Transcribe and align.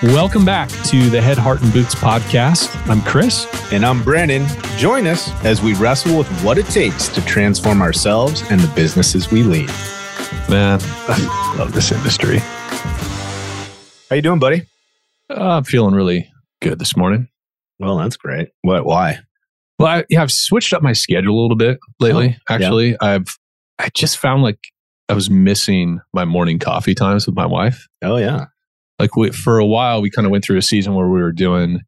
Welcome 0.00 0.44
back 0.44 0.68
to 0.84 1.10
the 1.10 1.20
Head, 1.20 1.38
Heart, 1.38 1.60
and 1.60 1.72
Boots 1.72 1.96
podcast. 1.96 2.70
I'm 2.88 3.02
Chris. 3.02 3.48
And 3.72 3.84
I'm 3.84 4.04
Brandon. 4.04 4.46
Join 4.76 5.08
us 5.08 5.32
as 5.44 5.60
we 5.60 5.74
wrestle 5.74 6.16
with 6.16 6.28
what 6.44 6.56
it 6.56 6.66
takes 6.66 7.08
to 7.08 7.24
transform 7.24 7.82
ourselves 7.82 8.44
and 8.48 8.60
the 8.60 8.72
businesses 8.76 9.32
we 9.32 9.42
lead. 9.42 9.66
Man, 10.48 10.78
I 11.08 11.56
love 11.58 11.72
this 11.72 11.90
industry. 11.90 12.38
How 14.08 14.14
you 14.14 14.22
doing, 14.22 14.38
buddy? 14.38 14.66
Uh, 15.28 15.56
I'm 15.56 15.64
feeling 15.64 15.96
really 15.96 16.30
good 16.62 16.78
this 16.78 16.96
morning. 16.96 17.26
Well, 17.80 17.96
that's 17.98 18.16
great. 18.16 18.50
What? 18.62 18.84
Why? 18.84 19.18
Well, 19.80 19.88
I, 19.88 20.04
yeah, 20.08 20.22
I've 20.22 20.30
switched 20.30 20.72
up 20.72 20.80
my 20.80 20.92
schedule 20.92 21.40
a 21.40 21.42
little 21.42 21.56
bit 21.56 21.80
lately. 21.98 22.36
Oh, 22.48 22.54
actually, 22.54 22.96
I've 23.00 23.26
I 23.80 23.88
just 23.94 24.18
found 24.18 24.44
like 24.44 24.60
I 25.08 25.14
was 25.14 25.28
missing 25.28 26.00
my 26.12 26.24
morning 26.24 26.60
coffee 26.60 26.94
times 26.94 27.26
with 27.26 27.34
my 27.34 27.46
wife. 27.46 27.88
Oh 28.00 28.16
yeah. 28.16 28.44
Like 28.98 29.16
we, 29.16 29.30
for 29.30 29.58
a 29.58 29.66
while, 29.66 30.00
we 30.02 30.10
kind 30.10 30.26
of 30.26 30.32
went 30.32 30.44
through 30.44 30.58
a 30.58 30.62
season 30.62 30.94
where 30.94 31.08
we 31.08 31.20
were 31.20 31.32
doing, 31.32 31.80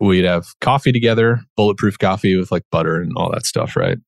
we'd 0.00 0.24
have 0.24 0.46
coffee 0.60 0.92
together, 0.92 1.40
bulletproof 1.56 1.98
coffee 1.98 2.36
with 2.36 2.50
like 2.50 2.62
butter 2.70 3.00
and 3.00 3.12
all 3.16 3.30
that 3.32 3.44
stuff, 3.46 3.76
right? 3.76 3.98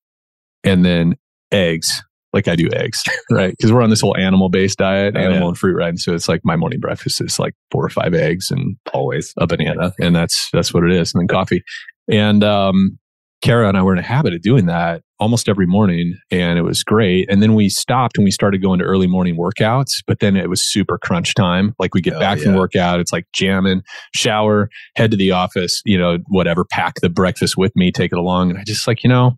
And 0.65 0.85
then 0.85 1.17
eggs. 1.53 2.03
Like 2.33 2.49
I 2.49 2.57
do 2.57 2.69
eggs, 2.73 3.03
right? 3.31 3.51
Because 3.57 3.73
we're 3.73 3.81
on 3.83 3.89
this 3.91 4.01
whole 4.03 4.17
animal 4.17 4.49
based 4.51 4.79
diet, 4.79 5.15
Oh, 5.17 5.21
animal 5.21 5.41
yeah. 5.41 5.49
and 5.49 5.59
fruit, 5.59 5.75
right? 5.77 5.89
And 5.89 6.01
so 6.01 6.13
it's 6.15 6.29
like 6.29 6.41
my 6.45 6.57
morning 6.57 6.81
breakfast 6.81 7.21
is 7.23 7.39
like 7.39 7.55
four 7.71 7.85
or 7.85 7.89
five 7.89 8.13
eggs 8.15 8.51
and 8.51 8.77
Always. 8.93 9.33
a 9.39 9.47
banana, 9.47 9.93
and 10.01 10.15
that's 10.15 10.51
that's 10.53 10.75
what 10.75 10.85
it 10.85 10.93
is, 10.93 11.15
and 11.15 11.21
then 11.23 11.29
coffee. 11.29 11.63
And 12.11 12.45
um, 12.45 12.99
Kara 13.43 13.69
and 13.69 13.77
I 13.77 13.83
were 13.83 13.93
in 13.93 13.99
a 13.99 14.03
habit 14.03 14.35
of 14.35 14.43
doing 14.43 14.67
that 14.67 15.03
almost 15.19 15.49
every 15.49 15.67
morning, 15.67 16.15
and 16.31 16.59
it 16.59 16.63
was 16.63 16.83
great. 16.83 17.31
And 17.31 17.43
then 17.43 17.55
we 17.55 17.69
stopped 17.69 18.17
and 18.17 18.25
we 18.25 18.31
started 18.31 18.63
going 18.63 18.79
to 18.79 18.85
early 18.85 19.07
morning 19.07 19.37
workouts. 19.37 20.03
But 20.07 20.21
then 20.21 20.37
it 20.37 20.51
was 20.51 20.63
super 20.63 20.99
crunch 20.99 21.35
time. 21.35 21.75
Like 21.79 21.95
we 21.95 22.01
get 22.01 22.15
Oh, 22.15 22.21
back 22.21 22.39
from 22.39 22.55
workout, 22.55 23.01
it's 23.01 23.13
like 23.13 23.27
jamming, 23.35 23.83
shower, 24.15 24.69
head 24.97 25.11
to 25.11 25.17
the 25.17 25.33
office, 25.33 25.81
you 25.85 25.99
know, 25.99 26.19
whatever, 26.29 26.65
pack 26.65 26.95
the 27.03 27.11
breakfast 27.11 27.57
with 27.57 27.73
me, 27.77 27.93
take 27.93 28.13
it 28.13 28.19
along. 28.19 28.51
And 28.51 28.59
I 28.59 28.65
just 28.65 28.87
like, 28.87 29.03
you 29.05 29.09
know, 29.09 29.37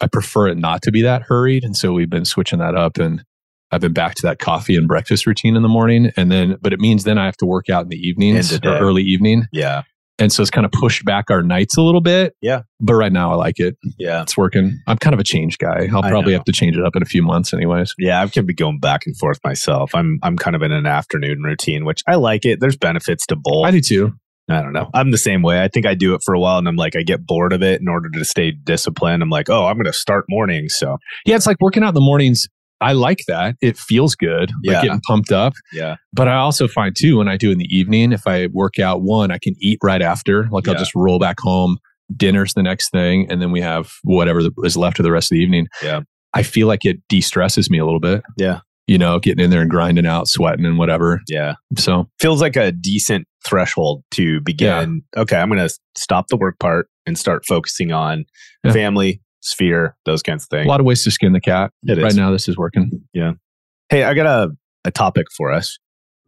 I 0.00 0.06
prefer 0.06 0.48
it 0.48 0.56
not 0.56 0.82
to 0.82 0.92
be 0.92 1.02
that 1.02 1.22
hurried, 1.22 1.64
and 1.64 1.76
so 1.76 1.92
we've 1.92 2.10
been 2.10 2.24
switching 2.24 2.58
that 2.60 2.74
up 2.74 2.98
and. 2.98 3.24
I've 3.70 3.82
been 3.82 3.92
back 3.92 4.14
to 4.14 4.22
that 4.22 4.38
coffee 4.38 4.76
and 4.76 4.88
breakfast 4.88 5.26
routine 5.26 5.54
in 5.54 5.60
the 5.62 5.68
morning. 5.68 6.10
And 6.16 6.32
then, 6.32 6.56
but 6.62 6.72
it 6.72 6.80
means 6.80 7.04
then 7.04 7.18
I 7.18 7.26
have 7.26 7.36
to 7.36 7.44
work 7.44 7.68
out 7.68 7.82
in 7.82 7.90
the 7.90 7.98
evenings 7.98 8.50
or 8.64 8.78
early 8.78 9.02
evening. 9.02 9.46
Yeah. 9.52 9.82
And 10.18 10.32
so 10.32 10.42
it's 10.42 10.50
kind 10.50 10.64
of 10.64 10.72
pushed 10.72 11.04
back 11.04 11.30
our 11.30 11.42
nights 11.42 11.76
a 11.76 11.82
little 11.82 12.00
bit. 12.00 12.34
Yeah. 12.40 12.62
But 12.80 12.94
right 12.94 13.12
now 13.12 13.30
I 13.30 13.34
like 13.36 13.60
it. 13.60 13.76
Yeah. 13.98 14.22
It's 14.22 14.36
working. 14.36 14.80
I'm 14.86 14.98
kind 14.98 15.14
of 15.14 15.20
a 15.20 15.24
change 15.24 15.58
guy. 15.58 15.88
I'll 15.92 16.02
probably 16.02 16.32
have 16.32 16.44
to 16.44 16.52
change 16.52 16.76
it 16.76 16.84
up 16.84 16.96
in 16.96 17.02
a 17.02 17.06
few 17.06 17.22
months 17.22 17.54
anyways. 17.54 17.94
Yeah. 17.98 18.22
I 18.22 18.26
can 18.26 18.46
be 18.46 18.54
going 18.54 18.80
back 18.80 19.06
and 19.06 19.16
forth 19.16 19.38
myself. 19.44 19.94
I'm 19.94 20.18
I'm 20.22 20.36
kind 20.36 20.56
of 20.56 20.62
in 20.62 20.72
an 20.72 20.86
afternoon 20.86 21.42
routine, 21.42 21.84
which 21.84 22.02
I 22.06 22.16
like 22.16 22.44
it. 22.44 22.60
There's 22.60 22.76
benefits 22.76 23.26
to 23.26 23.36
both. 23.36 23.66
I 23.66 23.70
do 23.70 23.80
too. 23.80 24.12
I 24.50 24.62
don't 24.62 24.72
know. 24.72 24.88
I'm 24.94 25.10
the 25.10 25.18
same 25.18 25.42
way. 25.42 25.62
I 25.62 25.68
think 25.68 25.86
I 25.86 25.94
do 25.94 26.14
it 26.14 26.22
for 26.24 26.34
a 26.34 26.40
while 26.40 26.56
and 26.58 26.66
I'm 26.66 26.76
like, 26.76 26.96
I 26.96 27.02
get 27.02 27.26
bored 27.26 27.52
of 27.52 27.62
it 27.62 27.82
in 27.82 27.88
order 27.88 28.08
to 28.08 28.24
stay 28.24 28.50
disciplined. 28.50 29.22
I'm 29.22 29.28
like, 29.28 29.50
oh, 29.50 29.66
I'm 29.66 29.76
going 29.76 29.84
to 29.84 29.92
start 29.92 30.24
mornings. 30.28 30.74
So, 30.74 30.96
Yeah, 31.26 31.36
it's 31.36 31.46
like 31.46 31.58
working 31.60 31.82
out 31.82 31.88
in 31.88 31.94
the 31.94 32.00
mornings. 32.00 32.48
I 32.80 32.92
like 32.92 33.20
that. 33.28 33.56
It 33.60 33.76
feels 33.76 34.14
good. 34.14 34.50
Yeah. 34.62 34.74
Like 34.74 34.82
getting 34.84 35.00
pumped 35.06 35.32
up. 35.32 35.54
yeah. 35.72 35.96
But 36.12 36.28
I 36.28 36.36
also 36.36 36.68
find 36.68 36.94
too 36.96 37.18
when 37.18 37.28
I 37.28 37.36
do 37.36 37.50
in 37.50 37.58
the 37.58 37.66
evening, 37.76 38.12
if 38.12 38.26
I 38.26 38.46
work 38.52 38.78
out 38.78 39.02
one, 39.02 39.30
I 39.30 39.38
can 39.38 39.54
eat 39.60 39.78
right 39.82 40.02
after. 40.02 40.48
Like 40.50 40.68
I'll 40.68 40.74
just 40.74 40.94
roll 40.94 41.18
back 41.18 41.36
home. 41.40 41.78
Dinner's 42.16 42.54
the 42.54 42.62
next 42.62 42.90
thing, 42.90 43.30
and 43.30 43.42
then 43.42 43.52
we 43.52 43.60
have 43.60 43.92
whatever 44.02 44.40
is 44.64 44.76
left 44.78 44.98
of 44.98 45.02
the 45.02 45.12
rest 45.12 45.30
of 45.30 45.36
the 45.36 45.42
evening. 45.42 45.66
Yeah. 45.82 46.00
I 46.34 46.42
feel 46.42 46.66
like 46.66 46.84
it 46.84 47.00
de-stresses 47.08 47.68
me 47.70 47.78
a 47.78 47.84
little 47.84 48.00
bit. 48.00 48.22
Yeah. 48.36 48.60
You 48.86 48.96
know, 48.96 49.18
getting 49.18 49.44
in 49.44 49.50
there 49.50 49.60
and 49.60 49.70
grinding 49.70 50.06
out, 50.06 50.26
sweating 50.28 50.64
and 50.64 50.78
whatever. 50.78 51.20
Yeah. 51.28 51.54
So 51.76 52.08
Feels 52.18 52.40
like 52.40 52.56
a 52.56 52.72
decent 52.72 53.26
threshold 53.46 54.04
to 54.12 54.40
begin. 54.40 55.02
Okay. 55.16 55.36
I'm 55.36 55.50
going 55.50 55.66
to 55.68 55.74
stop 55.96 56.28
the 56.28 56.36
work 56.38 56.58
part 56.58 56.88
and 57.06 57.18
start 57.18 57.44
focusing 57.46 57.92
on 57.92 58.24
Yeah. 58.64 58.72
family, 58.72 59.20
sphere, 59.48 59.96
those 60.04 60.22
kinds 60.22 60.44
of 60.44 60.48
things. 60.48 60.66
a 60.66 60.68
lot 60.68 60.80
of 60.80 60.86
ways 60.86 61.02
to 61.04 61.10
skin 61.10 61.32
the 61.32 61.40
cat. 61.40 61.72
It 61.84 61.98
right 61.98 62.06
is. 62.08 62.16
now, 62.16 62.30
this 62.30 62.48
is 62.48 62.56
working. 62.56 63.02
Yeah. 63.12 63.32
Hey, 63.88 64.04
I 64.04 64.14
got 64.14 64.26
a, 64.26 64.50
a 64.84 64.90
topic 64.90 65.26
for 65.36 65.50
us. 65.50 65.78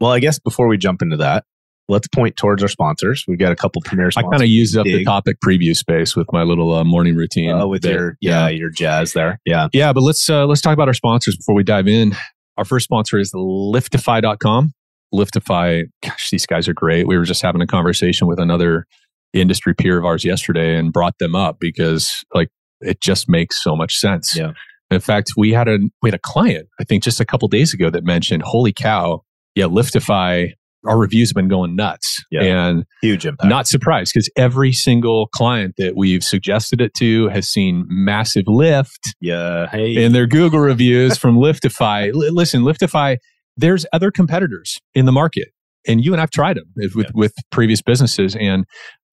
Well, 0.00 0.10
I 0.10 0.18
guess 0.18 0.38
before 0.38 0.66
we 0.66 0.78
jump 0.78 1.02
into 1.02 1.18
that, 1.18 1.44
let's 1.90 2.08
point 2.08 2.36
towards 2.36 2.62
our 2.62 2.68
sponsors. 2.68 3.24
We've 3.28 3.38
got 3.38 3.52
a 3.52 3.56
couple 3.56 3.82
premier 3.82 4.10
I 4.16 4.22
kind 4.22 4.42
of 4.42 4.48
used 4.48 4.76
up 4.76 4.84
the 4.84 5.04
topic 5.04 5.36
preview 5.44 5.76
space 5.76 6.16
with 6.16 6.28
my 6.32 6.42
little 6.42 6.72
uh, 6.72 6.84
morning 6.84 7.16
routine. 7.16 7.50
uh, 7.50 7.66
with 7.66 7.82
bit. 7.82 7.92
your 7.92 8.16
yeah, 8.20 8.48
your 8.48 8.70
jazz 8.70 9.12
there. 9.12 9.40
Yeah. 9.44 9.68
yeah. 9.72 9.92
But 9.92 10.02
let's 10.02 10.30
uh, 10.30 10.46
let's 10.46 10.62
talk 10.62 10.72
about 10.72 10.88
our 10.88 10.94
sponsors 10.94 11.36
before 11.36 11.54
we 11.54 11.64
dive 11.64 11.88
in. 11.88 12.16
Our 12.56 12.64
first 12.64 12.84
sponsor 12.84 13.18
is 13.18 13.32
Liftify.com. 13.32 14.72
Liftify, 15.14 15.84
gosh, 16.02 16.30
these 16.30 16.46
guys 16.46 16.68
are 16.68 16.74
great. 16.74 17.06
We 17.06 17.18
were 17.18 17.24
just 17.24 17.42
having 17.42 17.60
a 17.60 17.66
conversation 17.66 18.28
with 18.28 18.38
another 18.38 18.86
industry 19.32 19.74
peer 19.74 19.98
of 19.98 20.04
ours 20.04 20.24
yesterday 20.24 20.76
and 20.76 20.92
brought 20.92 21.18
them 21.18 21.34
up 21.34 21.56
because 21.60 22.24
like 22.34 22.48
it 22.80 23.00
just 23.00 23.28
makes 23.28 23.62
so 23.62 23.76
much 23.76 23.94
sense. 23.96 24.34
Yeah. 24.36 24.52
In 24.90 25.00
fact, 25.00 25.30
we 25.36 25.52
had 25.52 25.68
a 25.68 25.78
we 26.02 26.08
had 26.08 26.14
a 26.14 26.20
client, 26.22 26.68
I 26.80 26.84
think 26.84 27.02
just 27.02 27.20
a 27.20 27.24
couple 27.24 27.46
days 27.48 27.72
ago 27.72 27.90
that 27.90 28.04
mentioned, 28.04 28.42
holy 28.42 28.72
cow, 28.72 29.22
yeah, 29.54 29.66
Liftify, 29.66 30.52
our 30.86 30.98
reviews 30.98 31.30
have 31.30 31.34
been 31.36 31.46
going 31.48 31.76
nuts. 31.76 32.24
Yeah. 32.30 32.42
And 32.42 32.84
Huge 33.02 33.24
impact. 33.26 33.48
not 33.48 33.68
surprised 33.68 34.12
because 34.14 34.28
every 34.36 34.72
single 34.72 35.28
client 35.28 35.74
that 35.78 35.94
we've 35.96 36.24
suggested 36.24 36.80
it 36.80 36.92
to 36.94 37.28
has 37.28 37.48
seen 37.48 37.84
massive 37.88 38.44
lift 38.48 39.14
yeah. 39.20 39.68
Hey. 39.68 40.02
in 40.02 40.12
their 40.12 40.26
Google 40.26 40.58
reviews 40.60 41.16
from 41.16 41.36
Liftify. 41.36 42.08
L- 42.08 42.34
listen, 42.34 42.62
Liftify, 42.62 43.18
there's 43.56 43.86
other 43.92 44.10
competitors 44.10 44.78
in 44.94 45.04
the 45.06 45.12
market, 45.12 45.48
and 45.86 46.04
you 46.04 46.12
and 46.12 46.20
I've 46.20 46.30
tried 46.30 46.56
them 46.56 46.64
with 46.76 46.96
Yeah. 46.96 47.10
with 47.14 47.34
previous 47.52 47.80
businesses, 47.80 48.34
and 48.34 48.64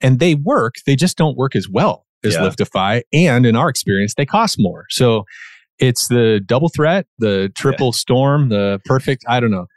and 0.01 0.17
they 0.19 0.33
work. 0.33 0.73
They 0.88 0.95
just 0.95 1.17
don't 1.17 1.38
work 1.38 1.56
as 1.56 1.67
well 1.69 2.06
as 2.23 2.33
Yeah. 2.33 2.41
Liftify, 2.41 3.01
and 3.13 3.45
in 3.45 3.55
our 3.55 3.69
experience, 3.69 4.13
they 4.16 4.25
cost 4.25 4.57
more. 4.59 4.85
So 4.89 5.25
it's 5.79 6.07
the 6.07 6.41
double 6.45 6.69
threat, 6.69 7.05
the 7.19 7.51
triple 7.55 7.91
storm, 7.91 8.50
the 8.50 8.79
perfect. 8.85 9.23
I 9.28 9.39
don't 9.39 9.51
know. 9.51 9.67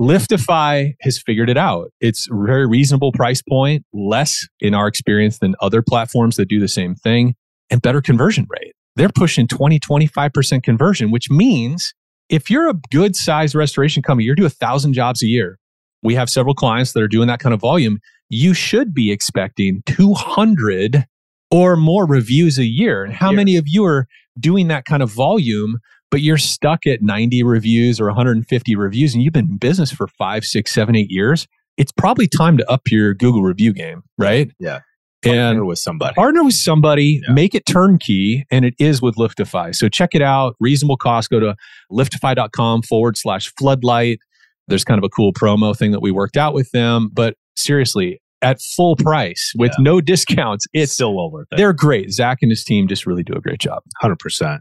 Liftify 0.00 0.94
has 1.02 1.18
figured 1.18 1.50
it 1.50 1.58
out. 1.58 1.90
It's 2.00 2.26
a 2.30 2.34
very 2.46 2.66
reasonable 2.66 3.12
price 3.12 3.42
point, 3.46 3.84
less 3.92 4.46
in 4.58 4.74
our 4.74 4.86
experience 4.86 5.38
than 5.38 5.54
other 5.60 5.82
platforms 5.82 6.36
that 6.36 6.48
do 6.48 6.58
the 6.58 6.68
same 6.68 6.94
thing, 6.94 7.34
and 7.68 7.82
better 7.82 8.00
conversion 8.00 8.46
rate. 8.48 8.72
They're 8.96 9.10
pushing 9.14 9.46
20, 9.46 9.78
25% 9.78 10.62
conversion, 10.62 11.10
which 11.10 11.30
means 11.30 11.92
if 12.30 12.48
you're 12.48 12.70
a 12.70 12.74
good 12.90 13.14
sized 13.14 13.54
restoration 13.54 14.02
company, 14.02 14.24
you're 14.24 14.34
doing 14.34 14.46
a 14.46 14.50
thousand 14.50 14.94
jobs 14.94 15.22
a 15.22 15.26
year. 15.26 15.58
We 16.02 16.14
have 16.14 16.30
several 16.30 16.54
clients 16.54 16.92
that 16.92 17.02
are 17.02 17.08
doing 17.08 17.28
that 17.28 17.40
kind 17.40 17.52
of 17.52 17.60
volume. 17.60 17.98
You 18.30 18.54
should 18.54 18.94
be 18.94 19.12
expecting 19.12 19.82
200 19.84 21.04
or 21.50 21.76
more 21.76 22.06
reviews 22.06 22.58
a 22.58 22.64
year. 22.64 23.04
And 23.04 23.12
how 23.12 23.32
many 23.32 23.56
of 23.56 23.64
you 23.66 23.84
are 23.84 24.06
doing 24.38 24.68
that 24.68 24.84
kind 24.84 25.02
of 25.02 25.10
volume, 25.10 25.78
but 26.10 26.20
you're 26.20 26.38
stuck 26.38 26.86
at 26.86 27.02
90 27.02 27.42
reviews 27.42 28.00
or 28.00 28.06
150 28.06 28.76
reviews 28.76 29.14
and 29.14 29.22
you've 29.22 29.32
been 29.32 29.48
in 29.50 29.56
business 29.58 29.90
for 29.92 30.06
five, 30.06 30.44
six, 30.44 30.72
seven, 30.72 30.94
eight 30.96 31.10
years? 31.10 31.46
It's 31.76 31.92
probably 31.92 32.28
time 32.28 32.56
to 32.58 32.70
up 32.70 32.82
your 32.90 33.14
Google 33.14 33.42
review 33.42 33.72
game, 33.72 34.02
right? 34.18 34.50
Yeah. 34.58 34.80
And 35.22 35.34
Partner 35.56 35.64
with 35.66 35.78
somebody. 35.78 36.14
partner 36.14 36.42
with 36.44 36.54
somebody, 36.54 37.20
Yeah. 37.26 37.34
make 37.34 37.54
it 37.54 37.66
turnkey, 37.66 38.46
and 38.50 38.64
it 38.64 38.74
is 38.78 39.02
with 39.02 39.16
Liftify. 39.16 39.74
So 39.74 39.88
check 39.88 40.10
it 40.14 40.22
out. 40.22 40.56
Reasonable 40.60 40.96
cost. 40.96 41.28
Go 41.30 41.40
to 41.40 41.56
liftify.com 41.92 42.82
forward 42.82 43.16
slash 43.16 43.52
floodlight. 43.58 44.20
There's 44.68 44.84
kind 44.84 44.98
of 44.98 45.04
a 45.04 45.08
cool 45.08 45.32
promo 45.32 45.76
thing 45.76 45.90
that 45.92 46.00
we 46.00 46.10
worked 46.10 46.36
out 46.36 46.54
with 46.54 46.70
them. 46.70 47.10
But 47.12 47.34
seriously, 47.56 48.20
at 48.42 48.60
full 48.76 48.96
price 48.96 49.52
with 49.58 49.72
Yeah. 49.78 49.82
no 49.82 50.00
discounts, 50.00 50.66
it's 50.72 50.92
still 50.92 51.14
well 51.14 51.30
worth 51.30 51.48
it. 51.52 51.56
they're 51.56 51.72
great. 51.72 52.10
Zach 52.12 52.38
and 52.42 52.50
his 52.50 52.64
team 52.64 52.88
just 52.88 53.06
really 53.06 53.22
do 53.22 53.34
a 53.34 53.40
great 53.40 53.60
job. 53.60 53.82
100%. 54.02 54.58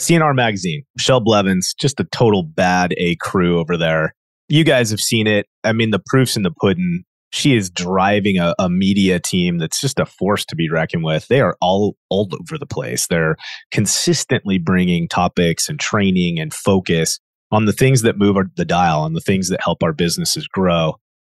C&R 0.00 0.34
Magazine, 0.34 0.82
Michelle 0.96 1.20
Blevins, 1.20 1.72
just 1.80 2.00
a 2.00 2.04
total 2.04 2.42
bad 2.42 2.94
A 2.98 3.16
crew 3.16 3.58
over 3.60 3.76
there. 3.76 4.14
You 4.48 4.64
guys 4.64 4.90
have 4.90 5.00
seen 5.00 5.26
it. 5.26 5.46
I 5.62 5.72
mean, 5.72 5.90
the 5.90 6.02
proof's 6.06 6.36
in 6.36 6.42
the 6.42 6.50
pudding. 6.50 7.04
She 7.32 7.56
is 7.56 7.70
driving 7.70 8.38
a, 8.38 8.54
a 8.58 8.68
media 8.68 9.18
team 9.18 9.58
that's 9.58 9.80
just 9.80 9.98
a 9.98 10.06
force 10.06 10.44
to 10.46 10.54
be 10.56 10.68
reckoned 10.70 11.02
with. 11.04 11.26
They 11.28 11.40
are 11.40 11.56
all 11.60 11.96
all 12.10 12.28
over 12.32 12.58
the 12.58 12.66
place. 12.66 13.06
They're 13.06 13.36
consistently 13.72 14.58
bringing 14.58 15.08
topics 15.08 15.68
and 15.68 15.78
training 15.80 16.38
and 16.40 16.52
focus 16.54 17.18
on 17.52 17.66
the 17.66 17.72
things 17.72 18.02
that 18.02 18.18
move 18.18 18.36
our, 18.36 18.46
the 18.56 18.64
dial, 18.64 19.00
on 19.00 19.12
the 19.14 19.20
things 19.20 19.48
that 19.48 19.60
help 19.62 19.82
our 19.82 19.92
businesses 19.92 20.46
grow, 20.48 20.94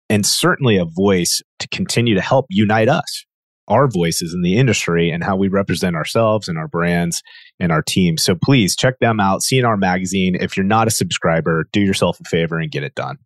and 0.09 0.25
certainly 0.25 0.77
a 0.77 0.85
voice 0.85 1.41
to 1.59 1.67
continue 1.69 2.15
to 2.15 2.21
help 2.21 2.45
unite 2.49 2.89
us, 2.89 3.25
our 3.67 3.87
voices 3.87 4.33
in 4.33 4.41
the 4.41 4.57
industry, 4.57 5.09
and 5.11 5.23
how 5.23 5.35
we 5.35 5.47
represent 5.47 5.95
ourselves 5.95 6.47
and 6.47 6.57
our 6.57 6.67
brands 6.67 7.21
and 7.59 7.71
our 7.71 7.81
team. 7.83 8.17
So 8.17 8.35
please 8.43 8.75
check 8.75 8.95
them 8.99 9.19
out. 9.19 9.43
C&R 9.43 9.77
Magazine. 9.77 10.35
If 10.39 10.57
you're 10.57 10.65
not 10.65 10.87
a 10.87 10.91
subscriber, 10.91 11.65
do 11.71 11.79
yourself 11.81 12.19
a 12.19 12.23
favor 12.23 12.57
and 12.57 12.71
get 12.71 12.83
it 12.83 12.95
done. 12.95 13.17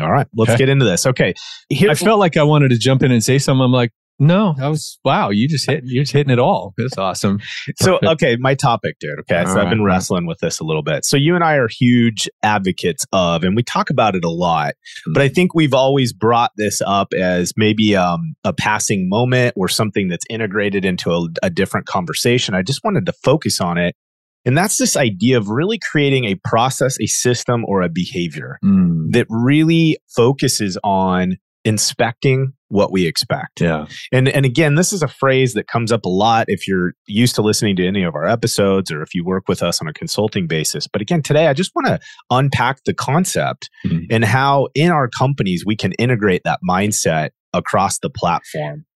All 0.00 0.10
right, 0.10 0.26
let's 0.34 0.52
Okay. 0.52 0.58
get 0.58 0.68
into 0.70 0.86
this. 0.86 1.04
Okay, 1.04 1.34
here, 1.68 1.90
I 1.90 1.94
felt 1.94 2.18
like 2.18 2.38
I 2.38 2.44
wanted 2.44 2.70
to 2.70 2.78
jump 2.78 3.02
in 3.02 3.12
and 3.12 3.22
say 3.22 3.38
something. 3.38 3.62
I'm 3.62 3.72
like, 3.72 3.90
No, 4.18 4.54
that 4.58 4.68
was 4.68 4.98
wow. 5.04 5.30
You 5.30 5.48
just 5.48 5.68
hit. 5.68 5.82
You're 5.84 6.04
just 6.04 6.12
hitting 6.12 6.32
it 6.32 6.38
all. 6.38 6.74
That's 6.76 6.96
awesome. 6.96 7.40
So, 7.76 7.98
okay, 8.04 8.36
my 8.38 8.54
topic, 8.54 8.96
dude. 9.00 9.18
Okay, 9.20 9.44
so 9.44 9.52
All 9.52 9.58
I've 9.58 9.70
been 9.70 9.82
wrestling 9.82 10.26
with 10.26 10.38
this 10.38 10.60
a 10.60 10.64
little 10.64 10.82
bit. 10.82 11.04
So, 11.04 11.16
you 11.16 11.34
and 11.34 11.42
I 11.42 11.54
are 11.54 11.68
huge 11.68 12.28
advocates 12.42 13.04
of, 13.12 13.42
and 13.42 13.56
we 13.56 13.62
talk 13.62 13.90
about 13.90 14.14
it 14.14 14.24
a 14.24 14.30
lot. 14.30 14.74
But 15.12 15.22
I 15.22 15.28
think 15.28 15.54
we've 15.54 15.74
always 15.74 16.12
brought 16.12 16.52
this 16.56 16.80
up 16.86 17.12
as 17.14 17.52
maybe 17.56 17.96
um, 17.96 18.34
a 18.44 18.52
passing 18.52 19.08
moment 19.08 19.54
or 19.56 19.68
something 19.68 20.08
that's 20.08 20.26
integrated 20.30 20.84
into 20.84 21.10
a, 21.10 21.26
a 21.42 21.50
different 21.50 21.86
conversation. 21.86 22.54
I 22.54 22.62
just 22.62 22.84
wanted 22.84 23.06
to 23.06 23.12
focus 23.24 23.60
on 23.60 23.76
it, 23.76 23.96
and 24.44 24.56
that's 24.56 24.76
this 24.76 24.96
idea 24.96 25.36
of 25.38 25.48
really 25.48 25.78
creating 25.90 26.26
a 26.26 26.36
process, 26.44 26.96
a 27.00 27.06
system, 27.06 27.64
or 27.66 27.82
a 27.82 27.88
behavior 27.88 28.58
Mm, 28.64 29.10
that 29.12 29.26
really 29.28 29.98
focuses 30.14 30.78
on 30.84 31.38
inspecting 31.64 32.52
what 32.72 32.90
we 32.90 33.06
expect. 33.06 33.60
yeah. 33.60 33.86
And 34.12 34.28
and 34.28 34.46
again, 34.46 34.76
this 34.76 34.92
is 34.92 35.02
a 35.02 35.08
phrase 35.08 35.52
that 35.54 35.66
comes 35.68 35.92
up 35.92 36.04
a 36.04 36.08
lot 36.08 36.46
if 36.48 36.66
you're 36.66 36.94
used 37.06 37.34
to 37.34 37.42
listening 37.42 37.76
to 37.76 37.86
any 37.86 38.02
of 38.02 38.14
our 38.14 38.26
episodes 38.26 38.90
or 38.90 39.02
if 39.02 39.14
you 39.14 39.24
work 39.24 39.44
with 39.46 39.62
us 39.62 39.80
on 39.80 39.88
a 39.88 39.92
consulting 39.92 40.46
basis. 40.46 40.86
But 40.88 41.02
again, 41.02 41.22
today 41.22 41.48
I 41.48 41.52
just 41.52 41.70
want 41.74 41.86
to 41.88 42.00
unpack 42.30 42.84
the 42.84 42.94
concept 42.94 43.68
Mhm. 43.86 44.06
and 44.10 44.24
how 44.24 44.68
in 44.74 44.90
our 44.90 45.08
companies 45.08 45.64
we 45.66 45.76
can 45.76 45.92
integrate 45.92 46.42
that 46.44 46.60
mindset 46.68 47.30
across 47.52 47.98
the 47.98 48.08
platform. 48.10 48.86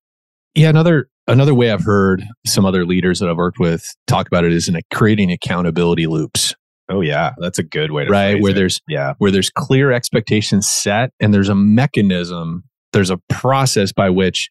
Yeah. 0.54 0.70
Another 0.70 1.08
another 1.28 1.54
way 1.54 1.70
I've 1.70 1.84
heard 1.84 2.24
some 2.46 2.64
other 2.64 2.86
leaders 2.86 3.18
that 3.20 3.28
I've 3.28 3.36
worked 3.36 3.58
with 3.58 3.84
talk 4.06 4.26
about 4.26 4.44
it 4.44 4.52
is 4.52 4.68
in 4.68 4.76
a, 4.76 4.80
creating 4.94 5.30
accountability 5.30 6.06
loops, 6.06 6.54
Oh 6.88 7.00
yeah, 7.00 7.32
that's 7.38 7.58
a 7.58 7.64
good 7.64 7.90
way 7.90 8.04
to 8.04 8.10
right? 8.10 8.40
Where 8.40 8.52
it. 8.52 8.54
there's 8.54 8.80
yeah. 8.88 9.14
where 9.18 9.32
there's 9.32 9.50
clear 9.50 9.90
expectations 9.92 10.68
set 10.68 11.10
and 11.20 11.34
there's 11.34 11.48
a 11.48 11.54
mechanism, 11.54 12.62
there's 12.96 13.10
a 13.10 13.18
process 13.28 13.92
by 13.92 14.10
which 14.10 14.48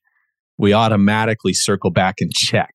we 0.58 0.72
automatically 0.72 1.54
circle 1.54 1.90
back 1.92 2.16
and 2.20 2.32
check 2.34 2.72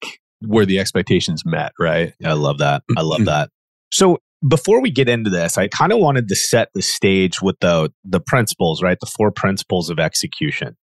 where 0.47 0.67
the 0.67 0.79
expectations 0.79 1.43
met, 1.47 1.73
right? 1.79 2.13
I 2.25 2.33
love 2.35 2.59
that. 2.59 2.83
I 2.97 3.03
love 3.03 3.21
Mhm. 3.21 3.27
that. 3.27 3.51
So 3.93 4.19
before 4.49 4.81
we 4.81 4.91
get 4.91 5.09
into 5.09 5.31
this, 5.31 5.57
I 5.59 5.69
kind 5.69 5.93
of 5.93 5.99
wanted 5.99 6.29
to 6.29 6.35
set 6.35 6.69
the 6.75 6.83
stage 6.83 7.41
with 7.43 7.57
the 7.61 7.91
the 8.05 8.21
principles, 8.21 8.83
right? 8.83 8.99
The 9.01 9.07
four 9.07 9.31
principles 9.31 9.91
of 9.91 9.99
execution. 9.99 10.77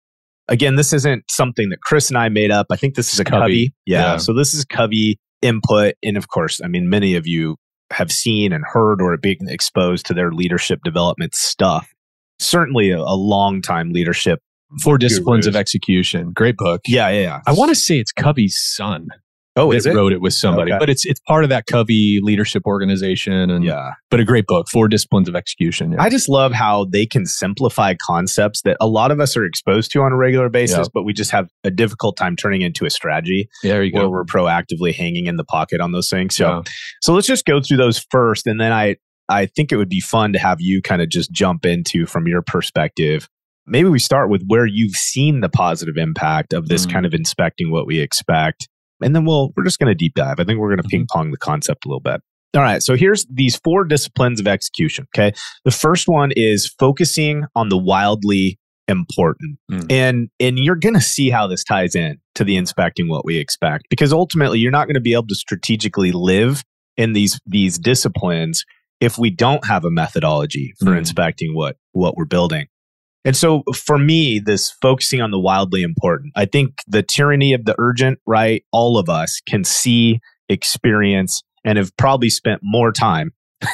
Again, 0.47 0.75
this 0.75 0.93
isn't 0.93 1.23
something 1.29 1.69
that 1.69 1.81
Chris 1.81 2.09
and 2.09 2.17
I 2.17 2.29
made 2.29 2.51
up. 2.51 2.67
I 2.71 2.77
think 2.77 2.95
this 2.95 3.11
is 3.13 3.19
a 3.19 3.23
Covey. 3.25 3.41
Covey. 3.41 3.73
Yeah. 3.85 4.01
Yeah. 4.13 4.17
So 4.17 4.33
this 4.33 4.53
is 4.53 4.63
Covey 4.63 5.19
input. 5.41 5.95
And 6.03 6.15
of 6.17 6.29
course, 6.29 6.61
I 6.63 6.67
mean, 6.67 6.87
many 6.89 7.15
of 7.15 7.27
you 7.27 7.57
have 7.91 8.11
seen 8.11 8.53
and 8.53 8.63
heard 8.65 9.01
or 9.01 9.17
being 9.17 9.37
exposed 9.47 10.05
to 10.07 10.13
their 10.13 10.31
leadership 10.31 10.79
development 10.83 11.35
stuff. 11.35 11.89
Certainly 12.39 12.91
a, 12.91 12.99
a 12.99 13.17
long 13.17 13.61
time 13.61 13.91
leadership. 13.91 14.39
Four 14.81 14.97
disciplines 14.97 15.47
of 15.47 15.55
execution. 15.55 16.31
Great 16.33 16.57
book. 16.57 16.81
Yeah. 16.87 17.09
Yeah. 17.09 17.21
yeah. 17.21 17.39
I 17.47 17.53
want 17.53 17.69
to 17.69 17.75
say 17.75 17.99
it's 17.99 18.11
Covey's 18.11 18.57
son 18.59 19.07
Oh, 19.59 19.71
that 19.71 19.77
is 19.77 19.85
it? 19.87 19.95
wrote 19.95 20.13
it 20.13 20.21
with 20.21 20.33
somebody, 20.35 20.71
Okay. 20.71 20.77
but 20.79 20.87
it's 20.89 21.03
it's 21.05 21.19
part 21.21 21.43
of 21.43 21.49
that 21.49 21.65
Covey 21.65 22.19
leadership 22.21 22.63
organization 22.67 23.49
and 23.49 23.63
Yeah. 23.65 23.91
but 24.11 24.19
a 24.19 24.23
great 24.23 24.45
book, 24.45 24.67
Four 24.69 24.87
Disciplines 24.87 25.27
of 25.27 25.35
Execution. 25.35 25.93
Yeah. 25.93 26.01
I 26.03 26.09
just 26.09 26.29
love 26.29 26.51
how 26.53 26.85
they 26.85 27.07
can 27.07 27.25
simplify 27.25 27.95
concepts 28.05 28.61
that 28.63 28.77
a 28.79 28.87
lot 28.87 29.09
of 29.09 29.19
us 29.19 29.35
are 29.35 29.43
exposed 29.45 29.91
to 29.93 30.01
on 30.03 30.11
a 30.11 30.15
regular 30.15 30.49
basis, 30.49 30.77
Yeah. 30.77 30.83
but 30.93 31.03
we 31.03 31.13
just 31.13 31.31
have 31.31 31.49
a 31.63 31.71
difficult 31.71 32.17
time 32.17 32.35
turning 32.35 32.61
into 32.61 32.85
a 32.85 32.89
strategy 32.91 33.49
there 33.63 33.81
you 33.81 33.91
go. 33.91 33.97
where 33.99 34.05
go. 34.07 34.11
we're 34.11 34.25
proactively 34.25 34.93
hanging 34.93 35.25
in 35.25 35.37
the 35.37 35.43
pocket 35.45 35.81
on 35.81 35.91
those 35.91 36.09
things. 36.09 36.35
So, 36.35 36.47
Yeah. 36.47 36.61
so 37.01 37.13
let's 37.13 37.25
just 37.27 37.45
go 37.45 37.59
through 37.59 37.77
those 37.77 38.05
first, 38.11 38.45
and 38.47 38.59
then 38.61 38.71
I 38.71 38.97
I 39.29 39.45
think 39.47 39.73
it 39.73 39.75
would 39.77 39.89
be 39.89 39.99
fun 39.99 40.31
to 40.33 40.39
have 40.39 40.61
you 40.61 40.81
kind 40.81 41.01
of 41.01 41.09
just 41.09 41.31
jump 41.33 41.65
into 41.65 42.05
from 42.05 42.27
your 42.27 42.41
perspective. 42.41 43.27
Maybe 43.67 43.89
we 43.89 43.99
start 43.99 44.29
with 44.29 44.43
where 44.47 44.65
you've 44.65 44.95
seen 44.95 45.41
the 45.41 45.49
positive 45.49 45.97
impact 45.97 46.53
of 46.53 46.67
this 46.69 46.85
Mm. 46.85 46.91
kind 46.93 47.05
of 47.05 47.13
inspecting 47.13 47.69
what 47.71 47.85
we 47.85 47.99
expect, 47.99 48.67
and 49.01 49.15
then 49.15 49.25
we'll 49.25 49.51
we're 49.55 49.63
just 49.65 49.79
going 49.79 49.89
to 49.89 49.95
deep 49.95 50.13
dive. 50.15 50.39
I 50.39 50.43
think 50.43 50.59
we're 50.59 50.69
going 50.69 50.81
to 50.81 50.87
Mhm. 50.87 50.91
ping 50.91 51.07
pong 51.11 51.31
the 51.31 51.37
concept 51.37 51.85
a 51.85 51.89
little 51.89 51.99
bit. 52.01 52.21
All 52.55 52.61
right, 52.63 52.81
so 52.81 52.95
here's 52.95 53.25
these 53.31 53.57
four 53.57 53.83
disciplines 53.83 54.39
of 54.39 54.47
execution. 54.47 55.05
Okay, 55.15 55.33
the 55.65 55.71
first 55.71 56.07
one 56.07 56.31
is 56.35 56.73
focusing 56.79 57.43
on 57.55 57.69
the 57.69 57.77
wildly 57.77 58.57
important, 58.87 59.59
Mm. 59.71 59.91
and 59.91 60.29
and 60.39 60.57
you're 60.57 60.75
going 60.77 60.95
to 60.95 61.01
see 61.01 61.29
how 61.29 61.45
this 61.47 61.63
ties 61.63 61.93
in 61.93 62.17
to 62.35 62.43
the 62.45 62.55
inspecting 62.55 63.09
what 63.09 63.25
we 63.25 63.37
expect 63.37 63.87
because 63.89 64.13
ultimately 64.13 64.59
you're 64.59 64.71
not 64.71 64.85
going 64.87 64.93
to 64.95 65.01
be 65.01 65.13
able 65.13 65.27
to 65.27 65.35
strategically 65.35 66.11
live 66.13 66.63
in 66.95 67.11
these 67.13 67.37
these 67.45 67.77
disciplines 67.77 68.63
if 69.01 69.17
we 69.19 69.29
don't 69.29 69.65
have 69.67 69.83
a 69.85 69.91
methodology 69.91 70.73
for 70.79 70.91
Mm. 70.93 70.99
inspecting 70.99 71.53
what 71.53 71.75
what 71.91 72.15
we're 72.15 72.25
building. 72.25 72.65
And 73.25 73.35
so 73.35 73.63
for 73.75 73.97
me, 73.97 74.39
this 74.39 74.71
focusing 74.81 75.21
on 75.21 75.31
the 75.31 75.39
wildly 75.39 75.83
important, 75.83 76.31
I 76.35 76.45
think 76.45 76.75
the 76.87 77.03
tyranny 77.03 77.53
of 77.53 77.65
the 77.65 77.75
urgent, 77.77 78.19
right? 78.25 78.63
All 78.71 78.97
of 78.97 79.09
us 79.09 79.41
can 79.47 79.63
see, 79.63 80.19
experience, 80.47 81.43
and 81.65 81.77
have 81.77 81.95
probably 81.97 82.29
spent 82.29 82.61
more 82.63 82.91
time 82.93 83.31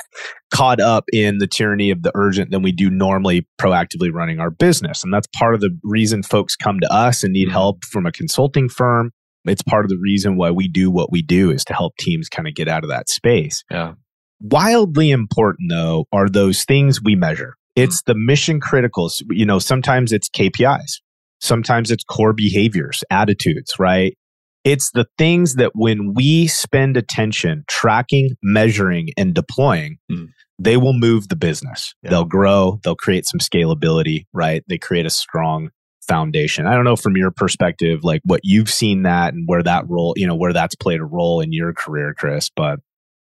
caught 0.53 0.79
up 0.79 1.03
in 1.13 1.37
the 1.39 1.47
tyranny 1.47 1.91
of 1.91 2.01
the 2.03 2.11
urgent 2.15 2.51
than 2.51 2.61
we 2.61 2.71
do 2.71 2.89
normally 2.89 3.47
proactively 3.59 4.11
running 4.11 4.39
our 4.39 4.49
business. 4.49 5.03
And 5.03 5.13
that's 5.13 5.27
part 5.37 5.53
of 5.55 5.61
the 5.61 5.77
reason 5.83 6.23
folks 6.23 6.55
come 6.55 6.79
to 6.79 6.91
us 6.91 7.23
and 7.23 7.33
need 7.33 7.49
Mhm. 7.49 7.53
help 7.53 7.83
from 7.85 8.05
a 8.05 8.11
consulting 8.11 8.69
firm. 8.69 9.11
It's 9.45 9.61
part 9.61 9.83
of 9.85 9.89
the 9.89 9.99
reason 10.01 10.37
why 10.37 10.51
we 10.51 10.67
do 10.67 10.89
what 10.89 11.11
we 11.11 11.21
do 11.21 11.51
is 11.51 11.63
to 11.65 11.73
help 11.73 11.97
teams 11.97 12.29
kind 12.29 12.47
of 12.47 12.55
get 12.55 12.67
out 12.69 12.83
of 12.83 12.89
that 12.89 13.09
space. 13.09 13.63
Yeah. 13.69 13.93
Wildly 14.39 15.11
important 15.11 15.69
though 15.69 16.05
are 16.13 16.29
those 16.29 16.63
things 16.63 17.01
we 17.03 17.15
measure. 17.15 17.55
It's 17.75 18.01
the 18.03 18.15
mission 18.15 18.59
criticals. 18.59 19.21
You 19.29 19.45
know, 19.45 19.59
sometimes 19.59 20.11
it's 20.11 20.29
KPIs. 20.29 20.99
Sometimes 21.41 21.91
it's 21.91 22.03
core 22.03 22.33
behaviors, 22.33 23.03
attitudes, 23.09 23.73
right? 23.79 24.17
It's 24.63 24.91
the 24.93 25.05
things 25.17 25.55
that 25.55 25.71
when 25.73 26.13
we 26.13 26.47
spend 26.47 26.95
attention 26.95 27.65
tracking, 27.67 28.35
measuring, 28.41 29.09
and 29.17 29.33
deploying, 29.33 29.97
Mm. 30.09 30.27
they 30.57 30.77
will 30.77 30.93
move 30.93 31.27
the 31.27 31.35
business. 31.35 31.93
Yeah. 32.01 32.11
They'll 32.11 32.23
grow, 32.25 32.79
they'll 32.83 32.95
create 32.95 33.25
some 33.25 33.39
scalability, 33.39 34.25
right? 34.33 34.63
They 34.69 34.77
create 34.77 35.05
a 35.05 35.09
strong 35.09 35.69
foundation. 36.07 36.65
I 36.67 36.75
don't 36.75 36.85
know 36.85 36.95
from 36.95 37.17
your 37.17 37.31
perspective, 37.31 38.03
like 38.03 38.21
what 38.23 38.41
you've 38.43 38.69
seen 38.69 39.03
that 39.03 39.33
and 39.33 39.43
where 39.47 39.63
that 39.63 39.83
role, 39.89 40.13
you 40.15 40.27
know, 40.27 40.35
where 40.35 40.53
that's 40.53 40.75
played 40.75 41.01
a 41.01 41.05
role 41.05 41.41
in 41.41 41.51
your 41.51 41.73
career, 41.73 42.13
Chris, 42.17 42.49
but 42.55 42.79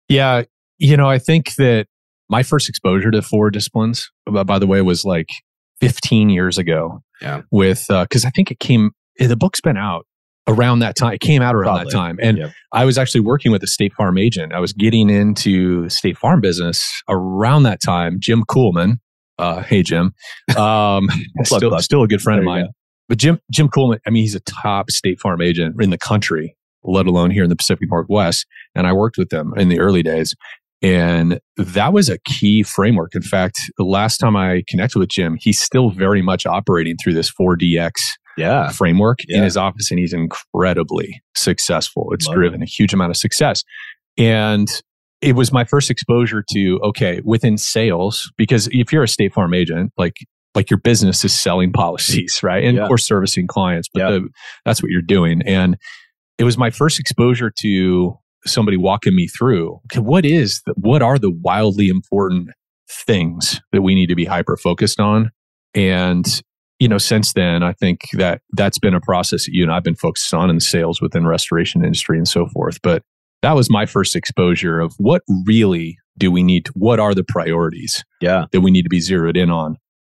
Yeah, 0.09 0.43
you 0.79 0.95
know, 0.97 1.09
I 1.09 1.19
think 1.19 1.53
that 1.55 1.87
my 2.29 2.43
first 2.43 2.69
exposure 2.69 3.11
to 3.11 3.21
four 3.21 3.49
disciplines, 3.51 4.09
uh, 4.33 4.43
by 4.43 4.59
the 4.59 4.67
way, 4.67 4.81
was 4.81 5.05
like 5.05 5.29
15 5.81 6.29
years 6.29 6.57
ago. 6.57 7.01
Yeah. 7.21 7.41
With 7.51 7.85
because 7.89 8.25
I 8.25 8.29
think 8.31 8.51
it 8.51 8.59
came, 8.59 8.91
the 9.19 9.35
book's 9.35 9.61
been 9.61 9.77
out 9.77 10.05
around 10.47 10.79
that 10.79 10.95
time. 10.95 11.13
It 11.13 11.21
came 11.21 11.41
out 11.41 11.55
around 11.55 11.65
Probably. 11.75 11.85
that 11.85 11.91
time, 11.91 12.19
and 12.21 12.37
Yep. 12.37 12.51
I 12.73 12.85
was 12.85 12.97
actually 12.97 13.21
working 13.21 13.51
with 13.51 13.63
a 13.63 13.67
State 13.67 13.93
Farm 13.93 14.17
agent. 14.17 14.53
I 14.53 14.59
was 14.59 14.71
getting 14.73 15.09
into 15.09 15.89
State 15.89 16.17
Farm 16.17 16.41
business 16.41 17.01
around 17.09 17.63
that 17.63 17.81
time. 17.81 18.17
Jim 18.19 18.43
Coolman, 18.47 18.99
uh, 19.39 19.61
hey 19.63 19.83
Jim, 19.83 20.13
um, 20.55 21.07
still 21.43 21.69
plug. 21.69 21.81
still 21.81 22.03
a 22.03 22.07
good 22.07 22.21
friend 22.21 22.37
There 22.37 22.43
of 22.43 22.45
mine. 22.63 22.67
But 23.09 23.17
Jim 23.17 23.39
Jim 23.51 23.67
Coolman, 23.69 23.99
I 24.05 24.09
mean, 24.09 24.23
he's 24.23 24.35
a 24.35 24.41
top 24.41 24.91
State 24.91 25.19
Farm 25.19 25.41
agent 25.41 25.81
in 25.81 25.89
the 25.89 25.97
country, 25.97 26.55
let 26.83 27.07
alone 27.07 27.31
here 27.31 27.43
in 27.43 27.49
the 27.49 27.55
Pacific 27.55 27.87
Northwest. 27.89 28.45
And 28.75 28.85
I 28.85 28.93
worked 28.93 29.17
with 29.17 29.29
them 29.29 29.53
in 29.57 29.69
the 29.69 29.79
early 29.79 30.03
days. 30.03 30.35
And 30.81 31.39
that 31.57 31.91
was 31.91 32.07
a 32.09 32.19
key 32.19 32.61
framework. 32.63 33.15
In 33.15 33.23
fact, 33.23 33.59
the 33.77 33.83
last 33.83 34.17
time 34.17 34.35
I 34.35 34.63
connected 34.67 34.99
with 34.99 35.09
Jim, 35.09 35.37
he's 35.39 35.59
still 35.59 35.89
very 35.89 36.21
much 36.21 36.45
operating 36.45 36.95
through 37.03 37.13
this 37.13 37.31
4DX 37.31 37.91
yeah. 38.37 38.69
framework 38.69 39.19
in 39.27 39.41
his 39.43 39.57
office, 39.57 39.89
and 39.89 39.99
he's 39.99 40.13
incredibly 40.13 41.21
successful. 41.35 42.09
It's 42.11 42.27
Love 42.27 42.35
driven 42.35 42.61
a 42.61 42.65
huge 42.65 42.93
amount 42.93 43.09
of 43.09 43.17
success. 43.17 43.63
And 44.17 44.67
it 45.21 45.35
was 45.35 45.51
my 45.51 45.63
first 45.63 45.89
exposure 45.89 46.43
to 46.51 46.79
okay 46.83 47.21
within 47.25 47.57
sales 47.57 48.31
because 48.37 48.69
if 48.71 48.93
you're 48.93 49.03
a 49.03 49.07
state 49.07 49.33
farm 49.33 49.53
agent 49.53 49.91
like 49.97 50.17
like 50.55 50.69
your 50.69 50.79
business 50.79 51.25
is 51.25 51.33
selling 51.33 51.71
policies 51.71 52.39
right 52.43 52.63
and 52.63 52.77
Yeah. 52.77 52.83
of 52.83 52.87
course 52.87 53.05
servicing 53.05 53.47
clients 53.47 53.87
but 53.91 54.01
Yeah. 54.01 54.11
the, 54.11 54.29
that's 54.65 54.81
what 54.81 54.91
you're 54.91 55.01
doing 55.01 55.41
and 55.45 55.77
it 56.37 56.43
was 56.43 56.57
my 56.57 56.69
first 56.69 56.99
exposure 56.99 57.51
to 57.61 58.13
somebody 58.45 58.77
walking 58.77 59.15
me 59.15 59.27
through 59.27 59.79
okay, 59.91 59.99
what 59.99 60.25
is 60.25 60.61
the, 60.65 60.73
what 60.77 61.01
are 61.01 61.17
the 61.19 61.31
wildly 61.31 61.87
important 61.89 62.49
things 62.89 63.59
that 63.71 63.81
we 63.81 63.95
need 63.95 64.07
to 64.07 64.15
be 64.15 64.25
hyper 64.25 64.57
focused 64.57 64.99
on? 64.99 65.31
And 65.73 66.25
you 66.79 66.87
know 66.87 66.99
since 66.99 67.33
then 67.33 67.63
i 67.63 67.73
think 67.73 68.01
that 68.13 68.39
that's 68.51 68.77
been 68.77 68.93
a 68.93 69.01
process 69.01 69.45
that 69.45 69.51
you 69.51 69.63
and 69.63 69.71
i've 69.71 69.83
been 69.83 69.95
focused 69.95 70.31
on 70.31 70.51
in 70.51 70.59
sales 70.59 71.01
within 71.01 71.25
restoration 71.25 71.83
industry 71.83 72.17
and 72.19 72.27
so 72.27 72.45
forth. 72.53 72.79
But 72.83 73.01
that 73.41 73.53
was 73.53 73.69
my 73.69 73.85
first 73.87 74.15
exposure 74.15 74.79
of 74.79 74.93
what 74.97 75.23
really 75.45 75.97
do 76.17 76.31
we 76.31 76.43
need 76.43 76.65
to, 76.65 76.71
what 76.75 76.99
are 76.99 77.13
the 77.13 77.23
priorities 77.23 78.03
Yeah. 78.21 78.45
that 78.51 78.61
we 78.61 78.71
need 78.71 78.83
to 78.83 78.89
be 78.89 78.99
zeroed 78.99 79.37
in 79.37 79.49
on 79.49 79.77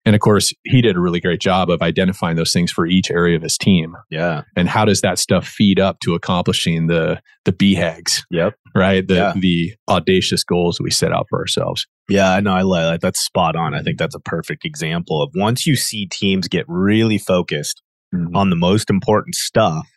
and 0.10 0.16
of 0.16 0.22
course 0.22 0.52
he 0.64 0.82
did 0.82 0.96
a 0.98 1.00
really 1.00 1.20
great 1.20 1.40
job 1.40 1.70
of 1.70 1.84
identifying 1.84 2.36
those 2.36 2.52
things 2.52 2.72
for 2.72 2.88
each 2.88 3.12
area 3.12 3.36
of 3.36 3.44
his 3.44 3.60
team 3.60 3.96
Yeah. 4.10 4.42
and 4.56 4.68
how 4.68 4.84
does 4.84 5.02
that 5.02 5.20
stuff 5.20 5.46
feed 5.46 5.80
up 5.80 6.00
to 6.04 6.16
accomplishing 6.16 6.88
the 6.88 7.22
the 7.46 7.54
BHAGs, 7.54 8.24
Yep. 8.32 8.56
right? 8.76 9.08
The 9.08 9.14
Yeah. 9.14 9.34
the 9.36 9.74
audacious 9.88 10.44
goals 10.44 10.78
that 10.78 10.84
we 10.84 10.90
set 10.90 11.12
out 11.14 11.28
for 11.30 11.38
ourselves. 11.40 11.86
Yeah, 12.10 12.32
I 12.32 12.40
know. 12.40 12.54
I 12.54 12.64
like 12.64 13.02
that. 13.02 13.02
That's 13.02 13.22
spot 13.22 13.56
on. 13.56 13.76
I 13.76 13.84
think 13.84 14.00
that's 14.00 14.16
a 14.16 14.20
perfect 14.20 14.66
example 14.66 15.22
of 15.22 15.30
once 15.36 15.68
you 15.68 15.76
see 15.76 16.08
teams 16.08 16.48
get 16.48 16.66
really 16.68 17.20
focused 17.20 17.84
mm-hmm. 18.14 18.36
on 18.36 18.50
the 18.50 18.56
most 18.56 18.90
important 18.90 19.36
stuff 19.36 19.88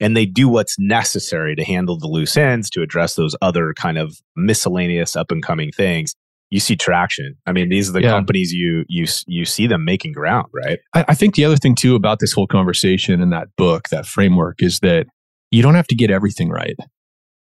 and 0.00 0.16
they 0.16 0.26
do 0.26 0.48
what's 0.48 0.76
necessary 0.80 1.54
to 1.54 1.62
handle 1.62 1.96
the 1.96 2.08
loose 2.08 2.36
ends 2.36 2.70
to 2.70 2.82
address 2.82 3.14
those 3.14 3.36
other 3.40 3.72
kind 3.74 3.98
of 3.98 4.16
miscellaneous 4.34 5.14
up 5.14 5.30
and 5.30 5.44
coming 5.44 5.70
things 5.70 6.14
you 6.50 6.60
see 6.60 6.76
traction. 6.76 7.36
I 7.46 7.52
mean 7.52 7.68
these 7.68 7.88
are 7.88 7.92
the 7.92 8.02
yeah. 8.02 8.10
companies 8.10 8.52
you 8.52 8.84
you 8.88 9.06
you 9.26 9.44
see 9.44 9.66
them 9.66 9.84
making 9.84 10.12
ground 10.12 10.48
right? 10.52 10.80
I, 10.94 11.06
I 11.08 11.14
think 11.14 11.36
the 11.36 11.44
other 11.44 11.56
thing 11.56 11.74
too 11.74 11.94
about 11.94 12.18
this 12.18 12.32
whole 12.32 12.46
conversation 12.46 13.22
and 13.22 13.32
that 13.32 13.48
book 13.56 13.88
that 13.90 14.04
framework 14.04 14.62
is 14.62 14.80
that 14.80 15.06
you 15.50 15.62
don't 15.62 15.74
have 15.74 15.86
to 15.88 15.94
get 15.94 16.10
everything 16.10 16.50
right. 16.50 16.76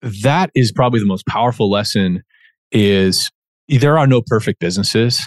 That 0.03 0.51
is 0.55 0.73
probably 0.73 1.01
the 1.01 1.07
most 1.07 1.27
powerful 1.27 1.71
lesson 1.71 2.23
is 2.73 3.31
there 3.69 3.99
are 3.99 4.07
no 4.07 4.23
perfect 4.27 4.61
businesses 4.61 5.27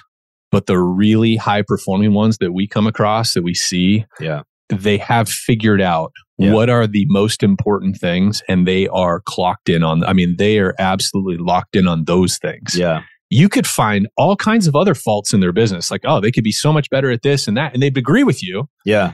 but 0.50 0.66
the 0.66 0.78
really 0.80 1.36
high 1.36 1.62
performing 1.62 2.14
ones 2.14 2.38
that 2.38 2.54
we 2.54 2.68
come 2.68 2.88
across 2.88 3.34
that 3.34 3.44
we 3.44 3.54
see 3.54 4.06
yeah. 4.20 4.42
they 4.70 4.98
have 4.98 5.28
figured 5.28 5.82
out 5.82 6.12
yeah. 6.38 6.54
what 6.54 6.70
are 6.70 6.88
the 6.88 7.06
most 7.10 7.44
important 7.44 7.98
things 7.98 8.42
and 8.48 8.68
they 8.68 8.88
are 8.90 9.22
clocked 9.22 9.70
in 9.70 9.84
on 9.84 10.04
i 10.04 10.14
mean 10.14 10.36
they 10.38 10.60
are 10.60 10.76
absolutely 10.78 11.38
locked 11.38 11.76
in 11.76 11.88
on 11.88 12.06
those 12.06 12.38
things. 12.38 12.78
Yeah 12.78 13.02
you 13.30 13.50
could 13.50 13.68
find 13.68 14.08
all 14.18 14.36
kinds 14.36 14.68
of 14.68 14.76
other 14.76 14.96
faults 14.96 15.34
in 15.34 15.40
their 15.40 15.54
business 15.54 15.92
like 15.92 16.02
oh 16.06 16.20
they 16.20 16.32
could 16.32 16.44
be 16.44 16.52
so 16.52 16.72
much 16.72 16.90
better 16.90 17.12
at 17.12 17.22
this 17.22 17.48
and 17.48 17.58
that 17.58 17.74
and 17.74 17.82
they'd 17.82 17.98
agree 17.98 18.24
with 18.24 18.44
you 18.44 18.68
yeah 18.86 19.14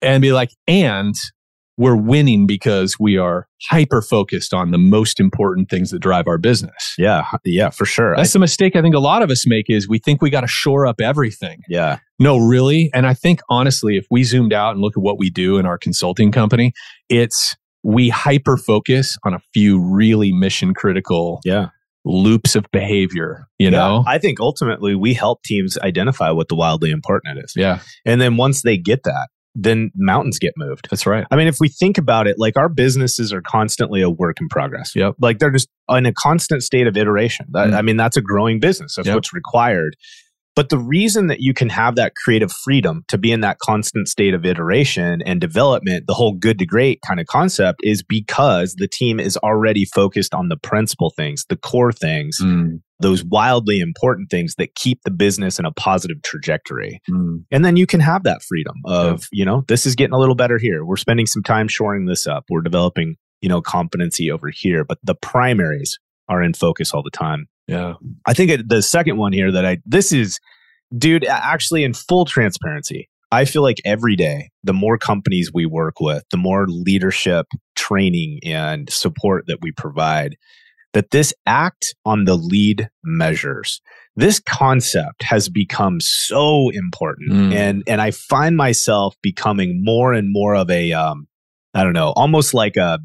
and 0.00 0.22
be 0.22 0.32
like 0.32 0.50
and 0.66 1.14
we're 1.78 1.96
winning 1.96 2.46
because 2.46 2.96
we 3.00 3.16
are 3.16 3.48
hyper 3.70 4.02
focused 4.02 4.52
on 4.52 4.70
the 4.70 4.78
most 4.78 5.18
important 5.18 5.70
things 5.70 5.90
that 5.90 6.00
drive 6.00 6.26
our 6.28 6.38
business. 6.38 6.94
Yeah, 6.98 7.26
yeah, 7.44 7.70
for 7.70 7.86
sure. 7.86 8.14
That's 8.16 8.30
I, 8.30 8.32
the 8.34 8.40
mistake 8.40 8.76
I 8.76 8.82
think 8.82 8.94
a 8.94 9.00
lot 9.00 9.22
of 9.22 9.30
us 9.30 9.46
make 9.46 9.66
is 9.68 9.88
we 9.88 9.98
think 9.98 10.20
we 10.20 10.30
got 10.30 10.42
to 10.42 10.46
shore 10.46 10.86
up 10.86 11.00
everything. 11.00 11.62
Yeah. 11.68 11.98
No, 12.18 12.38
really. 12.38 12.90
And 12.94 13.06
I 13.06 13.14
think 13.14 13.40
honestly, 13.48 13.96
if 13.96 14.06
we 14.10 14.22
zoomed 14.22 14.52
out 14.52 14.72
and 14.72 14.80
look 14.80 14.96
at 14.96 15.02
what 15.02 15.18
we 15.18 15.30
do 15.30 15.58
in 15.58 15.66
our 15.66 15.78
consulting 15.78 16.30
company, 16.30 16.72
it's 17.08 17.56
we 17.82 18.10
hyper 18.10 18.56
focus 18.56 19.18
on 19.24 19.34
a 19.34 19.40
few 19.52 19.80
really 19.80 20.32
mission 20.32 20.74
critical 20.74 21.40
yeah. 21.44 21.68
Loops 22.04 22.56
of 22.56 22.64
behavior, 22.72 23.46
you 23.58 23.66
yeah, 23.66 23.78
know? 23.78 24.04
I 24.06 24.18
think 24.18 24.40
ultimately 24.40 24.94
we 24.94 25.14
help 25.14 25.42
teams 25.44 25.78
identify 25.78 26.30
what 26.30 26.48
the 26.48 26.54
wildly 26.54 26.90
important 26.90 27.38
is. 27.44 27.52
Yeah. 27.56 27.80
And 28.04 28.20
then 28.20 28.36
once 28.36 28.62
they 28.62 28.76
get 28.76 29.04
that, 29.04 29.28
then 29.54 29.90
mountains 29.94 30.38
get 30.38 30.54
moved. 30.56 30.88
That's 30.90 31.06
right. 31.06 31.26
I 31.30 31.36
mean, 31.36 31.46
if 31.46 31.58
we 31.60 31.68
think 31.68 31.98
about 31.98 32.26
it, 32.26 32.38
like 32.38 32.56
our 32.56 32.68
businesses 32.68 33.32
are 33.32 33.42
constantly 33.42 34.00
a 34.00 34.08
work 34.08 34.40
in 34.40 34.48
progress. 34.48 34.96
Yep. 34.96 35.16
Like 35.20 35.38
they're 35.38 35.50
just 35.50 35.68
in 35.90 36.06
a 36.06 36.12
constant 36.12 36.62
state 36.62 36.86
of 36.86 36.96
iteration. 36.96 37.46
That, 37.50 37.68
mm. 37.68 37.74
I 37.74 37.82
mean, 37.82 37.96
that's 37.96 38.16
a 38.16 38.22
growing 38.22 38.60
business. 38.60 38.94
That's 38.96 39.06
yep. 39.06 39.14
what's 39.14 39.32
required. 39.32 39.94
But 40.54 40.68
the 40.68 40.78
reason 40.78 41.28
that 41.28 41.40
you 41.40 41.54
can 41.54 41.70
have 41.70 41.96
that 41.96 42.12
creative 42.22 42.52
freedom 42.52 43.04
to 43.08 43.16
be 43.16 43.32
in 43.32 43.40
that 43.40 43.58
constant 43.58 44.08
state 44.08 44.34
of 44.34 44.44
iteration 44.44 45.22
and 45.24 45.40
development, 45.40 46.04
the 46.06 46.14
whole 46.14 46.32
good 46.32 46.58
to 46.58 46.66
great 46.66 47.00
kind 47.06 47.20
of 47.20 47.26
concept 47.26 47.80
is 47.82 48.02
because 48.02 48.74
the 48.74 48.88
team 48.88 49.18
is 49.18 49.36
already 49.38 49.86
focused 49.86 50.34
on 50.34 50.48
the 50.48 50.58
principal 50.58 51.10
things, 51.16 51.46
the 51.48 51.56
core 51.56 51.92
things, 51.92 52.38
mm. 52.42 52.80
those 53.00 53.24
wildly 53.24 53.80
important 53.80 54.30
things 54.30 54.54
that 54.56 54.74
keep 54.74 55.00
the 55.04 55.10
business 55.10 55.58
in 55.58 55.64
a 55.64 55.72
positive 55.72 56.20
trajectory. 56.22 57.00
Mm. 57.10 57.44
And 57.50 57.64
then 57.64 57.76
you 57.76 57.86
can 57.86 58.00
have 58.00 58.24
that 58.24 58.42
freedom 58.42 58.74
of, 58.84 59.20
yeah. 59.32 59.40
you 59.40 59.44
know, 59.46 59.64
this 59.68 59.86
is 59.86 59.94
getting 59.94 60.14
a 60.14 60.18
little 60.18 60.34
better 60.34 60.58
here. 60.58 60.84
We're 60.84 60.96
spending 60.96 61.26
some 61.26 61.42
time 61.42 61.66
shoring 61.66 62.04
this 62.04 62.26
up. 62.26 62.44
We're 62.50 62.60
developing, 62.60 63.16
you 63.40 63.48
know, 63.48 63.62
competency 63.62 64.30
over 64.30 64.50
here, 64.50 64.84
but 64.84 64.98
the 65.02 65.14
primaries 65.14 65.98
are 66.28 66.42
in 66.42 66.52
focus 66.52 66.92
all 66.92 67.02
the 67.02 67.10
time. 67.10 67.46
Yeah. 67.66 67.94
I 68.26 68.34
think 68.34 68.68
the 68.68 68.82
second 68.82 69.16
one 69.16 69.32
here 69.32 69.52
that 69.52 69.64
I, 69.64 69.78
this 69.86 70.12
is, 70.12 70.38
dude, 70.96 71.24
actually, 71.24 71.84
in 71.84 71.94
full 71.94 72.24
transparency, 72.24 73.08
I 73.30 73.46
feel 73.46 73.62
like 73.62 73.80
every 73.84 74.14
day, 74.14 74.50
the 74.62 74.74
more 74.74 74.98
companies 74.98 75.50
we 75.54 75.64
work 75.64 76.00
with, 76.00 76.24
the 76.30 76.36
more 76.36 76.66
leadership 76.68 77.46
training 77.76 78.40
and 78.44 78.90
support 78.90 79.44
that 79.46 79.58
we 79.62 79.72
provide, 79.72 80.36
that 80.92 81.10
this 81.10 81.32
act 81.46 81.94
on 82.04 82.24
the 82.26 82.36
lead 82.36 82.90
measures, 83.02 83.80
this 84.16 84.38
concept 84.40 85.22
has 85.22 85.48
become 85.48 85.98
so 86.00 86.68
important. 86.70 87.32
Mm. 87.32 87.54
And, 87.54 87.82
and 87.86 88.00
I 88.02 88.10
find 88.10 88.56
myself 88.56 89.16
becoming 89.22 89.82
more 89.82 90.12
and 90.12 90.30
more 90.30 90.54
of 90.54 90.68
a, 90.68 90.92
um, 90.92 91.26
I 91.72 91.84
don't 91.84 91.94
know, 91.94 92.12
almost 92.14 92.52
like 92.52 92.76
a 92.76 92.98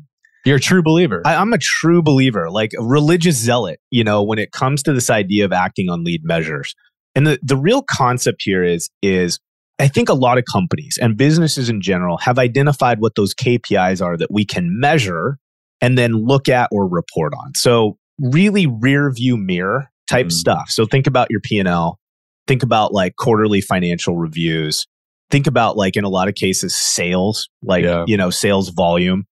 you're 0.47 0.57
a 0.57 0.61
true 0.61 0.81
believer. 0.81 1.21
I, 1.25 1.33
am 1.33 1.51
a 1.51 1.57
true 1.57 2.01
believer, 2.01 2.49
like 2.49 2.71
a 2.79 2.81
religious 2.81 3.35
zealot, 3.35 3.81
you 3.91 4.03
know, 4.03 4.23
when 4.23 4.39
it 4.39 4.53
comes 4.53 4.81
to 4.83 4.93
this 4.93 5.09
idea 5.09 5.43
of 5.43 5.51
acting 5.51 5.89
on 5.89 6.05
lead 6.05 6.21
measures. 6.23 6.73
And 7.15 7.27
the, 7.27 7.37
the 7.43 7.57
real 7.57 7.83
concept 7.83 8.43
here 8.43 8.63
is, 8.63 8.89
is 9.01 9.39
I 9.77 9.89
think 9.89 10.07
a 10.07 10.13
lot 10.13 10.37
of 10.37 10.45
companies 10.49 10.97
and 11.01 11.17
businesses 11.17 11.69
in 11.69 11.81
general 11.81 12.17
have 12.19 12.39
identified 12.39 12.99
what 13.01 13.15
those 13.15 13.33
KPIs 13.35 14.01
are 14.01 14.15
that 14.15 14.31
we 14.31 14.45
can 14.45 14.79
measure 14.79 15.37
and 15.81 15.97
then 15.97 16.13
look 16.13 16.47
at 16.47 16.69
or 16.71 16.87
report 16.87 17.33
on. 17.33 17.53
So 17.55 17.97
really 18.17 18.67
rear 18.67 19.11
view 19.11 19.35
mirror 19.35 19.91
type 20.09 20.27
mm. 20.27 20.31
stuff. 20.31 20.69
So 20.69 20.85
think 20.85 21.07
about 21.07 21.27
your 21.29 21.41
P&L, 21.41 21.99
think 22.47 22.63
about 22.63 22.93
like 22.93 23.17
quarterly 23.17 23.59
financial 23.59 24.15
reviews, 24.15 24.87
think 25.29 25.45
about 25.45 25.75
like 25.75 25.97
in 25.97 26.05
a 26.05 26.09
lot 26.09 26.29
of 26.29 26.35
cases 26.35 26.73
sales, 26.73 27.49
like 27.61 27.83
yeah. 27.83 28.05
you 28.07 28.15
know, 28.15 28.29
sales 28.29 28.69
volume 28.69 29.26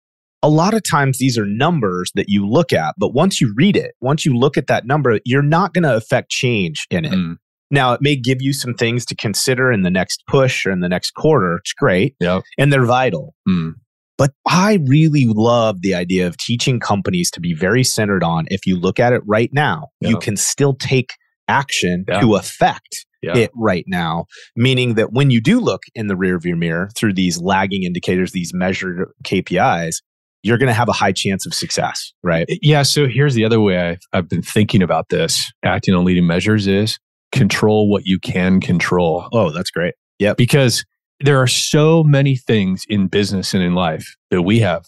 a 0.43 0.49
lot 0.49 0.73
of 0.73 0.81
times 0.89 1.17
these 1.17 1.37
are 1.37 1.45
numbers 1.45 2.11
that 2.15 2.25
you 2.27 2.47
look 2.47 2.73
at, 2.73 2.95
but 2.97 3.13
once 3.13 3.39
you 3.39 3.53
read 3.55 3.75
it, 3.75 3.93
once 4.01 4.25
you 4.25 4.35
look 4.35 4.57
at 4.57 4.67
that 4.67 4.85
number, 4.85 5.19
you're 5.25 5.43
not 5.43 5.73
going 5.73 5.83
to 5.83 5.95
affect 5.95 6.29
change 6.29 6.87
in 6.89 7.05
it. 7.05 7.13
Mm. 7.13 7.35
Now, 7.69 7.93
it 7.93 8.01
may 8.01 8.15
give 8.15 8.41
you 8.41 8.51
some 8.51 8.73
things 8.73 9.05
to 9.05 9.15
consider 9.15 9.71
in 9.71 9.83
the 9.83 9.89
next 9.89 10.23
push 10.27 10.65
or 10.65 10.71
in 10.71 10.81
the 10.81 10.89
next 10.89 11.11
quarter. 11.11 11.55
It's 11.55 11.73
great. 11.73 12.15
Yep. 12.19 12.43
And 12.57 12.73
they're 12.73 12.85
vital. 12.85 13.33
Mm. 13.47 13.75
But 14.17 14.31
I 14.47 14.79
really 14.85 15.25
love 15.25 15.81
the 15.81 15.95
idea 15.95 16.27
of 16.27 16.37
teaching 16.37 16.79
companies 16.79 17.31
to 17.31 17.39
be 17.39 17.53
very 17.53 17.83
centered 17.83 18.23
on 18.23 18.45
if 18.49 18.67
you 18.67 18.77
look 18.77 18.99
at 18.99 19.13
it 19.13 19.21
right 19.25 19.49
now, 19.53 19.87
yep. 19.99 20.11
you 20.11 20.19
can 20.19 20.35
still 20.37 20.73
take 20.73 21.13
action 21.47 22.05
to 22.19 22.35
affect 22.35 23.05
yeah. 23.21 23.37
it 23.37 23.51
right 23.55 23.85
now. 23.87 24.25
Meaning 24.55 24.95
that 24.95 25.11
when 25.13 25.31
you 25.31 25.41
do 25.41 25.59
look 25.59 25.83
in 25.95 26.07
the 26.07 26.15
rearview 26.15 26.57
mirror 26.57 26.89
through 26.95 27.13
these 27.13 27.41
lagging 27.41 27.83
indicators, 27.83 28.31
these 28.31 28.53
measured 28.53 29.07
KPIs, 29.23 30.01
you're 30.43 30.57
going 30.57 30.67
to 30.67 30.73
have 30.73 30.89
a 30.89 30.93
high 30.93 31.11
chance 31.11 31.45
of 31.45 31.53
success, 31.53 32.13
right? 32.23 32.47
Yeah. 32.61 32.83
So 32.83 33.07
here's 33.07 33.35
the 33.35 33.45
other 33.45 33.59
way 33.59 33.77
I've, 33.77 34.01
I've 34.13 34.29
been 34.29 34.41
thinking 34.41 34.81
about 34.81 35.09
this 35.09 35.51
acting 35.63 35.93
on 35.93 36.03
leading 36.03 36.27
measures 36.27 36.67
is 36.67 36.97
control 37.31 37.89
what 37.89 38.05
you 38.05 38.19
can 38.19 38.59
control. 38.59 39.27
Oh, 39.31 39.51
that's 39.51 39.71
great. 39.71 39.93
Yeah. 40.19 40.33
Because 40.33 40.83
there 41.19 41.41
are 41.41 41.47
so 41.47 42.03
many 42.03 42.35
things 42.35 42.85
in 42.89 43.07
business 43.07 43.53
and 43.53 43.63
in 43.63 43.75
life 43.75 44.15
that 44.31 44.41
we 44.41 44.59
have, 44.59 44.85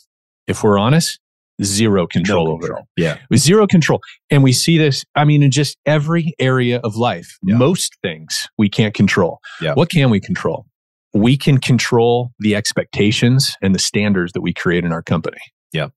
if 0.48 0.64
we're 0.64 0.80
honest, 0.80 1.20
zero 1.62 2.08
control, 2.08 2.46
no 2.46 2.58
control. 2.58 2.80
over. 2.80 2.88
Yeah. 2.98 3.20
With 3.30 3.40
zero 3.40 3.68
control. 3.68 4.02
And 4.32 4.44
we 4.44 4.52
see 4.54 4.78
this, 4.78 5.06
I 5.16 5.26
mean, 5.26 5.44
in 5.44 5.52
just 5.52 5.78
every 5.86 6.34
area 6.40 6.80
of 6.84 6.96
life, 6.96 7.38
yeah. 7.44 7.56
most 7.56 7.96
things 8.02 8.48
we 8.58 8.70
can't 8.70 8.94
control. 8.94 9.40
Yeah. 9.62 9.74
What 9.74 9.90
can 9.90 10.10
we 10.10 10.20
control? 10.20 10.66
We 11.14 11.38
can 11.38 11.60
control 11.60 12.32
the 12.40 12.56
expectations 12.56 13.56
and 13.62 13.74
the 13.74 13.80
standards 13.80 14.34
that 14.34 14.42
we 14.42 14.54
create 14.54 14.84
in 14.84 14.92
our 14.92 15.04
company. 15.04 15.38
Yeah. 15.72 15.88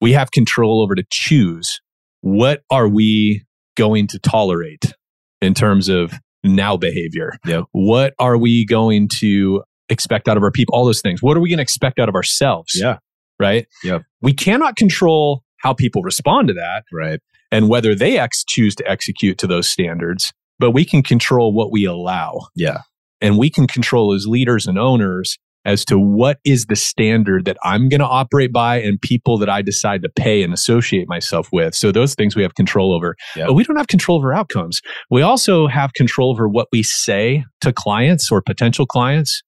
We 0.00 0.12
have 0.12 0.30
control 0.30 0.82
over 0.82 0.94
to 0.94 1.04
choose 1.10 1.80
what 2.20 2.62
are 2.70 2.88
we 2.88 3.44
going 3.76 4.06
to 4.08 4.18
tolerate 4.18 4.92
in 5.40 5.54
terms 5.54 5.88
of 5.88 6.12
now 6.44 6.76
behavior? 6.76 7.38
Yeah. 7.46 7.62
What 7.72 8.14
are 8.18 8.36
we 8.36 8.66
going 8.66 9.08
to 9.20 9.62
expect 9.88 10.28
out 10.28 10.36
of 10.36 10.42
our 10.42 10.50
people? 10.50 10.74
All 10.74 10.84
those 10.84 11.00
things. 11.00 11.22
What 11.22 11.36
are 11.36 11.40
we 11.40 11.48
going 11.48 11.58
to 11.58 11.62
expect 11.62 11.98
out 11.98 12.08
of 12.08 12.14
ourselves? 12.14 12.72
Yeah. 12.74 12.98
Right. 13.40 13.66
Yeah. 13.84 14.00
We 14.20 14.32
cannot 14.32 14.76
control 14.76 15.44
how 15.58 15.72
people 15.72 16.02
respond 16.02 16.48
to 16.48 16.54
that. 16.54 16.84
Right. 16.92 17.20
And 17.50 17.68
whether 17.68 17.94
they 17.94 18.18
ex- 18.18 18.44
choose 18.44 18.74
to 18.76 18.88
execute 18.88 19.38
to 19.38 19.46
those 19.46 19.68
standards, 19.68 20.32
but 20.58 20.72
we 20.72 20.84
can 20.84 21.02
control 21.02 21.52
what 21.54 21.72
we 21.72 21.84
allow. 21.84 22.48
Yeah. 22.54 22.78
And 23.20 23.38
we 23.38 23.50
can 23.50 23.66
control 23.66 24.14
as 24.14 24.26
leaders 24.26 24.66
and 24.66 24.78
owners 24.78 25.38
as 25.64 25.84
to 25.84 25.98
what 25.98 26.38
is 26.44 26.66
the 26.66 26.76
standard 26.76 27.44
that 27.44 27.56
I'm 27.62 27.88
going 27.88 28.00
to 28.00 28.06
operate 28.06 28.52
by 28.52 28.80
and 28.80 29.00
people 29.00 29.38
that 29.38 29.50
I 29.50 29.60
decide 29.60 30.02
to 30.02 30.08
pay 30.08 30.42
and 30.42 30.54
associate 30.54 31.08
myself 31.08 31.48
with. 31.52 31.74
So 31.74 31.92
those 31.92 32.14
things 32.14 32.34
we 32.34 32.42
have 32.42 32.54
control 32.54 32.94
over. 32.94 33.16
But 33.46 33.54
we 33.54 33.64
don't 33.64 33.76
have 33.76 33.88
control 33.88 34.18
over 34.18 34.32
outcomes. 34.32 34.80
We 35.10 35.20
also 35.20 35.66
have 35.66 35.92
control 35.94 36.30
over 36.30 36.48
what 36.48 36.68
we 36.72 36.82
say 36.82 37.44
to 37.60 37.72
clients 37.72 38.30
or 38.30 38.40
potential 38.40 38.86
clients 38.86 39.42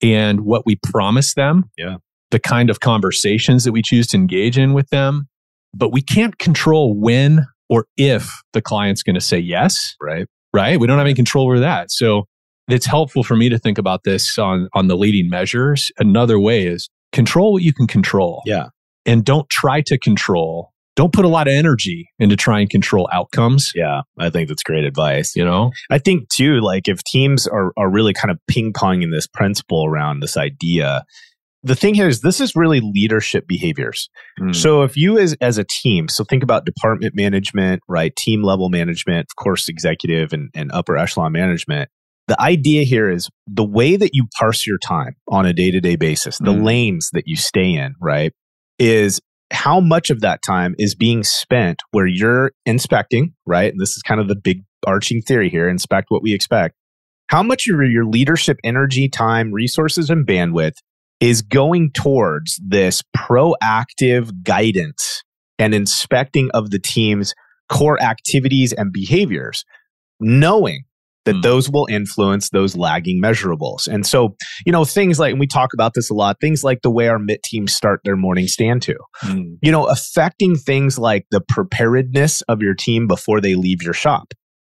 and 0.00 0.42
what 0.42 0.64
we 0.64 0.76
promise 0.76 1.34
them. 1.34 1.64
Yeah. 1.76 1.96
The 2.30 2.38
kind 2.38 2.70
of 2.70 2.80
conversations 2.80 3.64
that 3.64 3.72
we 3.72 3.82
choose 3.82 4.06
to 4.08 4.16
engage 4.16 4.56
in 4.56 4.72
with 4.72 4.88
them. 4.90 5.28
But 5.74 5.92
we 5.92 6.00
can't 6.00 6.38
control 6.38 6.98
when 6.98 7.44
or 7.68 7.86
if 7.96 8.30
the 8.52 8.62
client's 8.62 9.02
going 9.02 9.14
to 9.14 9.20
say 9.20 9.38
yes. 9.38 9.94
Right. 10.00 10.26
Right. 10.54 10.80
We 10.80 10.86
don't 10.86 10.96
have 10.96 11.06
any 11.06 11.14
control 11.14 11.46
over 11.46 11.60
that. 11.60 11.90
So 11.90 12.28
it's 12.68 12.86
helpful 12.86 13.22
for 13.22 13.36
me 13.36 13.48
to 13.48 13.58
think 13.58 13.78
about 13.78 14.04
this 14.04 14.38
on 14.38 14.68
on 14.74 14.88
the 14.88 14.96
leading 14.96 15.30
measures. 15.30 15.90
Another 15.98 16.38
way 16.38 16.66
is 16.66 16.88
control 17.12 17.52
what 17.52 17.62
you 17.62 17.72
can 17.72 17.86
control. 17.86 18.42
Yeah. 18.46 18.66
And 19.04 19.24
don't 19.24 19.48
try 19.48 19.82
to 19.82 19.98
control. 19.98 20.72
Don't 20.96 21.12
put 21.12 21.26
a 21.26 21.28
lot 21.28 21.46
of 21.46 21.52
energy 21.52 22.08
into 22.18 22.36
trying 22.36 22.66
to 22.66 22.72
control 22.72 23.08
outcomes. 23.12 23.70
Yeah, 23.74 24.00
I 24.18 24.30
think 24.30 24.48
that's 24.48 24.62
great 24.62 24.84
advice. 24.84 25.36
You 25.36 25.44
know, 25.44 25.70
I 25.90 25.98
think 25.98 26.30
too, 26.30 26.60
like 26.60 26.88
if 26.88 27.04
teams 27.04 27.46
are, 27.46 27.72
are 27.76 27.90
really 27.90 28.14
kind 28.14 28.30
of 28.30 28.38
ping 28.48 28.72
ponging 28.72 29.12
this 29.12 29.26
principle 29.26 29.84
around 29.84 30.20
this 30.20 30.38
idea, 30.38 31.04
the 31.62 31.76
thing 31.76 31.94
here 31.94 32.08
is 32.08 32.22
this 32.22 32.40
is 32.40 32.56
really 32.56 32.80
leadership 32.80 33.46
behaviors. 33.46 34.08
Mm. 34.40 34.56
So 34.56 34.82
if 34.82 34.96
you 34.96 35.18
as 35.18 35.36
as 35.42 35.58
a 35.58 35.64
team, 35.64 36.08
so 36.08 36.24
think 36.24 36.42
about 36.42 36.64
department 36.64 37.14
management, 37.14 37.82
right? 37.88 38.16
Team 38.16 38.42
level 38.42 38.70
management, 38.70 39.26
of 39.30 39.36
course, 39.36 39.68
executive 39.68 40.32
and, 40.32 40.48
and 40.54 40.72
upper 40.72 40.96
echelon 40.96 41.32
management. 41.32 41.90
The 42.28 42.40
idea 42.40 42.82
here 42.82 43.08
is 43.08 43.28
the 43.46 43.64
way 43.64 43.96
that 43.96 44.10
you 44.12 44.26
parse 44.38 44.66
your 44.66 44.78
time 44.78 45.14
on 45.28 45.46
a 45.46 45.52
day-to-day 45.52 45.96
basis, 45.96 46.38
the 46.38 46.52
Mm. 46.52 46.64
lanes 46.64 47.10
that 47.12 47.24
you 47.26 47.36
stay 47.36 47.72
in, 47.74 47.94
right? 48.00 48.32
Is 48.78 49.20
how 49.52 49.78
much 49.80 50.10
of 50.10 50.20
that 50.22 50.40
time 50.44 50.74
is 50.76 50.96
being 50.96 51.22
spent 51.22 51.80
where 51.92 52.06
you're 52.06 52.50
inspecting, 52.64 53.32
right? 53.46 53.70
And 53.70 53.80
this 53.80 53.96
is 53.96 54.02
kind 54.02 54.20
of 54.20 54.26
the 54.26 54.34
big 54.34 54.62
arching 54.84 55.22
theory 55.22 55.48
here, 55.48 55.68
inspect 55.68 56.06
what 56.10 56.22
we 56.22 56.34
expect. 56.34 56.74
How 57.28 57.42
much 57.44 57.68
of 57.68 57.80
your 57.90 58.04
leadership 58.04 58.56
energy, 58.64 59.08
time, 59.08 59.52
resources, 59.52 60.10
and 60.10 60.26
bandwidth 60.26 60.76
is 61.20 61.42
going 61.42 61.92
towards 61.92 62.60
this 62.66 63.02
proactive 63.16 64.42
guidance 64.42 65.22
and 65.58 65.74
inspecting 65.74 66.50
of 66.52 66.70
the 66.70 66.78
team's 66.78 67.34
core 67.68 68.00
activities 68.02 68.72
and 68.72 68.92
behaviors, 68.92 69.64
knowing 70.20 70.84
that 71.26 71.34
Hmm. 71.34 71.40
those 71.42 71.68
will 71.70 71.86
influence 71.90 72.48
those 72.50 72.74
lagging 72.76 73.20
measurables. 73.22 73.86
And 73.86 74.06
so, 74.06 74.34
you 74.64 74.72
know, 74.72 74.84
things 74.86 75.18
like, 75.18 75.32
and 75.32 75.40
we 75.40 75.46
talk 75.46 75.74
about 75.74 75.92
this 75.94 76.08
a 76.08 76.14
lot, 76.14 76.38
things 76.40 76.64
like 76.64 76.80
the 76.82 76.90
way 76.90 77.08
our 77.08 77.16
MIT 77.16 77.40
teams 77.44 77.74
start 77.74 78.00
their 78.04 78.16
morning 78.16 78.46
stand 78.48 78.80
to, 78.82 78.96
Mm. 79.22 79.58
you 79.60 79.70
know, 79.70 79.84
affecting 79.86 80.56
things 80.56 80.98
like 80.98 81.26
the 81.30 81.42
preparedness 81.46 82.40
of 82.42 82.62
your 82.62 82.74
team 82.74 83.06
before 83.06 83.40
they 83.42 83.54
leave 83.54 83.82
your 83.82 83.92
shop. 83.92 84.32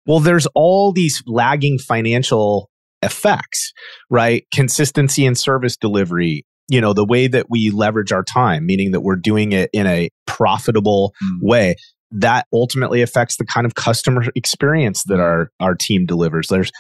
Well, 0.07 0.21
there's 0.21 0.47
all 0.55 0.91
these 0.93 1.23
lagging 1.27 1.79
financial 1.79 2.71
effects, 3.03 3.73
right? 4.11 4.45
Consistency 4.53 5.25
in 5.25 5.35
service 5.35 5.77
delivery, 5.77 6.45
you 6.69 6.81
know, 6.81 6.93
the 6.93 7.05
way 7.05 7.29
that 7.29 7.47
we 7.49 7.71
leverage 7.71 8.11
our 8.11 8.25
time, 8.25 8.67
meaning 8.67 8.91
that 8.93 9.01
we're 9.03 9.17
doing 9.17 9.53
it 9.53 9.71
in 9.73 9.87
a 9.87 10.09
profitable 10.27 11.13
Mm. 11.23 11.39
way. 11.43 11.77
That 12.11 12.47
ultimately 12.53 13.03
affects 13.03 13.37
the 13.37 13.45
kind 13.45 13.67
of 13.67 13.75
customer 13.75 14.25
experience 14.35 15.05
that 15.05 15.21
our 15.21 15.51
our 15.61 15.75
team 15.75 16.07
delivers. 16.07 16.49
There's 16.49 16.71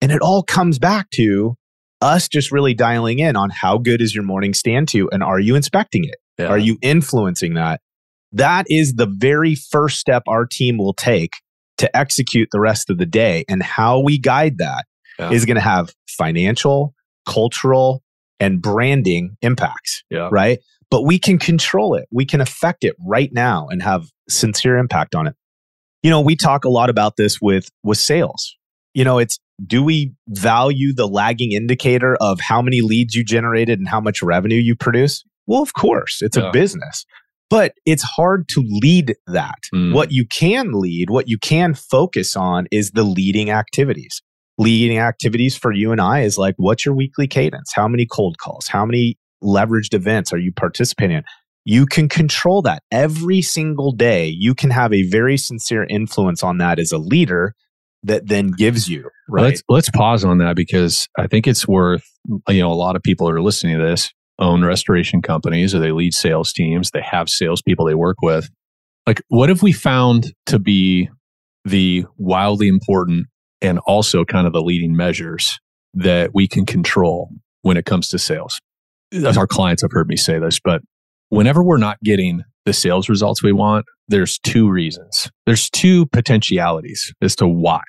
and 0.00 0.12
it 0.12 0.20
all 0.20 0.42
comes 0.42 0.78
back 0.78 1.08
to 1.14 1.54
us 2.00 2.28
just 2.28 2.52
really 2.52 2.74
dialing 2.74 3.18
in 3.18 3.36
on 3.36 3.48
how 3.50 3.78
good 3.78 4.02
is 4.02 4.14
your 4.14 4.24
morning 4.24 4.52
stand 4.52 4.88
to 4.88 5.08
and 5.10 5.22
are 5.22 5.40
you 5.40 5.54
inspecting 5.54 6.04
it? 6.04 6.16
Yeah. 6.38 6.48
Are 6.48 6.58
you 6.58 6.76
influencing 6.82 7.54
that? 7.54 7.80
That 8.32 8.66
is 8.68 8.94
the 8.94 9.06
very 9.06 9.54
first 9.54 9.98
step 10.00 10.22
our 10.26 10.44
team 10.44 10.76
will 10.76 10.92
take 10.92 11.30
to 11.78 11.96
execute 11.96 12.48
the 12.52 12.60
rest 12.60 12.90
of 12.90 12.98
the 12.98 13.06
day. 13.06 13.44
And 13.48 13.62
how 13.62 14.00
we 14.00 14.18
guide 14.18 14.58
that 14.58 14.84
is 15.32 15.42
Yeah. 15.42 15.46
going 15.46 15.54
to 15.54 15.60
have 15.60 15.94
financial, 16.08 16.92
cultural, 17.26 18.02
and 18.40 18.60
branding 18.60 19.36
impacts, 19.40 20.02
Yeah. 20.10 20.28
right? 20.30 20.58
But 20.90 21.02
we 21.02 21.18
can 21.18 21.38
control 21.38 21.94
it. 21.94 22.06
We 22.12 22.24
can 22.24 22.40
affect 22.40 22.84
it 22.84 22.94
right 23.06 23.30
now 23.32 23.68
and 23.68 23.82
have 23.82 24.06
sincere 24.28 24.78
impact 24.78 25.14
on 25.14 25.26
it. 25.26 25.34
You 26.02 26.10
know, 26.10 26.20
we 26.20 26.36
talk 26.36 26.64
a 26.64 26.68
lot 26.68 26.90
about 26.90 27.16
this 27.16 27.38
with 27.40 27.68
with 27.82 27.98
sales. 27.98 28.54
You 28.92 29.04
know, 29.04 29.18
it's 29.18 29.38
do 29.66 29.82
we 29.82 30.12
value 30.28 30.92
the 30.92 31.06
lagging 31.06 31.52
indicator 31.52 32.16
of 32.20 32.40
how 32.40 32.60
many 32.60 32.80
leads 32.80 33.14
you 33.14 33.24
generated 33.24 33.78
and 33.78 33.88
how 33.88 34.00
much 34.00 34.22
revenue 34.22 34.60
you 34.60 34.74
produce? 34.76 35.24
Well, 35.46 35.62
of 35.62 35.74
course, 35.74 36.20
it's 36.22 36.36
Yeah. 36.36 36.48
a 36.48 36.52
business. 36.52 37.04
But 37.50 37.74
it's 37.86 38.02
hard 38.02 38.48
to 38.48 38.64
lead 38.66 39.14
that. 39.26 39.58
Mm. 39.74 39.92
What 39.92 40.10
you 40.10 40.26
can 40.26 40.72
lead, 40.72 41.10
what 41.10 41.28
you 41.28 41.38
can 41.38 41.74
focus 41.74 42.36
on 42.36 42.66
is 42.70 42.92
the 42.92 43.04
leading 43.04 43.50
activities. 43.50 44.22
Leading 44.58 44.98
activities 44.98 45.56
for 45.56 45.72
you 45.72 45.92
and 45.92 46.00
I 46.00 46.20
is 46.22 46.38
like, 46.38 46.54
what's 46.56 46.84
your 46.84 46.94
weekly 46.94 47.26
cadence? 47.26 47.70
How 47.74 47.86
many 47.86 48.06
cold 48.06 48.38
calls? 48.38 48.66
How 48.66 48.84
many 48.86 49.18
leveraged 49.44 49.94
events 49.94 50.32
are 50.32 50.38
you 50.38 50.52
participating 50.52 51.18
in? 51.18 51.24
You 51.64 51.86
can 51.86 52.08
control 52.08 52.62
that 52.62 52.82
every 52.90 53.40
single 53.40 53.92
day. 53.92 54.26
You 54.26 54.54
can 54.54 54.70
have 54.70 54.92
a 54.92 55.08
very 55.08 55.36
sincere 55.36 55.84
influence 55.84 56.42
on 56.42 56.58
that 56.58 56.78
as 56.78 56.92
a 56.92 56.98
leader 56.98 57.54
that 58.02 58.28
then 58.28 58.48
gives 58.48 58.88
you, 58.88 59.08
right? 59.28 59.44
Let's 59.44 59.62
let's 59.68 59.90
pause 59.90 60.24
on 60.24 60.38
that 60.38 60.56
because 60.56 61.08
I 61.18 61.26
think 61.26 61.46
it's 61.46 61.66
worth 61.66 62.04
you 62.48 62.60
know 62.60 62.70
a 62.70 62.74
lot 62.74 62.96
of 62.96 63.02
people 63.02 63.28
are 63.28 63.40
listening 63.40 63.78
to 63.78 63.84
this 63.84 64.12
own 64.38 64.64
restoration 64.64 65.22
companies 65.22 65.74
or 65.74 65.78
they 65.78 65.92
lead 65.92 66.12
sales 66.12 66.52
teams 66.52 66.90
they 66.90 67.02
have 67.02 67.28
salespeople 67.28 67.86
they 67.86 67.94
work 67.94 68.16
with 68.20 68.48
like 69.06 69.22
what 69.28 69.48
have 69.48 69.62
we 69.62 69.72
found 69.72 70.32
to 70.46 70.58
be 70.58 71.08
the 71.64 72.04
wildly 72.18 72.68
important 72.68 73.26
and 73.62 73.78
also 73.86 74.24
kind 74.24 74.46
of 74.46 74.52
the 74.52 74.62
leading 74.62 74.96
measures 74.96 75.58
that 75.94 76.30
we 76.34 76.48
can 76.48 76.66
control 76.66 77.30
when 77.62 77.76
it 77.76 77.84
comes 77.84 78.08
to 78.08 78.18
sales 78.18 78.58
our 79.36 79.46
clients 79.46 79.82
have 79.82 79.92
heard 79.92 80.08
me 80.08 80.16
say 80.16 80.38
this 80.38 80.58
but 80.60 80.80
whenever 81.28 81.62
we're 81.62 81.76
not 81.76 81.98
getting 82.02 82.42
the 82.64 82.72
sales 82.72 83.08
results 83.08 83.42
we 83.42 83.52
want 83.52 83.84
there's 84.08 84.38
two 84.38 84.68
reasons 84.68 85.30
there's 85.46 85.70
two 85.70 86.06
potentialities 86.06 87.12
as 87.22 87.36
to 87.36 87.46
why 87.46 87.82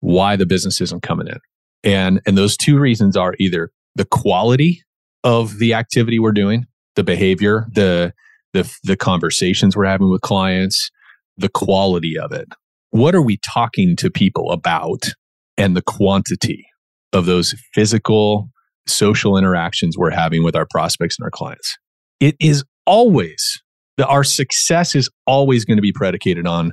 why 0.00 0.36
the 0.36 0.46
business 0.46 0.80
isn't 0.80 1.02
coming 1.02 1.28
in. 1.28 1.38
And 1.84 2.20
and 2.26 2.36
those 2.36 2.56
two 2.56 2.78
reasons 2.78 3.16
are 3.16 3.34
either 3.38 3.70
the 3.94 4.04
quality 4.04 4.82
of 5.24 5.58
the 5.58 5.74
activity 5.74 6.18
we're 6.18 6.32
doing, 6.32 6.66
the 6.96 7.04
behavior, 7.04 7.66
the 7.72 8.12
the 8.52 8.70
the 8.82 8.96
conversations 8.96 9.76
we're 9.76 9.86
having 9.86 10.10
with 10.10 10.22
clients, 10.22 10.90
the 11.36 11.48
quality 11.48 12.18
of 12.18 12.32
it. 12.32 12.48
What 12.90 13.14
are 13.14 13.22
we 13.22 13.38
talking 13.38 13.96
to 13.96 14.10
people 14.10 14.50
about 14.50 15.12
and 15.56 15.76
the 15.76 15.82
quantity 15.82 16.66
of 17.12 17.26
those 17.26 17.54
physical 17.72 18.50
social 18.86 19.36
interactions 19.36 19.96
we're 19.96 20.10
having 20.10 20.42
with 20.42 20.56
our 20.56 20.66
prospects 20.70 21.16
and 21.18 21.24
our 21.24 21.30
clients. 21.30 21.76
It 22.18 22.36
is 22.40 22.64
always 22.86 23.62
that 23.96 24.08
our 24.08 24.24
success 24.24 24.94
is 24.94 25.10
always 25.26 25.64
going 25.64 25.76
to 25.76 25.82
be 25.82 25.92
predicated 25.92 26.46
on 26.46 26.72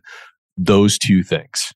those 0.58 0.98
two 0.98 1.24
things. 1.24 1.74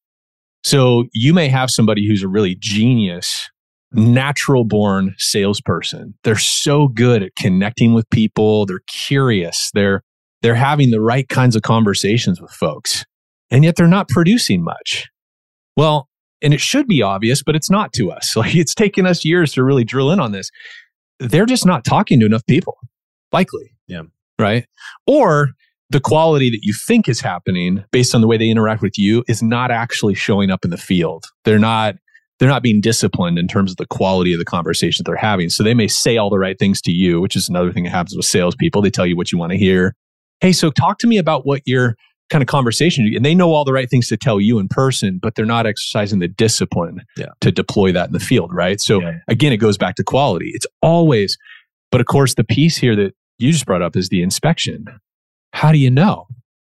So 0.63 1.05
you 1.13 1.33
may 1.33 1.47
have 1.49 1.69
somebody 1.69 2.07
who's 2.07 2.23
a 2.23 2.27
really 2.27 2.55
genius, 2.59 3.49
natural 3.91 4.63
born 4.63 5.15
salesperson. 5.17 6.13
They're 6.23 6.37
so 6.37 6.87
good 6.87 7.23
at 7.23 7.35
connecting 7.35 7.93
with 7.93 8.09
people. 8.09 8.65
They're 8.65 8.83
curious. 8.87 9.71
They're, 9.73 10.03
they're 10.41 10.55
having 10.55 10.91
the 10.91 11.01
right 11.01 11.27
kinds 11.27 11.55
of 11.55 11.61
conversations 11.63 12.41
with 12.41 12.51
folks. 12.51 13.05
And 13.49 13.63
yet 13.63 13.75
they're 13.75 13.87
not 13.87 14.07
producing 14.07 14.63
much. 14.63 15.09
Well, 15.75 16.07
and 16.41 16.53
it 16.53 16.61
should 16.61 16.87
be 16.87 17.01
obvious, 17.01 17.43
but 17.43 17.55
it's 17.55 17.69
not 17.69 17.93
to 17.93 18.11
us. 18.11 18.35
Like 18.41 18.55
it's 18.55 18.73
taken 18.73 19.05
us 19.05 19.23
years 19.23 19.53
to 19.53 19.63
really 19.63 19.83
drill 19.83 20.11
in 20.11 20.19
on 20.19 20.31
this. 20.31 20.49
They're 21.19 21.45
just 21.45 21.65
not 21.65 21.85
talking 21.85 22.19
to 22.19 22.25
enough 22.25 22.45
people, 22.47 22.77
likely. 23.31 23.75
Yeah. 23.87 24.03
Right. 24.39 24.65
Or 25.05 25.49
the 25.91 25.99
quality 25.99 26.49
that 26.49 26.61
you 26.63 26.73
think 26.73 27.07
is 27.07 27.19
happening 27.19 27.83
based 27.91 28.15
on 28.15 28.21
the 28.21 28.27
way 28.27 28.37
they 28.37 28.49
interact 28.49 28.81
with 28.81 28.97
you 28.97 29.23
is 29.27 29.43
not 29.43 29.69
actually 29.69 30.15
showing 30.15 30.49
up 30.49 30.63
in 30.63 30.71
the 30.71 30.77
field. 30.77 31.25
They're 31.43 31.59
not 31.59 31.95
they're 32.39 32.49
not 32.49 32.63
being 32.63 32.81
disciplined 32.81 33.37
in 33.37 33.47
terms 33.47 33.69
of 33.69 33.77
the 33.77 33.85
quality 33.85 34.33
of 34.33 34.39
the 34.39 34.45
conversations 34.45 35.03
they're 35.05 35.15
having. 35.15 35.49
So 35.49 35.61
they 35.61 35.75
may 35.75 35.87
say 35.87 36.17
all 36.17 36.31
the 36.31 36.39
right 36.39 36.57
things 36.57 36.81
to 36.81 36.91
you, 36.91 37.21
which 37.21 37.35
is 37.35 37.47
another 37.47 37.71
thing 37.71 37.83
that 37.83 37.91
happens 37.91 38.15
with 38.15 38.25
salespeople. 38.25 38.81
They 38.81 38.89
tell 38.89 39.05
you 39.05 39.15
what 39.15 39.31
you 39.31 39.37
want 39.37 39.51
to 39.51 39.59
hear. 39.59 39.93
Hey, 40.39 40.51
so 40.51 40.71
talk 40.71 40.97
to 40.99 41.07
me 41.07 41.19
about 41.19 41.45
what 41.45 41.61
your 41.65 41.95
kind 42.31 42.41
of 42.41 42.47
conversation, 42.47 43.11
and 43.15 43.23
they 43.23 43.35
know 43.35 43.53
all 43.53 43.63
the 43.63 43.73
right 43.73 43.89
things 43.89 44.07
to 44.07 44.17
tell 44.17 44.39
you 44.39 44.57
in 44.57 44.67
person, 44.67 45.19
but 45.21 45.35
they're 45.35 45.45
not 45.45 45.67
exercising 45.67 46.19
the 46.19 46.27
discipline 46.27 47.01
Yeah. 47.17 47.27
to 47.41 47.51
deploy 47.51 47.91
that 47.91 48.07
in 48.07 48.13
the 48.13 48.19
field, 48.19 48.51
right? 48.53 48.79
So 48.79 49.01
Yeah. 49.01 49.19
again, 49.27 49.53
it 49.53 49.57
goes 49.57 49.77
back 49.77 49.95
to 49.95 50.03
quality. 50.03 50.51
It's 50.53 50.65
always, 50.81 51.37
but 51.91 52.01
of 52.01 52.07
course, 52.07 52.33
the 52.35 52.43
piece 52.43 52.77
here 52.77 52.95
that 52.95 53.13
you 53.37 53.51
just 53.51 53.65
brought 53.65 53.81
up 53.81 53.95
is 53.95 54.09
the 54.09 54.23
inspection. 54.23 54.85
How 55.53 55.71
do 55.71 55.77
you 55.77 55.91
know? 55.91 56.25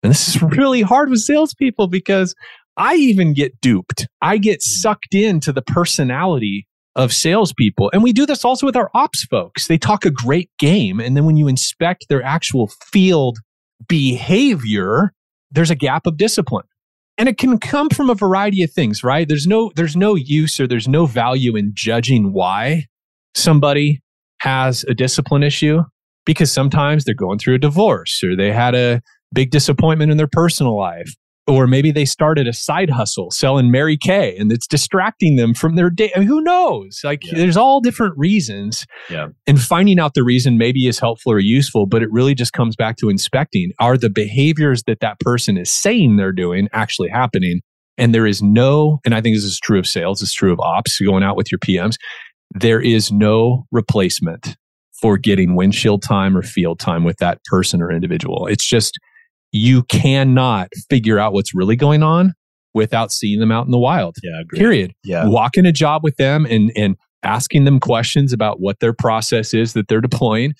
And 0.02 0.10
this 0.12 0.28
is 0.28 0.42
really 0.42 0.82
hard 0.82 1.10
with 1.10 1.20
salespeople 1.20 1.88
because 1.88 2.36
I 2.76 2.96
even 2.96 3.34
get 3.34 3.62
duped. 3.62 4.08
I 4.22 4.38
get 4.38 4.60
mm-hmm. 4.60 4.82
sucked 4.82 5.14
into 5.14 5.54
the 5.54 5.62
personality 5.62 6.68
of 6.96 7.14
salespeople. 7.14 7.90
And 7.94 8.04
we 8.04 8.14
do 8.14 8.26
this 8.26 8.46
also 8.46 8.66
with 8.66 8.76
our 8.76 8.90
ops 8.94 9.24
folks. 9.26 9.68
They 9.68 9.78
talk 9.78 10.06
a 10.06 10.12
great 10.12 10.50
game. 10.60 11.00
And 11.00 11.16
then 11.18 11.26
when 11.26 11.38
you 11.38 11.48
inspect 11.48 12.06
their 12.10 12.24
actual 12.24 12.70
field 12.92 13.40
behavior, 13.88 15.14
there's 15.54 15.72
a 15.72 15.76
gap 15.76 16.06
of 16.06 16.18
discipline. 16.18 16.66
And 17.18 17.30
it 17.30 17.38
can 17.38 17.60
come 17.60 17.90
from 17.90 18.10
a 18.10 18.16
variety 18.16 18.64
of 18.64 18.72
things, 18.72 19.04
right? 19.04 19.28
There's 19.28 19.46
no, 19.46 19.72
there's 19.76 19.96
no 19.96 20.16
use 20.16 20.60
or 20.60 20.68
there's 20.68 20.88
no 20.88 21.06
value 21.06 21.56
in 21.56 21.72
judging 21.76 22.34
why 22.34 22.88
somebody 23.36 24.02
has 24.40 24.84
a 24.90 24.94
discipline 24.94 25.44
issue 25.44 25.84
because 26.26 26.52
sometimes 26.52 27.06
they're 27.06 27.14
going 27.14 27.38
through 27.38 27.56
a 27.56 27.60
divorce 27.60 28.24
or 28.24 28.36
they 28.36 28.52
had 28.52 28.74
a 28.74 29.02
big 29.32 29.52
disappointment 29.52 30.12
in 30.12 30.18
their 30.18 30.30
personal 30.32 30.78
life. 30.78 31.14
Or 31.46 31.68
maybe 31.68 31.92
they 31.92 32.06
started 32.06 32.48
a 32.48 32.54
side 32.54 32.90
hustle 32.90 33.30
selling 33.30 33.70
Mary 33.70 33.98
Kay 33.98 34.38
and 34.38 34.50
it's 34.50 34.66
distracting 34.66 35.36
them 35.36 35.54
from 35.54 35.76
their 35.76 35.90
day. 35.90 36.10
I 36.16 36.20
mean, 36.20 36.28
who 36.30 36.42
knows? 36.42 37.02
Like 37.04 37.26
Yeah. 37.26 37.34
there's 37.36 37.58
all 37.58 37.82
different 37.82 38.14
reasons. 38.18 38.86
Yeah. 39.10 39.28
And 39.46 39.60
finding 39.62 40.00
out 40.00 40.14
the 40.14 40.24
reason 40.24 40.58
maybe 40.58 40.88
is 40.88 41.00
helpful 41.00 41.34
or 41.34 41.40
useful, 41.40 41.86
but 41.86 42.02
it 42.02 42.10
really 42.12 42.34
just 42.34 42.54
comes 42.54 42.78
back 42.78 42.96
to 42.98 43.10
inspecting. 43.10 43.72
Are 43.80 43.98
the 43.98 44.10
behaviors 44.10 44.84
that 44.84 45.02
that 45.02 45.20
person 45.20 45.58
is 45.58 45.70
saying 45.70 46.16
they're 46.16 46.32
doing 46.32 46.70
actually 46.72 47.10
happening? 47.10 47.60
And 47.98 48.16
there 48.16 48.26
is 48.26 48.42
no, 48.42 49.00
and 49.04 49.14
I 49.14 49.20
think 49.20 49.36
this 49.36 49.44
is 49.44 49.60
true 49.60 49.78
of 49.78 49.86
sales, 49.86 50.22
it's 50.22 50.34
true 50.34 50.54
of 50.54 50.60
ops, 50.62 51.00
going 51.02 51.24
out 51.24 51.36
with 51.36 51.52
your 51.52 51.60
PMs. 51.60 51.98
There 52.52 52.80
is 52.80 53.12
no 53.12 53.66
replacement 53.72 54.56
for 55.02 55.18
getting 55.18 55.56
windshield 55.56 56.02
time 56.02 56.38
or 56.38 56.42
field 56.42 56.80
time 56.80 57.04
with 57.04 57.18
that 57.18 57.44
person 57.46 57.82
or 57.82 57.92
individual. 57.92 58.48
It's 58.48 58.66
just, 58.68 58.98
you 59.54 59.84
cannot 59.84 60.70
figure 60.90 61.20
out 61.20 61.32
what's 61.32 61.56
really 61.56 61.78
going 61.78 62.04
on 62.04 62.34
without 62.74 63.12
seeing 63.12 63.40
them 63.40 63.52
out 63.52 63.66
in 63.66 63.72
the 63.72 63.78
wild. 63.78 64.16
Yeah. 64.24 64.42
Period. 64.52 64.94
Yeah. 65.04 65.28
Walking 65.28 65.66
a 65.66 65.72
job 65.72 66.04
with 66.04 66.18
them 66.18 66.46
and, 66.50 66.72
and 66.76 66.98
asking 67.22 67.64
them 67.64 67.80
questions 67.80 68.34
about 68.34 68.60
what 68.60 68.80
their 68.80 68.94
process 68.94 69.54
is 69.54 69.74
that 69.74 69.88
they're 69.88 70.02
deploying. 70.02 70.54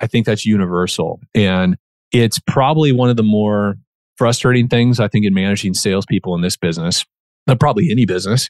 I 0.00 0.06
think 0.06 0.24
that's 0.24 0.46
universal. 0.46 1.20
And 1.34 1.76
it's 2.10 2.40
probably 2.46 2.90
one 2.90 3.10
of 3.10 3.16
the 3.16 3.22
more 3.22 3.76
frustrating 4.16 4.66
things 4.66 4.98
I 4.98 5.08
think 5.08 5.26
in 5.26 5.34
managing 5.34 5.74
salespeople 5.74 6.34
in 6.34 6.40
this 6.40 6.56
business, 6.56 7.04
but 7.46 7.60
probably 7.60 7.88
any 7.90 8.06
business, 8.06 8.48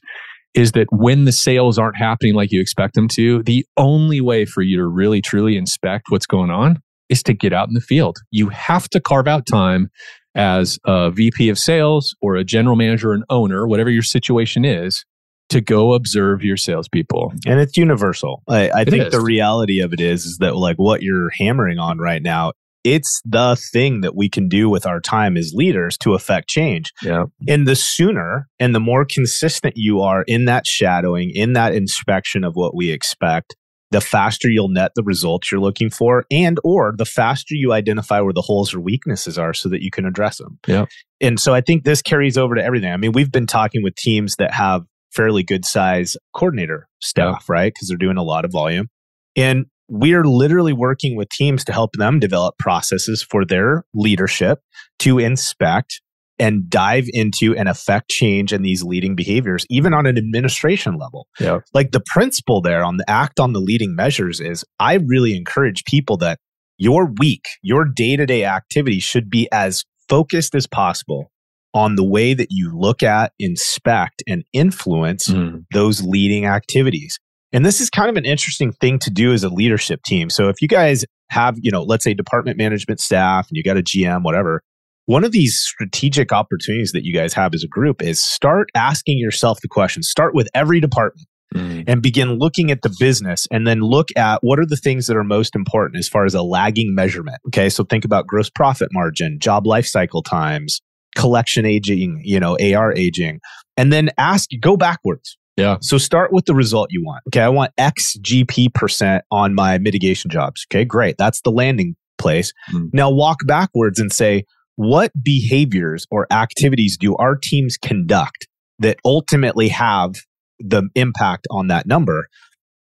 is 0.53 0.71
that 0.71 0.87
when 0.91 1.25
the 1.25 1.31
sales 1.31 1.77
aren't 1.77 1.97
happening 1.97 2.33
like 2.33 2.51
you 2.51 2.61
expect 2.61 2.95
them 2.95 3.07
to, 3.09 3.43
the 3.43 3.65
only 3.75 4.21
way 4.21 4.45
for 4.45 4.61
you 4.61 4.77
to 4.77 4.87
really 4.87 5.21
truly 5.21 5.57
inspect 5.57 6.05
what's 6.09 6.25
going 6.25 6.49
on 6.49 6.81
is 7.09 7.23
to 7.23 7.33
get 7.33 7.53
out 7.53 7.67
in 7.67 7.73
the 7.73 7.81
field. 7.81 8.17
You 8.31 8.49
have 8.49 8.87
to 8.89 8.99
carve 8.99 9.27
out 9.27 9.45
time 9.45 9.89
as 10.35 10.79
a 10.85 11.11
VP 11.11 11.49
of 11.49 11.57
sales 11.57 12.15
or 12.21 12.35
a 12.35 12.43
general 12.43 12.75
manager 12.75 13.13
an 13.13 13.23
owner, 13.29 13.67
whatever 13.67 13.89
your 13.89 14.03
situation 14.03 14.63
is, 14.63 15.03
to 15.49 15.59
go 15.61 15.93
observe 15.93 16.43
your 16.43 16.57
salespeople. 16.57 17.33
And 17.47 17.59
it's 17.59 17.75
universal. 17.75 18.43
I, 18.47 18.69
I 18.69 18.81
It 18.81 18.89
think 18.89 19.05
is. 19.07 19.11
the 19.11 19.21
reality 19.21 19.81
of 19.81 19.91
it 19.93 19.99
is, 19.99 20.25
is 20.25 20.37
that 20.37 20.55
like 20.55 20.77
what 20.77 21.01
you're 21.01 21.31
hammering 21.31 21.79
on 21.79 21.97
right 21.97 22.21
now, 22.21 22.51
it's 22.83 23.21
the 23.25 23.57
thing 23.73 24.01
that 24.01 24.15
we 24.15 24.29
can 24.29 24.47
do 24.47 24.69
with 24.69 24.85
our 24.85 25.01
time 25.01 25.35
as 25.35 25.51
leaders 25.53 25.97
to 25.97 26.13
affect 26.13 26.47
change. 26.47 26.93
Yeah. 27.01 27.25
And 27.47 27.67
the 27.67 27.75
sooner 27.75 28.47
and 28.59 28.73
the 28.73 28.79
more 28.79 29.05
consistent 29.05 29.73
you 29.75 30.01
are 30.01 30.23
in 30.27 30.45
that 30.45 30.65
shadowing, 30.65 31.31
in 31.31 31.53
that 31.53 31.73
inspection 31.73 32.43
of 32.43 32.53
what 32.55 32.75
we 32.75 32.91
expect, 32.91 33.55
the 33.91 34.01
faster 34.01 34.49
you'll 34.49 34.69
net 34.69 34.91
the 34.95 35.03
results 35.03 35.51
you're 35.51 35.61
looking 35.61 35.89
for 35.89 36.25
and 36.29 36.59
or 36.63 36.93
the 36.97 37.05
faster 37.05 37.55
you 37.55 37.73
identify 37.73 38.21
where 38.21 38.33
the 38.33 38.41
holes 38.41 38.73
or 38.73 38.79
weaknesses 38.79 39.37
are 39.37 39.53
so 39.53 39.69
that 39.69 39.81
you 39.81 39.89
can 39.91 40.05
address 40.05 40.37
them. 40.37 40.59
Yeah. 40.67 40.85
And 41.19 41.39
so 41.39 41.53
I 41.53 41.61
think 41.61 41.83
this 41.83 42.01
carries 42.01 42.37
over 42.37 42.55
to 42.55 42.63
everything. 42.63 42.91
I 42.91 42.97
mean, 42.97 43.11
we've 43.11 43.31
been 43.31 43.47
talking 43.47 43.83
with 43.83 43.95
teams 43.95 44.35
that 44.37 44.53
have 44.53 44.83
fairly 45.11 45.43
good 45.43 45.65
size 45.65 46.15
coordinator 46.35 46.87
staff, 47.01 47.49
right? 47.49 47.73
Because 47.73 47.87
they're 47.87 47.97
doing 47.97 48.17
a 48.17 48.23
lot 48.23 48.45
of 48.45 48.51
volume. 48.51 48.89
And 49.35 49.65
we're 49.87 50.23
literally 50.23 50.73
working 50.73 51.15
with 51.15 51.29
teams 51.29 51.65
to 51.65 51.73
help 51.73 51.93
them 51.93 52.19
develop 52.19 52.57
processes 52.59 53.23
for 53.23 53.43
their 53.43 53.83
leadership 53.93 54.59
to 54.99 55.17
inspect 55.17 56.01
and 56.39 56.69
dive 56.69 57.05
into 57.09 57.55
and 57.55 57.67
affect 57.67 58.09
change 58.09 58.53
in 58.53 58.61
these 58.61 58.81
leading 58.83 59.15
behaviors, 59.15 59.65
even 59.69 59.93
on 59.93 60.05
an 60.05 60.17
administration 60.17 60.97
level. 60.97 61.27
Yeah. 61.39 61.59
Like 61.73 61.91
the 61.91 62.01
principle 62.13 62.61
there 62.61 62.83
on 62.83 62.97
the 62.97 63.09
act 63.09 63.39
on 63.39 63.53
the 63.53 63.59
leading 63.59 63.95
measures 63.95 64.39
is 64.39 64.63
I 64.79 64.95
really 64.95 65.35
encourage 65.35 65.83
people 65.85 66.17
that 66.17 66.39
your 66.77 67.11
week, 67.19 67.45
your 67.61 67.83
day 67.85 68.15
to 68.15 68.25
day 68.25 68.45
activity 68.45 68.99
should 68.99 69.29
be 69.29 69.49
as 69.51 69.83
focused 70.07 70.55
as 70.55 70.65
possible 70.65 71.29
on 71.73 71.95
the 71.95 72.03
way 72.03 72.33
that 72.33 72.47
you 72.49 72.71
look 72.73 73.03
at, 73.03 73.33
inspect, 73.37 74.23
and 74.27 74.43
influence 74.53 75.27
Mm. 75.27 75.65
those 75.73 76.01
leading 76.01 76.45
activities. 76.45 77.19
And 77.51 77.65
this 77.65 77.81
is 77.81 77.89
kind 77.89 78.09
of 78.09 78.15
an 78.15 78.25
interesting 78.25 78.71
thing 78.71 78.97
to 78.99 79.09
do 79.11 79.33
as 79.33 79.43
a 79.43 79.49
leadership 79.49 80.01
team. 80.03 80.29
So 80.29 80.49
if 80.49 80.61
you 80.61 80.67
guys 80.67 81.03
have, 81.29 81.57
you 81.61 81.71
know, 81.71 81.83
let's 81.83 82.03
say 82.03 82.13
department 82.13 82.57
management 82.57 82.99
staff 82.99 83.47
and 83.49 83.57
you 83.57 83.63
got 83.63 83.77
a 83.77 83.83
GM, 83.83 84.23
whatever, 84.23 84.61
one 85.09 85.23
of 85.23 85.31
these 85.31 85.59
strategic 85.59 86.31
opportunities 86.31 86.91
that 86.91 87.03
you 87.03 87.11
guys 87.11 87.33
have 87.33 87.55
as 87.55 87.63
a 87.63 87.67
group 87.67 87.99
is 87.99 88.19
start 88.19 88.69
asking 88.75 89.17
yourself 89.17 89.59
the 89.61 89.67
question. 89.67 90.03
Start 90.03 90.35
with 90.35 90.47
every 90.53 90.79
department 90.79 91.27
Mm. 91.55 91.83
and 91.87 92.03
begin 92.03 92.37
looking 92.37 92.69
at 92.69 92.83
the 92.83 92.95
business 92.99 93.47
and 93.49 93.65
then 93.65 93.79
look 93.81 94.09
at 94.15 94.37
what 94.43 94.59
are 94.59 94.67
the 94.67 94.77
things 94.77 95.07
that 95.07 95.17
are 95.17 95.23
most 95.23 95.55
important 95.55 95.97
as 95.97 96.07
far 96.07 96.25
as 96.25 96.35
a 96.35 96.43
lagging 96.43 96.93
measurement. 96.93 97.37
Okay. 97.47 97.69
So 97.71 97.83
think 97.83 98.05
about 98.05 98.27
gross 98.27 98.51
profit 98.51 98.89
margin, 98.91 99.39
job 99.39 99.65
life 99.65 99.87
cycle 99.87 100.21
times, 100.21 100.79
collection 101.15 101.65
aging, 101.65 102.21
you 102.23 102.39
know, 102.39 102.55
AR 102.61 102.93
aging, 102.93 103.39
and 103.77 103.91
then 103.91 104.11
ask, 104.19 104.47
go 104.61 104.77
backwards. 104.77 105.39
Yeah. 105.57 105.77
So 105.81 105.97
start 105.97 106.31
with 106.31 106.45
the 106.45 106.53
result 106.53 106.89
you 106.91 107.03
want. 107.03 107.23
Okay. 107.29 107.41
I 107.41 107.49
want 107.49 107.71
X 107.79 108.15
GP 108.21 108.75
percent 108.75 109.23
on 109.31 109.55
my 109.55 109.79
mitigation 109.79 110.29
jobs. 110.29 110.67
Okay. 110.71 110.85
Great. 110.85 111.15
That's 111.17 111.41
the 111.41 111.51
landing 111.51 111.95
place. 112.19 112.53
Mm. 112.71 112.89
Now 112.93 113.09
walk 113.09 113.39
backwards 113.47 113.99
and 113.99 114.13
say, 114.13 114.45
what 114.79 115.11
behaviors 115.21 116.07
or 116.09 116.25
activities 116.31 116.95
do 116.95 117.13
our 117.17 117.35
teams 117.35 117.75
conduct 117.75 118.47
that 118.79 118.97
ultimately 119.03 119.67
have 119.67 120.13
the 120.57 120.83
impact 120.95 121.45
on 121.51 121.67
that 121.67 121.85
number? 121.85 122.29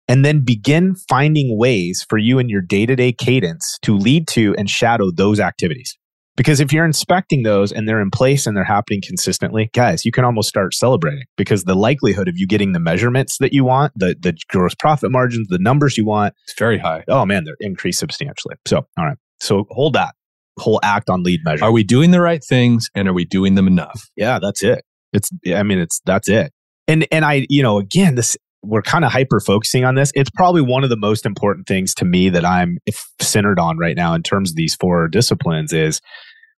And 0.06 0.22
then 0.22 0.44
begin 0.44 0.94
finding 1.08 1.56
ways 1.56 2.04
for 2.06 2.18
you 2.18 2.38
in 2.38 2.50
your 2.50 2.60
day 2.60 2.84
to 2.84 2.94
day 2.94 3.12
cadence 3.12 3.78
to 3.80 3.96
lead 3.96 4.28
to 4.28 4.54
and 4.58 4.68
shadow 4.68 5.10
those 5.10 5.40
activities. 5.40 5.96
Because 6.36 6.60
if 6.60 6.70
you're 6.70 6.84
inspecting 6.84 7.44
those 7.44 7.72
and 7.72 7.88
they're 7.88 8.02
in 8.02 8.10
place 8.10 8.46
and 8.46 8.54
they're 8.54 8.62
happening 8.62 9.00
consistently, 9.02 9.70
guys, 9.72 10.04
you 10.04 10.12
can 10.12 10.26
almost 10.26 10.50
start 10.50 10.74
celebrating 10.74 11.24
because 11.38 11.64
the 11.64 11.74
likelihood 11.74 12.28
of 12.28 12.34
you 12.36 12.46
getting 12.46 12.72
the 12.72 12.78
measurements 12.78 13.38
that 13.38 13.54
you 13.54 13.64
want, 13.64 13.94
the, 13.96 14.14
the 14.20 14.36
gross 14.50 14.74
profit 14.74 15.10
margins, 15.10 15.48
the 15.48 15.58
numbers 15.58 15.96
you 15.96 16.04
want, 16.04 16.34
It's 16.44 16.58
very 16.58 16.76
high. 16.76 17.04
oh 17.08 17.24
man, 17.24 17.44
they're 17.44 17.56
increased 17.60 18.00
substantially. 18.00 18.56
So, 18.66 18.86
all 18.98 19.06
right. 19.06 19.16
So 19.40 19.64
hold 19.70 19.94
that 19.94 20.14
whole 20.58 20.80
act 20.82 21.10
on 21.10 21.22
lead 21.22 21.40
measure. 21.44 21.64
Are 21.64 21.72
we 21.72 21.84
doing 21.84 22.10
the 22.10 22.20
right 22.20 22.42
things 22.42 22.88
and 22.94 23.08
are 23.08 23.12
we 23.12 23.24
doing 23.24 23.54
them 23.54 23.66
enough? 23.66 24.08
yeah, 24.16 24.38
that's 24.40 24.62
it. 24.62 24.84
It's, 25.12 25.30
I 25.54 25.62
mean, 25.62 25.78
it's, 25.78 26.00
that's 26.04 26.28
it. 26.28 26.52
And, 26.88 27.06
and 27.10 27.24
I, 27.24 27.46
you 27.48 27.62
know, 27.62 27.78
again, 27.78 28.14
this, 28.14 28.36
we're 28.62 28.82
kind 28.82 29.04
of 29.04 29.12
hyper 29.12 29.38
focusing 29.40 29.84
on 29.84 29.94
this. 29.94 30.10
It's 30.14 30.30
probably 30.30 30.60
one 30.62 30.82
of 30.84 30.90
the 30.90 30.96
most 30.96 31.24
important 31.26 31.66
things 31.66 31.94
to 31.94 32.04
me 32.04 32.28
that 32.30 32.44
I'm 32.44 32.78
centered 33.20 33.58
on 33.60 33.78
right 33.78 33.96
now 33.96 34.14
in 34.14 34.22
terms 34.22 34.50
of 34.50 34.56
these 34.56 34.74
four 34.74 35.08
disciplines 35.08 35.72
is 35.72 36.00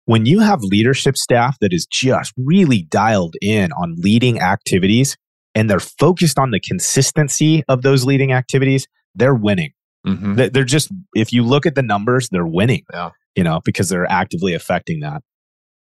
when 0.05 0.25
you 0.25 0.39
have 0.39 0.61
leadership 0.61 1.17
staff 1.17 1.57
that 1.59 1.73
is 1.73 1.85
just 1.85 2.33
really 2.37 2.83
dialed 2.83 3.35
in 3.41 3.71
on 3.73 3.95
leading 3.97 4.39
activities 4.39 5.17
and 5.53 5.69
they're 5.69 5.79
focused 5.81 6.39
on 6.39 6.51
the 6.51 6.59
consistency 6.61 7.63
of 7.67 7.81
those 7.81 8.05
leading 8.05 8.31
activities, 8.31 8.87
they're 9.15 9.35
winning. 9.35 9.71
Mm-hmm. 10.05 10.35
They- 10.35 10.49
They're 10.49 10.63
just, 10.63 10.89
if 11.13 11.33
you 11.33 11.43
look 11.43 11.65
at 11.65 11.75
the 11.75 11.81
numbers, 11.83 12.29
they're 12.29 12.47
winning. 12.47 12.83
Yeah. 12.93 13.09
You 13.37 13.43
know, 13.43 13.61
because 13.63 13.87
they're 13.87 14.11
actively 14.11 14.53
affecting 14.53 14.99
that. 15.01 15.21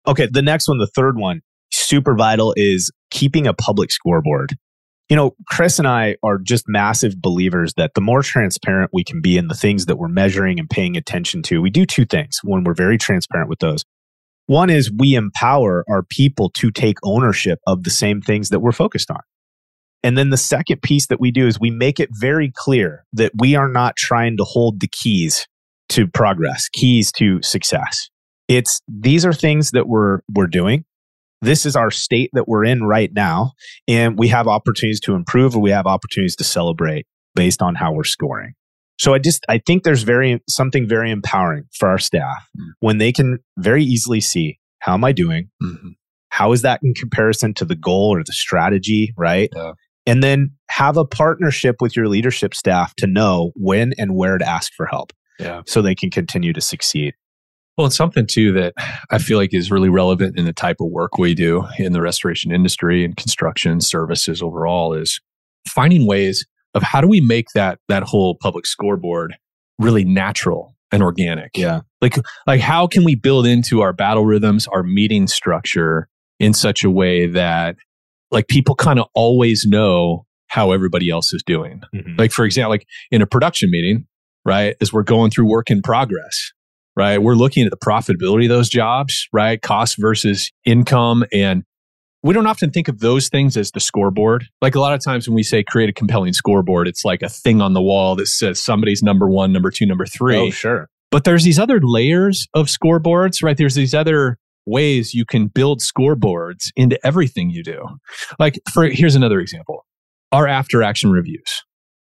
Okay. 0.06 0.28
The 0.30 0.42
next 0.42 0.68
one, 0.68 0.78
the 0.78 0.88
third 0.88 1.16
one, 1.16 1.40
super 1.72 2.14
vital 2.14 2.52
is 2.56 2.90
keeping 3.10 3.46
a 3.46 3.54
public 3.54 3.90
scoreboard. 3.92 4.56
You 5.08 5.16
know, 5.16 5.36
Chris 5.48 5.78
and 5.78 5.88
I 5.88 6.16
are 6.22 6.38
just 6.38 6.64
massive 6.66 7.22
believers 7.22 7.72
that 7.76 7.92
the 7.94 8.00
more 8.00 8.22
transparent 8.22 8.90
we 8.92 9.04
can 9.04 9.22
be 9.22 9.38
in 9.38 9.48
the 9.48 9.54
things 9.54 9.86
that 9.86 9.96
we're 9.96 10.08
measuring 10.08 10.58
and 10.58 10.68
paying 10.68 10.96
attention 10.96 11.42
to, 11.44 11.62
we 11.62 11.70
do 11.70 11.86
two 11.86 12.04
things 12.04 12.40
when 12.42 12.64
we're 12.64 12.74
very 12.74 12.98
transparent 12.98 13.48
with 13.48 13.60
those. 13.60 13.84
One 14.46 14.68
is 14.68 14.90
we 14.90 15.14
empower 15.14 15.84
our 15.88 16.02
people 16.02 16.50
to 16.58 16.70
take 16.70 16.96
ownership 17.04 17.58
of 17.66 17.84
the 17.84 17.90
same 17.90 18.20
things 18.20 18.48
that 18.48 18.60
we're 18.60 18.72
focused 18.72 19.10
on. 19.10 19.20
And 20.02 20.18
then 20.18 20.30
the 20.30 20.36
second 20.36 20.82
piece 20.82 21.06
that 21.06 21.20
we 21.20 21.30
do 21.30 21.46
is 21.46 21.60
we 21.60 21.70
make 21.70 22.00
it 22.00 22.10
very 22.12 22.52
clear 22.54 23.04
that 23.12 23.32
we 23.38 23.54
are 23.54 23.68
not 23.68 23.96
trying 23.96 24.36
to 24.38 24.44
hold 24.44 24.80
the 24.80 24.88
keys 24.88 25.46
to 25.90 26.06
progress, 26.06 26.68
keys 26.68 27.10
to 27.12 27.40
success. 27.42 28.08
It's 28.48 28.80
these 28.88 29.24
are 29.26 29.32
things 29.32 29.72
that 29.72 29.88
we're 29.88 30.20
we're 30.34 30.46
doing. 30.46 30.84
This 31.40 31.64
is 31.66 31.76
our 31.76 31.90
state 31.90 32.30
that 32.32 32.48
we're 32.48 32.64
in 32.64 32.82
right 32.84 33.12
now 33.12 33.52
and 33.86 34.18
we 34.18 34.28
have 34.28 34.48
opportunities 34.48 35.00
to 35.00 35.14
improve 35.14 35.54
or 35.54 35.60
we 35.60 35.70
have 35.70 35.86
opportunities 35.86 36.34
to 36.36 36.44
celebrate 36.44 37.06
based 37.36 37.62
on 37.62 37.74
how 37.76 37.92
we're 37.92 38.04
scoring. 38.04 38.54
So 38.98 39.14
I 39.14 39.18
just 39.20 39.44
I 39.48 39.58
think 39.58 39.84
there's 39.84 40.02
very 40.02 40.42
something 40.48 40.88
very 40.88 41.10
empowering 41.10 41.64
for 41.78 41.88
our 41.88 41.98
staff 41.98 42.48
Mm. 42.58 42.70
when 42.80 42.98
they 42.98 43.12
can 43.12 43.38
very 43.58 43.84
easily 43.84 44.20
see 44.20 44.58
how 44.80 44.94
am 44.94 45.04
I 45.04 45.12
doing? 45.12 45.50
Mhm. 45.62 45.94
How 46.30 46.52
is 46.52 46.62
that 46.62 46.80
in 46.82 46.94
comparison 46.94 47.54
to 47.54 47.64
the 47.64 47.76
goal 47.76 48.14
or 48.14 48.22
the 48.24 48.32
strategy, 48.32 49.12
right? 49.16 49.48
Yeah. 49.54 49.72
And 50.06 50.22
then 50.22 50.52
have 50.70 50.96
a 50.96 51.04
partnership 51.04 51.76
with 51.80 51.94
your 51.96 52.08
leadership 52.08 52.54
staff 52.54 52.94
to 52.96 53.06
know 53.06 53.52
when 53.56 53.92
and 53.98 54.14
where 54.14 54.38
to 54.38 54.48
ask 54.48 54.72
for 54.76 54.86
help 54.86 55.12
Yeah. 55.38 55.62
so 55.66 55.82
they 55.82 55.94
can 55.94 56.10
continue 56.10 56.52
to 56.52 56.60
succeed. 56.60 57.14
Well, 57.76 57.86
it's 57.86 57.96
something 57.96 58.26
too 58.26 58.52
that 58.54 58.74
I 59.10 59.18
feel 59.18 59.38
like 59.38 59.54
is 59.54 59.70
really 59.70 59.88
relevant 59.88 60.36
in 60.36 60.44
the 60.44 60.52
type 60.52 60.78
of 60.80 60.88
work 60.90 61.16
we 61.16 61.34
do 61.34 61.64
in 61.78 61.92
the 61.92 62.02
restoration 62.02 62.50
industry 62.50 63.04
and 63.04 63.16
construction 63.16 63.80
services 63.80 64.42
overall 64.42 64.94
is 64.94 65.20
finding 65.68 66.04
ways 66.06 66.44
of 66.74 66.82
how 66.82 67.00
do 67.00 67.06
we 67.06 67.20
make 67.20 67.46
that 67.54 67.78
that 67.88 68.02
whole 68.02 68.34
public 68.34 68.66
scoreboard 68.66 69.36
really 69.78 70.04
natural 70.04 70.74
and 70.90 71.02
organic. 71.04 71.56
Yeah. 71.56 71.82
Like 72.00 72.16
like 72.46 72.60
how 72.60 72.88
can 72.88 73.04
we 73.04 73.14
build 73.14 73.46
into 73.46 73.80
our 73.80 73.92
battle 73.92 74.24
rhythms, 74.24 74.66
our 74.66 74.82
meeting 74.82 75.28
structure 75.28 76.08
in 76.40 76.54
such 76.54 76.82
a 76.82 76.90
way 76.90 77.26
that 77.26 77.76
like 78.30 78.48
people 78.48 78.74
kind 78.74 78.98
of 78.98 79.06
always 79.14 79.66
know 79.66 80.26
how 80.48 80.72
everybody 80.72 81.10
else 81.10 81.32
is 81.32 81.42
doing. 81.44 81.82
Mm-hmm. 81.94 82.16
Like 82.18 82.32
for 82.32 82.44
example, 82.44 82.70
like 82.70 82.86
in 83.10 83.22
a 83.22 83.26
production 83.26 83.70
meeting, 83.70 84.06
right? 84.48 84.74
As 84.80 84.92
we're 84.92 85.02
going 85.02 85.30
through 85.30 85.46
work 85.46 85.70
in 85.70 85.82
progress, 85.82 86.52
right? 86.96 87.18
We're 87.18 87.34
looking 87.34 87.64
at 87.66 87.70
the 87.70 87.76
profitability 87.76 88.44
of 88.44 88.48
those 88.48 88.70
jobs, 88.70 89.28
right? 89.32 89.60
Cost 89.60 89.96
versus 89.98 90.50
income 90.64 91.24
and 91.32 91.64
we 92.24 92.34
don't 92.34 92.46
often 92.48 92.70
think 92.70 92.88
of 92.88 92.98
those 92.98 93.28
things 93.28 93.56
as 93.56 93.70
the 93.70 93.78
scoreboard. 93.78 94.46
Like 94.60 94.74
a 94.74 94.80
lot 94.80 94.92
of 94.92 95.04
times 95.04 95.28
when 95.28 95.36
we 95.36 95.44
say 95.44 95.62
create 95.62 95.88
a 95.88 95.92
compelling 95.92 96.32
scoreboard, 96.32 96.88
it's 96.88 97.04
like 97.04 97.22
a 97.22 97.28
thing 97.28 97.60
on 97.60 97.74
the 97.74 97.82
wall 97.82 98.16
that 98.16 98.26
says 98.26 98.58
somebody's 98.58 99.02
number 99.02 99.28
one, 99.28 99.52
number 99.52 99.70
two, 99.70 99.86
number 99.86 100.04
three. 100.04 100.36
Oh, 100.36 100.50
sure. 100.50 100.88
But 101.12 101.24
there's 101.24 101.44
these 101.44 101.58
other 101.58 101.78
layers 101.80 102.48
of 102.54 102.66
scoreboards, 102.66 103.42
right? 103.42 103.56
There's 103.56 103.76
these 103.76 103.94
other 103.94 104.36
ways 104.66 105.14
you 105.14 105.24
can 105.24 105.46
build 105.46 105.80
scoreboards 105.80 106.70
into 106.74 106.98
everything 107.06 107.50
you 107.50 107.62
do. 107.62 107.86
Like 108.38 108.58
for 108.72 108.84
here's 108.88 109.14
another 109.14 109.38
example. 109.38 109.84
Our 110.32 110.48
after 110.48 110.82
action 110.82 111.12
reviews. 111.12 111.62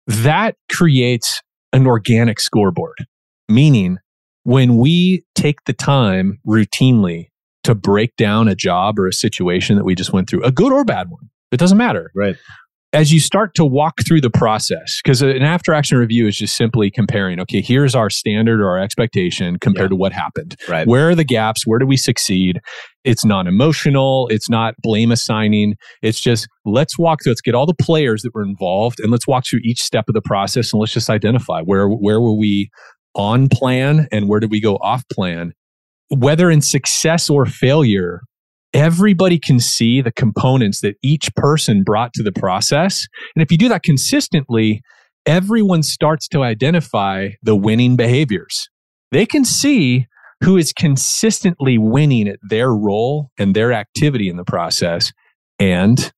That 0.08 0.56
creates 0.70 1.42
an 1.74 1.88
organic 1.88 2.40
scoreboard, 2.40 3.06
meaning 3.50 3.98
when 4.44 4.78
we 4.78 5.24
take 5.36 5.64
the 5.66 5.74
time 5.74 6.40
routinely 6.48 7.28
to 7.64 7.76
break 7.76 8.16
down 8.16 8.48
a 8.48 8.56
job 8.56 8.98
or 8.98 9.08
a 9.08 9.14
situation 9.14 9.76
that 9.76 9.84
we 9.84 9.96
just 9.96 10.12
went 10.14 10.30
through, 10.30 10.44
a 10.44 10.52
good 10.52 10.72
or 10.72 10.84
bad 10.84 11.10
one, 11.10 11.30
it 11.52 11.58
doesn't 11.58 11.78
matter. 11.78 12.12
Right. 12.16 12.36
As 12.94 13.14
you 13.14 13.22
start 13.22 13.56
to 13.56 13.64
walk 13.64 14.02
through 14.06 14.20
the 14.20 14.30
process, 14.30 15.00
because 15.02 15.22
an 15.22 15.44
after 15.44 15.74
action 15.74 15.98
review 15.98 16.28
is 16.28 16.38
just 16.38 16.58
simply 16.58 16.92
comparing, 16.92 17.40
okay, 17.40 17.62
here's 17.62 17.96
our 17.96 18.10
standard 18.10 18.60
or 18.60 18.68
our 18.68 18.80
expectation 18.80 19.58
compared 19.60 19.86
Yeah. 19.86 19.90
to 19.90 19.96
what 19.96 20.12
happened. 20.12 20.58
Right. 20.68 20.86
Where 20.86 21.10
are 21.10 21.16
the 21.16 21.24
gaps? 21.24 21.66
Where 21.66 21.80
do 21.80 21.86
we 21.86 21.96
succeed? 21.96 22.60
It's 23.06 23.24
not 23.24 23.48
emotional. 23.48 24.28
It's 24.28 24.50
not 24.50 24.74
blame 24.84 25.10
assigning. 25.10 25.76
It's 26.02 26.20
just 26.20 26.50
let's 26.66 27.00
walk 27.00 27.24
through, 27.24 27.32
let's 27.32 27.42
get 27.42 27.56
all 27.56 27.66
the 27.66 27.74
players 27.74 28.24
that 28.24 28.36
were 28.36 28.44
involved 28.44 29.00
and 29.00 29.10
let's 29.10 29.26
walk 29.26 29.46
through 29.50 29.62
each 29.64 29.82
step 29.82 30.06
of 30.10 30.14
the 30.14 30.22
process 30.22 30.74
and 30.74 30.82
let's 30.82 30.92
just 30.92 31.10
identify 31.10 31.62
where, 31.62 31.88
where 31.88 32.20
were 32.20 32.36
we 32.38 32.70
on 33.16 33.48
plan 33.48 34.08
and 34.12 34.28
where 34.28 34.42
did 34.42 34.52
we 34.52 34.60
go 34.60 34.76
off 34.78 35.04
plan? 35.10 35.54
Whether 36.10 36.52
in 36.52 36.60
success 36.60 37.30
or 37.30 37.46
failure, 37.46 38.20
everybody 38.74 39.40
can 39.40 39.60
see 39.60 40.02
the 40.02 40.12
components 40.12 40.82
that 40.82 40.96
each 41.02 41.34
person 41.36 41.84
brought 41.84 42.14
to 42.14 42.24
the 42.24 42.32
process. 42.32 43.08
And 43.36 43.44
if 43.44 43.52
you 43.52 43.58
do 43.58 43.70
that 43.70 43.84
consistently, 43.84 44.82
everyone 45.26 45.84
starts 45.84 46.28
to 46.30 46.44
identify 46.44 47.30
the 47.44 47.56
winning 47.56 47.96
behaviors. 47.96 48.70
They 49.12 49.26
can 49.26 49.46
see 49.46 50.08
who 50.44 50.58
is 50.58 50.74
consistently 50.74 51.78
winning 51.78 52.28
at 52.28 52.40
their 52.42 52.74
role 52.74 53.30
and 53.38 53.56
their 53.56 53.74
activity 53.74 54.30
in 54.30 54.38
the 54.38 54.44
process. 54.44 55.12
And 55.60 56.12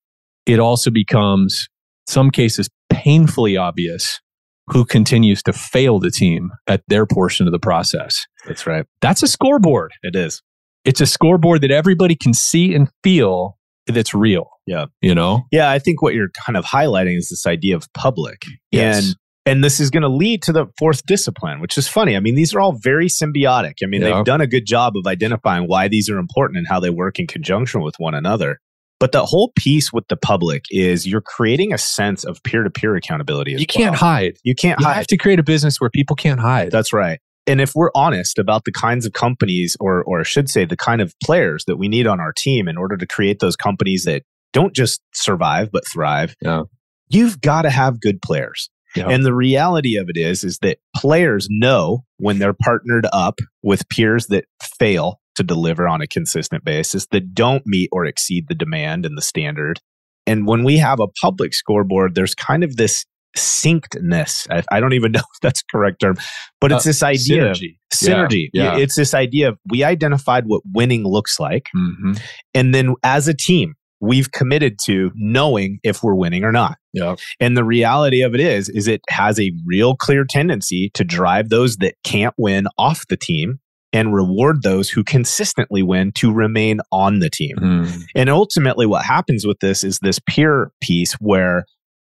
it 0.45 0.59
also 0.59 0.91
becomes, 0.91 1.67
some 2.07 2.31
cases, 2.31 2.69
painfully 2.89 3.57
obvious 3.57 4.21
who 4.67 4.85
continues 4.85 5.43
to 5.43 5.51
fail 5.51 5.99
the 5.99 6.11
team 6.11 6.51
at 6.67 6.83
their 6.87 7.05
portion 7.05 7.47
of 7.47 7.51
the 7.51 7.59
process. 7.59 8.25
That's 8.45 8.65
right. 8.65 8.85
That's 9.01 9.23
a 9.23 9.27
scoreboard. 9.27 9.91
It 10.03 10.15
is. 10.15 10.41
It's 10.85 11.01
a 11.01 11.05
scoreboard 11.05 11.61
that 11.61 11.71
everybody 11.71 12.15
can 12.15 12.33
see 12.33 12.73
and 12.75 12.89
feel 13.03 13.57
that's 13.87 14.13
real. 14.13 14.49
Yeah. 14.65 14.85
You 15.01 15.13
know? 15.15 15.43
Yeah, 15.51 15.69
I 15.69 15.79
think 15.79 16.01
what 16.01 16.13
you're 16.13 16.29
kind 16.45 16.55
of 16.57 16.65
highlighting 16.65 17.17
is 17.17 17.29
this 17.29 17.45
idea 17.47 17.75
of 17.75 17.91
public. 17.93 18.43
Yes. 18.71 19.05
And 19.07 19.15
and 19.45 19.61
this 19.63 19.81
is 19.81 19.89
going 19.89 20.03
to 20.03 20.09
lead 20.09 20.41
to 20.43 20.53
the 20.53 20.67
fourth 20.79 21.05
discipline, 21.05 21.59
which 21.59 21.77
is 21.77 21.85
funny. 21.85 22.15
I 22.15 22.21
mean, 22.21 22.35
these 22.35 22.53
are 22.55 22.61
all 22.61 22.71
very 22.71 23.07
symbiotic. 23.07 23.79
I 23.83 23.87
mean, 23.87 24.01
Yeah. 24.01 24.15
they've 24.15 24.23
done 24.25 24.39
a 24.39 24.47
good 24.47 24.65
job 24.65 24.93
of 24.95 25.05
identifying 25.05 25.67
why 25.67 25.89
these 25.89 26.09
are 26.09 26.17
important 26.17 26.59
and 26.59 26.67
how 26.69 26.79
they 26.79 26.89
work 26.89 27.19
in 27.19 27.27
conjunction 27.27 27.81
with 27.81 27.95
one 27.97 28.13
another. 28.13 28.59
But 29.01 29.11
the 29.11 29.25
whole 29.25 29.51
piece 29.57 29.91
with 29.91 30.07
the 30.07 30.15
public 30.15 30.63
is 30.71 31.05
you're 31.05 31.19
creating 31.19 31.73
a 31.73 31.77
sense 31.77 32.23
of 32.23 32.41
peer-to-peer 32.43 32.95
accountability. 32.95 33.53
As 33.53 33.59
You 33.59 33.67
can't 33.67 33.95
hide. 33.97 34.37
You 34.43 34.55
can't 34.55 34.79
You 34.79 34.85
hide. 34.85 34.93
have 34.93 35.07
to 35.07 35.17
create 35.17 35.39
a 35.39 35.43
business 35.43 35.81
where 35.81 35.89
people 35.89 36.15
can't 36.15 36.39
hide. 36.39 36.71
That's 36.71 36.93
right. 36.93 37.19
And 37.45 37.59
if 37.59 37.73
we're 37.75 37.91
honest 37.93 38.39
about 38.39 38.63
the 38.65 38.71
kinds 38.71 39.05
of 39.05 39.13
companies, 39.13 39.75
or 39.79 40.03
or 40.03 40.21
I 40.21 40.23
should 40.23 40.49
say, 40.49 40.65
the 40.65 40.77
kind 40.77 41.01
of 41.01 41.13
players 41.23 41.65
that 41.65 41.77
we 41.77 41.87
need 41.87 42.07
on 42.07 42.19
our 42.19 42.33
team 42.33 42.67
in 42.67 42.77
order 42.77 42.95
to 42.97 43.05
create 43.05 43.39
those 43.39 43.55
companies 43.55 44.05
that 44.05 44.23
don't 44.53 44.73
just 44.73 45.01
survive 45.13 45.69
but 45.71 45.83
thrive, 45.91 46.35
Yeah. 46.41 46.63
you've 47.09 47.41
got 47.41 47.63
to 47.63 47.69
have 47.69 47.99
good 47.99 48.21
players. 48.21 48.69
Yeah. 48.95 49.09
And 49.09 49.25
the 49.25 49.33
reality 49.33 49.97
of 49.97 50.07
it 50.07 50.17
is, 50.17 50.43
is 50.43 50.59
that 50.61 50.77
players 50.95 51.47
know 51.49 52.05
when 52.17 52.37
they're 52.37 52.53
partnered 52.53 53.07
up 53.11 53.39
with 53.63 53.89
peers 53.89 54.27
that 54.27 54.45
fail 54.77 55.19
to 55.35 55.43
deliver 55.43 55.87
on 55.87 56.01
a 56.01 56.07
consistent 56.07 56.63
basis, 56.63 57.07
that 57.07 57.33
don't 57.33 57.65
meet 57.65 57.89
or 57.91 58.05
exceed 58.05 58.47
the 58.47 58.53
demand 58.55 59.03
and 59.05 59.17
the 59.17 59.21
standard. 59.23 59.79
And 60.27 60.45
when 60.47 60.63
we 60.63 60.77
have 60.77 60.99
a 60.99 61.07
public 61.21 61.55
scoreboard, 61.55 62.13
there's 62.13 62.35
kind 62.35 62.63
of 62.63 62.75
this 62.75 63.03
syncedness. 63.37 64.47
I, 64.49 64.63
I 64.71 64.79
don't 64.79 64.93
even 64.93 65.11
know 65.13 65.19
if 65.19 65.39
that's 65.41 65.61
the 65.61 65.67
correct 65.71 66.01
term, 66.01 66.15
but 66.61 66.71
it's 66.71 66.85
Uh, 66.85 66.89
this 66.89 67.03
idea 67.03 67.43
synergy. 67.53 67.77
synergy. 67.93 68.49
Yeah, 68.53 68.75
yeah. 68.75 68.77
It's 68.77 68.95
this 68.95 69.13
idea 69.13 69.49
of 69.49 69.57
we 69.69 69.83
identified 69.83 70.45
what 70.47 70.61
winning 70.73 71.03
looks 71.03 71.39
like. 71.39 71.67
Mhm. 71.75 72.21
And 72.53 72.73
then 72.73 72.95
as 73.03 73.27
a 73.27 73.33
team, 73.33 73.73
we've 74.01 74.31
committed 74.31 74.77
to 74.85 75.11
knowing 75.15 75.79
if 75.83 76.03
we're 76.03 76.15
winning 76.15 76.43
or 76.43 76.51
not. 76.51 76.77
Yeah. 76.91 77.15
And 77.39 77.55
the 77.55 77.63
reality 77.63 78.21
of 78.21 78.33
it 78.33 78.41
is, 78.41 78.67
is 78.69 78.87
it 78.87 79.01
has 79.09 79.39
a 79.39 79.51
real 79.65 79.95
clear 79.95 80.25
tendency 80.29 80.91
to 80.95 81.03
drive 81.05 81.49
those 81.49 81.77
that 81.77 81.95
can't 82.03 82.33
win 82.37 82.65
off 82.77 83.07
the 83.07 83.15
team 83.17 83.59
and 83.93 84.13
reward 84.13 84.61
those 84.63 84.89
who 84.89 85.03
consistently 85.03 85.83
win 85.83 86.11
to 86.15 86.33
remain 86.33 86.79
on 86.91 87.19
the 87.19 87.29
team. 87.29 87.55
Mhm. 87.61 88.03
And 88.15 88.29
ultimately, 88.29 88.85
what 88.85 89.05
happens 89.05 89.45
with 89.47 89.59
this 89.61 89.83
is 89.83 89.99
this 90.01 90.19
peer 90.27 90.71
piece 90.81 91.13
where 91.13 91.65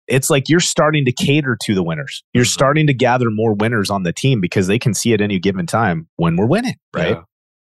it's 0.08 0.30
like 0.30 0.48
you're 0.48 0.60
starting 0.60 1.04
to 1.04 1.12
cater 1.12 1.56
to 1.64 1.74
the 1.74 1.82
winners. 1.82 2.22
You're 2.32 2.44
Mhm. 2.44 2.52
starting 2.52 2.86
to 2.86 2.94
gather 2.94 3.26
more 3.30 3.54
winners 3.54 3.90
on 3.90 4.02
the 4.02 4.12
team 4.12 4.40
because 4.40 4.66
they 4.66 4.78
can 4.78 4.94
see 4.94 5.12
at 5.12 5.20
any 5.20 5.38
given 5.38 5.66
time 5.66 6.08
when 6.16 6.36
we're 6.36 6.46
winning, 6.46 6.76
right? 6.94 7.16
Yeah. 7.16 7.22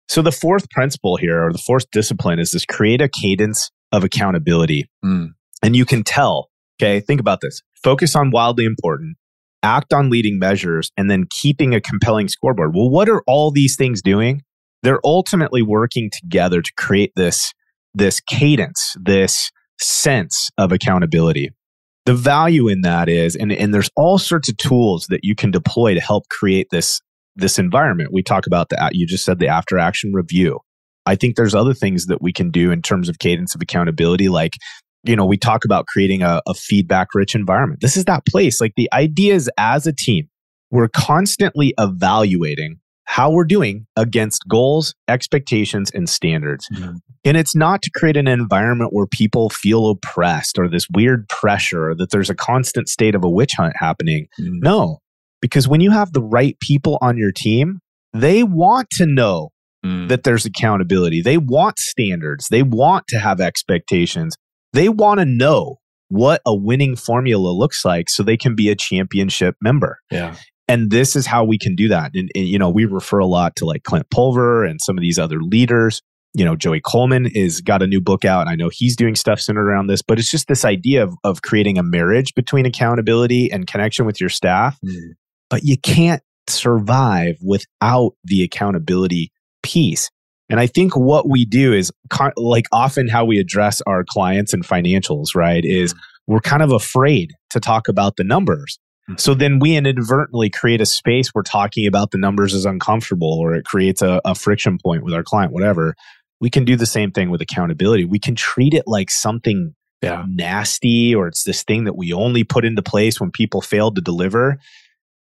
So 0.09 0.23
the 0.23 0.33
fourth 0.33 0.69
principle 0.71 1.17
here, 1.17 1.47
or 1.47 1.53
the 1.53 1.59
fourth 1.59 1.91
discipline, 1.93 2.39
is 2.39 2.51
this 2.51 2.65
create 2.65 3.01
a 3.01 3.09
cadence 3.09 3.71
of 3.93 4.05
accountability. 4.05 4.89
Mm. 5.05 5.31
And 5.63 5.77
you 5.77 5.85
can 5.85 6.03
tell, 6.03 6.49
okay, 6.81 7.01
think 7.01 7.21
about 7.21 7.41
this. 7.41 7.61
Focus 7.85 8.17
on 8.17 8.31
wildly 8.31 8.65
important, 8.65 9.17
act 9.63 9.93
on 9.93 10.11
leading 10.11 10.39
measures, 10.39 10.91
and 10.97 11.11
then 11.11 11.25
keeping 11.31 11.75
a 11.75 11.81
compelling 11.81 12.29
scoreboard. 12.29 12.75
Well, 12.75 12.91
what 12.91 13.09
are 13.09 13.23
all 13.27 13.51
these 13.51 13.77
things 13.77 14.03
doing? 14.03 14.43
They're 14.83 15.01
ultimately 15.05 15.63
working 15.63 16.11
together 16.11 16.63
to 16.63 16.73
create 16.77 17.13
this, 17.15 17.53
this 17.95 18.21
cadence, 18.21 18.97
this 19.01 19.51
sense 19.81 20.51
of 20.59 20.73
accountability. 20.73 21.51
The 22.11 22.17
value 22.17 22.67
in 22.67 22.81
that 22.81 23.09
is, 23.09 23.37
and, 23.37 23.53
and 23.53 23.73
there's 23.73 23.89
all 23.95 24.19
sorts 24.19 24.49
of 24.49 24.57
tools 24.57 25.07
that 25.11 25.21
you 25.23 25.37
can 25.37 25.53
deploy 25.53 25.95
to 25.95 26.01
help 26.01 26.29
create 26.29 26.67
this, 26.73 27.01
this 27.37 27.57
environment. 27.57 28.11
We 28.13 28.25
talk 28.25 28.49
about 28.49 28.69
the, 28.69 28.91
you 28.93 29.07
just 29.07 29.25
said 29.25 29.39
the 29.39 29.47
after 29.47 29.79
action 29.79 30.13
review. 30.13 30.59
I 31.07 31.15
think 31.15 31.37
there's 31.37 31.55
other 31.55 31.73
things 31.73 32.07
that 32.07 32.21
we 32.21 32.33
can 32.33 32.51
do 32.51 32.73
in 32.73 32.83
terms 32.83 33.09
of 33.09 33.21
cadence 33.21 33.55
of 33.55 33.63
accountability, 33.63 34.29
like 34.29 34.55
you 35.05 35.15
know, 35.15 35.25
we 35.25 35.37
talk 35.37 35.65
about 35.65 35.87
creating 35.87 36.23
a, 36.23 36.43
a 36.49 36.55
feedback 36.55 37.15
rich 37.15 37.37
environment. 37.37 37.81
This 37.81 37.97
is 37.97 38.07
that 38.07 38.27
place. 38.27 38.61
Like 38.61 38.73
the 38.77 38.93
idea 38.93 39.35
is 39.35 39.49
as 39.57 39.87
a 39.87 39.93
team, 39.93 40.29
we're 40.73 40.89
constantly 40.89 41.75
evaluating 41.79 42.81
how 43.05 43.31
we're 43.31 43.45
doing 43.45 43.87
against 43.97 44.43
goals, 44.49 44.95
expectations, 45.09 45.91
and 45.93 46.09
standards. 46.09 46.67
Mhm. 46.73 46.97
And 47.25 47.37
it's 47.37 47.55
not 47.57 47.83
to 47.83 47.91
create 47.91 48.17
an 48.17 48.29
environment 48.29 48.93
where 48.93 49.07
people 49.07 49.51
feel 49.51 49.91
oppressed 49.91 50.59
or 50.59 50.69
this 50.69 50.87
weird 50.93 51.29
pressure 51.29 51.91
or 51.91 51.95
that 51.97 52.11
there's 52.11 52.31
a 52.31 52.35
constant 52.35 52.89
state 52.89 53.15
of 53.15 53.25
a 53.25 53.29
witch 53.29 53.53
hunt 53.57 53.75
happening. 53.77 54.27
Mm. 54.41 54.63
No, 54.63 54.99
because 55.43 55.67
when 55.69 55.81
you 55.81 55.91
have 55.91 56.13
the 56.13 56.23
right 56.23 56.59
people 56.61 56.99
on 57.03 57.17
your 57.19 57.33
team, 57.33 57.81
they 58.13 58.43
want 58.43 58.89
to 58.93 59.07
know 59.07 59.51
Mm. 59.85 60.09
that 60.09 60.25
there's 60.25 60.45
accountability. 60.45 61.23
They 61.23 61.39
want 61.39 61.79
standards. 61.79 62.49
They 62.49 62.63
want 62.63 63.07
to 63.09 63.19
have 63.19 63.41
expectations. 63.41 64.37
They 64.73 64.89
want 64.89 65.21
to 65.21 65.25
know 65.25 65.77
what 66.09 66.43
a 66.47 66.55
winning 66.55 66.97
formula 66.97 67.49
looks 67.51 67.85
like 67.85 68.11
so 68.11 68.23
they 68.23 68.37
can 68.37 68.55
be 68.55 68.69
a 68.69 68.75
championship 68.77 69.57
member. 69.63 69.99
yeah. 70.11 70.37
And 70.71 70.91
this 70.91 71.17
is 71.17 71.27
how 71.27 71.43
we 71.43 71.59
can 71.59 71.75
do 71.75 71.89
that. 71.89 72.13
And, 72.15 72.31
and, 72.35 72.47
you 72.47 72.57
know, 72.57 72.71
we 72.71 72.85
refer 72.85 73.19
a 73.19 73.27
lot 73.27 73.57
to 73.57 73.65
like 73.65 73.83
Clint 73.83 74.09
Pulver 74.11 74.65
and 74.65 74.81
some 74.81 74.97
of 74.97 75.03
these 75.03 75.19
other 75.19 75.41
leaders. 75.41 76.01
You 76.33 76.45
know, 76.45 76.55
Joey 76.55 76.81
Coleman 76.81 77.27
is 77.27 77.61
got 77.61 77.83
a 77.83 77.89
new 77.89 78.01
book 78.01 78.25
out. 78.25 78.43
And 78.43 78.51
I 78.51 78.55
know 78.55 78.71
he's 78.73 78.95
doing 78.95 79.17
stuff 79.17 79.41
centered 79.41 79.69
around 79.69 79.89
this, 79.89 80.01
but 80.01 80.21
it's 80.21 80.31
just 80.31 80.47
this 80.47 80.65
idea 80.65 81.03
of, 81.03 81.15
of 81.25 81.43
creating 81.43 81.77
a 81.77 81.83
marriage 81.83 82.35
between 82.37 82.67
accountability 82.67 83.51
and 83.51 83.67
connection 83.67 84.07
with 84.07 84.21
your 84.21 84.31
staff. 84.31 84.79
Mm. 84.87 85.15
But 85.49 85.65
you 85.65 85.77
can't 85.77 86.23
survive 86.49 87.39
without 87.43 88.13
the 88.23 88.45
accountability 88.45 89.33
piece. 89.65 90.09
And 90.49 90.61
I 90.61 90.69
think 90.69 90.97
what 90.97 91.29
we 91.29 91.45
do 91.45 91.73
is 91.73 91.93
con- 92.11 92.33
like 92.37 92.67
often 92.71 93.09
how 93.09 93.25
we 93.25 93.41
address 93.41 93.83
our 93.89 94.05
clients 94.09 94.53
and 94.53 94.65
financials, 94.65 95.35
right? 95.35 95.65
Is 95.65 95.97
we're 96.29 96.41
kind 96.41 96.63
of 96.63 96.71
afraid 96.71 97.33
to 97.51 97.59
talk 97.59 97.89
about 97.89 98.15
the 98.17 98.25
numbers. 98.25 98.79
So 99.17 99.35
then 99.35 99.59
we 99.59 99.77
inadvertently 99.77 100.51
create 100.51 100.81
a 100.81 100.87
space 100.87 101.31
where 101.31 101.43
talking 101.43 101.87
about 101.87 102.11
the 102.11 102.19
numbers 102.19 102.55
is 102.55 102.65
uncomfortable 102.65 103.39
or 103.41 103.55
it 103.55 103.65
creates 103.65 104.03
a, 104.03 104.21
a 104.25 104.35
friction 104.35 104.79
point 104.79 105.05
with 105.05 105.15
our 105.15 105.23
client, 105.23 105.53
whatever. 105.53 105.95
We 106.41 106.51
can 106.51 106.65
do 106.65 106.77
the 106.77 106.87
same 106.87 107.11
thing 107.11 107.31
with 107.31 107.41
accountability. 107.41 108.05
We 108.05 108.19
can 108.19 108.35
treat 108.35 108.73
it 108.73 108.85
like 108.87 109.11
something 109.11 109.75
Yeah. 110.01 110.25
nasty 110.29 111.15
or 111.15 111.27
it's 111.27 111.45
this 111.45 111.65
thing 111.65 111.85
that 111.85 111.97
we 111.97 112.13
only 112.13 112.45
put 112.45 112.65
into 112.65 112.83
place 112.83 113.21
when 113.21 113.31
people 113.31 113.61
failed 113.61 113.97
to 113.97 114.01
deliver. 114.01 114.59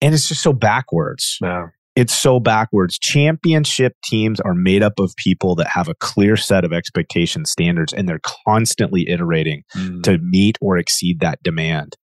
And 0.00 0.14
it's 0.14 0.28
just 0.28 0.42
so 0.42 0.52
backwards. 0.52 1.38
Yeah. 1.40 1.68
It's 1.96 2.14
so 2.14 2.38
backwards. 2.38 2.96
Championship 2.98 3.94
teams 4.04 4.38
are 4.38 4.54
made 4.54 4.82
up 4.82 5.00
of 5.00 5.14
people 5.16 5.56
that 5.56 5.66
have 5.68 5.88
a 5.88 5.94
clear 5.94 6.36
set 6.36 6.64
of 6.64 6.72
expectation 6.72 7.44
standards 7.44 7.92
and 7.92 8.08
they're 8.08 8.20
constantly 8.46 9.08
iterating 9.08 9.64
mm. 9.76 10.02
to 10.04 10.18
meet 10.18 10.58
or 10.60 10.78
exceed 10.78 11.20
that 11.20 11.42
demand. 11.42 11.96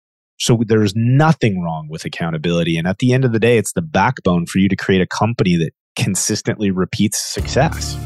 So 0.45 0.63
there's 0.67 0.95
nothing 0.95 1.63
wrong 1.63 1.89
with 1.89 2.05
accountability. 2.05 2.77
And 2.77 2.87
at 2.87 2.99
the 2.99 3.15
end 3.15 3.25
of 3.25 3.33
the 3.33 3.39
day, 3.39 3.57
it's 3.57 3.73
the 3.73 3.81
backbone 3.81 4.45
for 4.45 4.59
you 4.59 4.69
to 4.69 4.77
create 4.77 5.01
a 5.01 5.07
company 5.07 5.57
that 5.57 5.71
consistently 5.97 6.71
repeats 6.71 7.19
success. 7.19 7.97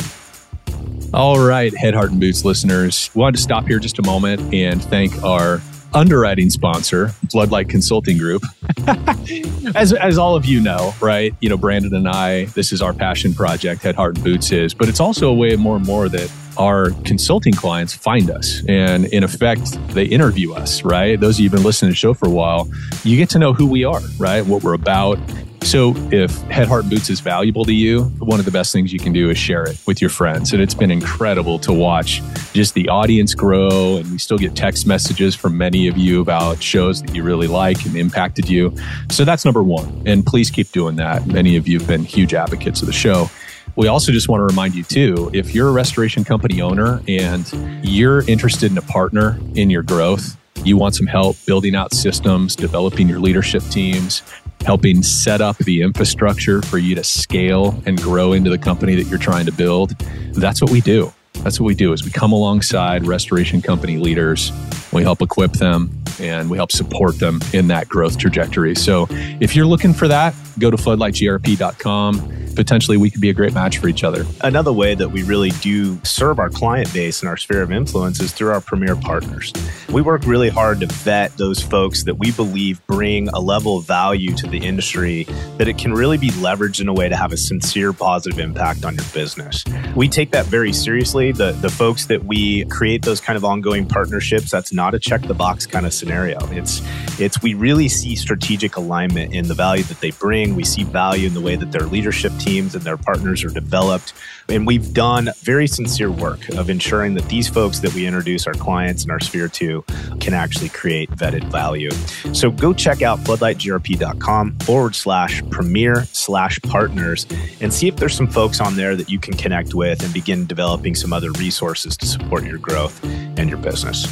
All 1.13 1.41
right, 1.41 1.77
Head, 1.77 1.95
Heart, 1.95 2.13
and 2.13 2.21
Boots 2.21 2.45
listeners, 2.45 3.11
wanted 3.13 3.39
to 3.39 3.43
stop 3.43 3.67
here 3.67 3.81
just 3.81 3.99
a 3.99 4.03
moment 4.03 4.55
and 4.55 4.81
thank 4.85 5.21
our 5.25 5.61
underwriting 5.95 6.51
sponsor, 6.51 7.09
Floodlight 7.31 7.69
Consulting 7.69 8.19
Group. 8.19 8.43
as, 9.75 9.93
as 9.93 10.19
all 10.19 10.37
of 10.37 10.45
you 10.45 10.61
know, 10.61 10.95
right? 11.01 11.35
You 11.41 11.49
know, 11.49 11.57
Brandon 11.57 11.95
and 11.95 12.09
I, 12.09 12.47
this 12.47 12.73
is 12.73 12.83
our 12.83 12.93
passion 12.93 13.35
project, 13.35 13.83
Head, 13.83 13.95
Heart, 13.95 14.17
and 14.17 14.25
Boots 14.25 14.53
is, 14.53 14.75
but 14.75 14.89
it's 14.89 15.01
also 15.01 15.31
a 15.31 15.35
way 15.35 15.57
more 15.57 15.77
and 15.77 15.87
more 15.87 16.09
that 16.09 16.31
our 16.59 16.91
consulting 17.05 17.53
clients 17.53 17.95
find 17.95 18.31
us 18.31 18.63
and 18.69 19.05
in 19.07 19.23
effect 19.23 19.79
they 19.95 20.05
interview 20.05 20.53
us 20.53 20.83
right 20.83 21.21
those 21.21 21.37
of 21.37 21.41
you 21.41 21.49
who've 21.49 21.57
been 21.57 21.65
listening 21.65 21.89
to 21.89 21.93
the 21.93 21.97
show 21.97 22.13
for 22.13 22.27
a 22.27 22.31
while 22.31 22.69
you 23.05 23.17
get 23.17 23.31
to 23.31 23.39
know 23.39 23.53
who 23.53 23.65
we 23.65 23.85
are 23.85 24.01
right 24.19 24.45
what 24.45 24.65
we're 24.65 24.75
about 24.75 25.21
so, 25.63 25.95
if 26.11 26.35
Head, 26.43 26.69
Heart, 26.69 26.89
Boots 26.89 27.11
is 27.11 27.21
valuable 27.21 27.65
to 27.65 27.75
you, 27.75 28.05
one 28.21 28.39
of 28.39 28.47
the 28.47 28.51
best 28.51 28.73
things 28.73 28.93
you 28.93 28.99
can 28.99 29.13
do 29.13 29.29
is 29.29 29.37
share 29.37 29.65
it 29.65 29.79
with 29.87 30.01
your 30.01 30.09
friends. 30.09 30.53
And 30.53 30.63
it's 30.63 30.75
been 30.75 30.91
incredible 30.91 31.59
to 31.61 31.73
watch 31.73 32.23
just 32.55 32.75
the 32.75 32.89
audience 32.89 33.35
grow. 33.35 33.97
And 33.99 34.11
we 34.11 34.19
still 34.19 34.39
get 34.39 34.57
text 34.57 34.87
messages 34.87 35.35
from 35.35 35.59
many 35.59 35.87
of 35.89 35.99
you 35.99 36.21
about 36.21 36.63
shows 36.63 37.03
that 37.03 37.15
you 37.15 37.23
really 37.23 37.49
like 37.49 37.85
and 37.85 37.97
impacted 37.97 38.49
you. 38.49 38.75
So, 39.11 39.25
that's 39.25 39.45
number 39.45 39.63
one. 39.63 40.03
And 40.07 40.25
please 40.25 40.51
keep 40.51 40.71
doing 40.73 40.97
that. 40.97 41.27
Many 41.27 41.57
of 41.57 41.69
you 41.69 41.79
have 41.79 41.89
been 41.89 42.05
huge 42.05 42.35
advocates 42.35 42.81
of 42.81 42.87
the 42.87 42.93
show. 42.93 43.31
We 43.77 43.89
also 43.89 44.11
just 44.11 44.29
want 44.29 44.41
to 44.41 44.45
remind 44.45 44.75
you, 44.75 44.85
too, 44.85 45.31
if 45.35 45.55
you're 45.55 45.69
a 45.69 45.73
restoration 45.73 46.25
company 46.25 46.61
owner 46.61 47.03
and 47.07 47.47
you're 47.85 48.29
interested 48.29 48.71
in 48.73 48.79
a 48.79 48.83
partner 48.83 49.39
in 49.55 49.71
your 49.71 49.83
growth, 49.83 50.37
you 50.65 50.77
want 50.77 50.95
some 50.95 51.07
help 51.07 51.37
building 51.47 51.75
out 51.75 51.95
systems, 51.95 52.57
developing 52.57 53.09
your 53.09 53.21
leadership 53.21 53.63
teams, 53.65 54.23
helping 54.65 55.03
set 55.03 55.41
up 55.41 55.57
the 55.59 55.83
infrastructure 55.83 56.63
for 56.63 56.79
you 56.79 56.95
to 56.95 57.05
scale 57.05 57.83
and 57.87 58.01
grow 58.01 58.33
into 58.33 58.51
the 58.51 58.59
company 58.59 58.95
that 58.97 59.07
you're 59.09 59.19
trying 59.19 59.47
to 59.47 59.53
build. 59.53 59.91
That's 60.33 60.61
what 60.61 60.71
we 60.71 60.81
do. 60.81 61.13
That's 61.35 61.61
what 61.61 61.67
we 61.67 61.75
do 61.75 61.93
is 61.93 62.05
we 62.05 62.11
come 62.11 62.33
alongside 62.33 63.07
restoration 63.07 63.63
company 63.63 63.97
leaders. 63.97 64.53
We 64.93 65.03
help 65.03 65.23
equip 65.23 65.53
them 65.53 66.03
and 66.21 66.51
we 66.51 66.57
help 66.57 66.73
support 66.73 67.19
them 67.19 67.41
in 67.53 67.69
that 67.69 67.89
growth 67.89 68.19
trajectory. 68.19 68.75
So 68.75 69.07
if 69.11 69.55
you're 69.55 69.67
looking 69.67 69.93
for 69.93 70.09
that, 70.09 70.35
go 70.59 70.71
to 70.71 70.77
floodlightgrp.com 70.77 72.48
potentially 72.59 72.97
we 72.97 73.09
could 73.09 73.21
be 73.21 73.31
a 73.31 73.33
great 73.33 73.55
match 73.55 73.79
for 73.79 73.87
each 73.87 74.03
other. 74.03 74.27
Another 74.41 74.73
way 74.73 74.97
that 74.97 75.09
we 75.09 75.23
really 75.23 75.51
do 75.61 75.97
serve 76.03 76.41
our 76.41 76.51
client 76.51 76.93
base 76.93 77.21
and 77.21 77.29
our 77.29 77.37
sphere 77.37 77.63
of 77.63 77.71
influence 77.71 78.19
is 78.21 78.33
through 78.33 78.51
our 78.51 78.61
premier 78.61 78.97
partners. 78.97 79.53
We 79.91 80.03
work 80.03 80.27
really 80.27 80.49
hard 80.49 80.81
to 80.81 80.87
vet 80.87 81.37
those 81.37 81.63
folks 81.63 82.03
that 82.03 82.17
we 82.17 82.33
believe 82.33 82.85
bring 82.89 83.29
a 83.29 83.39
level 83.39 83.79
of 83.79 83.85
value 83.85 84.35
to 84.35 84.49
the 84.49 84.59
industry 84.59 85.23
that 85.59 85.69
it 85.69 85.79
can 85.79 85.93
really 85.93 86.19
be 86.19 86.31
leveraged 86.31 86.81
in 86.81 86.89
a 86.89 86.93
way 86.93 87.09
to 87.09 87.15
have 87.15 87.31
a 87.31 87.37
sincere 87.37 87.93
positive 87.93 88.41
impact 88.41 88.85
on 88.85 88.97
your 88.97 89.07
business. 89.15 89.63
We 89.95 90.09
take 90.09 90.33
that 90.33 90.47
very 90.47 90.73
seriously. 90.73 91.31
The 91.31 91.53
the 91.53 91.71
folks 91.71 92.07
that 92.07 92.25
we 92.25 92.65
create 92.65 93.03
those 93.03 93.21
kind 93.21 93.37
of 93.37 93.45
ongoing 93.45 93.87
partnerships, 93.87 94.51
that's 94.51 94.73
not 94.73 94.95
a 94.95 94.99
check 94.99 95.23
the 95.23 95.35
box 95.35 95.65
kind 95.65 95.87
of 95.87 95.95
scenario. 95.95 96.39
It's 96.51 96.83
it's 97.21 97.41
we 97.41 97.55
really 97.55 97.89
see 97.89 98.17
strategic 98.17 98.75
alignment 98.75 99.33
in 99.33 99.47
the 99.47 99.55
value 99.55 99.85
that 99.85 100.01
they 100.01 100.11
bring. 100.11 100.57
We 100.57 100.65
see 100.65 100.83
value 100.83 101.29
in 101.29 101.35
the 101.35 101.41
way 101.41 101.55
that 101.55 101.71
their 101.71 101.87
leadership 101.87 102.33
team 102.39 102.48
teams 102.49 102.75
and 102.75 102.83
their 102.85 102.97
partners 102.97 103.45
are 103.45 103.51
developed. 103.51 104.15
And 104.49 104.67
we've 104.67 104.95
done 104.95 105.29
very 105.41 105.67
sincere 105.67 106.11
work 106.11 106.49
of 106.51 106.71
ensuring 106.71 107.15
that 107.15 107.29
these 107.29 107.49
folks 107.49 107.81
that 107.81 107.93
we 107.93 108.07
introduce 108.07 108.47
our 108.47 108.55
clients 108.55 109.03
and 109.03 109.13
our 109.13 109.21
sphere 109.21 109.49
to 109.49 109.85
can 110.21 110.33
actually 110.33 110.71
create 110.71 111.11
vetted 111.11 111.45
value. 111.45 111.91
So 112.33 112.51
go 112.51 112.73
check 112.73 113.03
out 113.03 113.19
floodlightgrp.com 113.21 114.61
forward 114.61 114.95
slash 114.95 115.43
premier 115.51 116.05
slash 116.13 116.59
partners 116.63 117.27
and 117.61 117.73
see 117.73 117.89
if 117.89 117.97
there's 117.97 118.17
some 118.17 118.29
folks 118.29 118.61
on 118.61 118.77
there 118.77 118.97
that 118.97 119.11
you 119.11 119.19
can 119.19 119.35
connect 119.35 119.75
with 119.75 120.03
and 120.03 120.15
begin 120.15 120.47
developing 120.47 120.95
some 120.95 121.13
other 121.13 121.33
resources 121.33 121.97
to 121.99 122.07
support 122.07 122.45
your 122.45 122.59
growth 122.59 123.05
and 123.05 123.51
your 123.51 123.59
business 123.59 124.07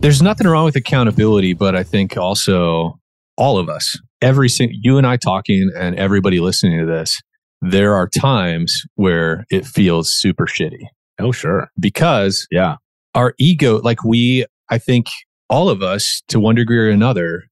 there's 0.00 0.22
nothing 0.22 0.46
wrong 0.46 0.64
with 0.64 0.76
accountability, 0.76 1.52
but 1.52 1.74
I 1.74 1.82
think 1.82 2.16
also 2.16 3.00
all 3.36 3.58
of 3.58 3.68
us 3.68 3.98
every 4.20 4.48
single 4.48 4.76
you 4.80 4.98
and 4.98 5.06
I 5.06 5.16
talking 5.16 5.70
and 5.76 5.96
everybody 5.96 6.40
listening 6.40 6.80
to 6.80 6.86
this, 6.86 7.20
there 7.60 7.94
are 7.94 8.08
times 8.08 8.82
where 8.94 9.44
it 9.50 9.66
feels 9.66 10.12
super 10.12 10.46
shitty. 10.46 10.86
Oh, 11.18 11.32
sure. 11.32 11.68
Because 11.78 12.46
yeah, 12.50 12.76
our 13.14 13.34
ego, 13.38 13.80
like 13.80 14.04
we, 14.04 14.44
I 14.68 14.78
think 14.78 15.06
all 15.48 15.68
of 15.68 15.82
us 15.82 16.22
to 16.28 16.40
one 16.40 16.54
degree 16.54 16.78
or 16.78 16.90
another, 16.90 17.44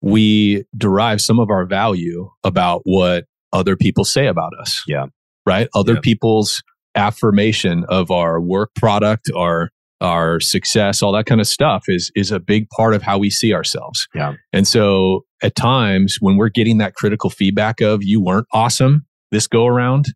we 0.00 0.64
derive 0.76 1.20
some 1.20 1.38
of 1.38 1.50
our 1.50 1.64
value 1.64 2.30
about 2.42 2.82
what 2.84 3.24
other 3.52 3.76
people 3.76 4.04
say 4.04 4.26
about 4.26 4.52
us. 4.58 4.82
Yeah. 4.86 5.06
Right. 5.46 5.68
Other 5.74 5.94
yeah. 5.94 6.00
people's 6.02 6.62
affirmation 6.94 7.84
of 7.88 8.10
our 8.10 8.40
work 8.40 8.70
product, 8.74 9.30
our 9.34 9.70
our 10.00 10.40
success, 10.40 11.00
all 11.00 11.12
that 11.12 11.26
kind 11.26 11.40
of 11.40 11.46
stuff 11.46 11.84
is 11.86 12.10
is 12.16 12.32
a 12.32 12.40
big 12.40 12.68
part 12.70 12.92
of 12.92 13.02
how 13.02 13.18
we 13.18 13.30
see 13.30 13.54
ourselves. 13.54 14.08
Yeah. 14.14 14.34
And 14.52 14.66
so 14.66 15.24
at 15.42 15.54
times 15.54 16.18
when 16.20 16.36
we're 16.36 16.48
getting 16.48 16.78
that 16.78 16.94
critical 16.94 17.30
feedback 17.30 17.80
of 17.80 18.02
you 18.02 18.20
weren't 18.20 18.46
awesome 18.52 19.06
this 19.30 19.46
go 19.46 19.66
around 19.66 20.06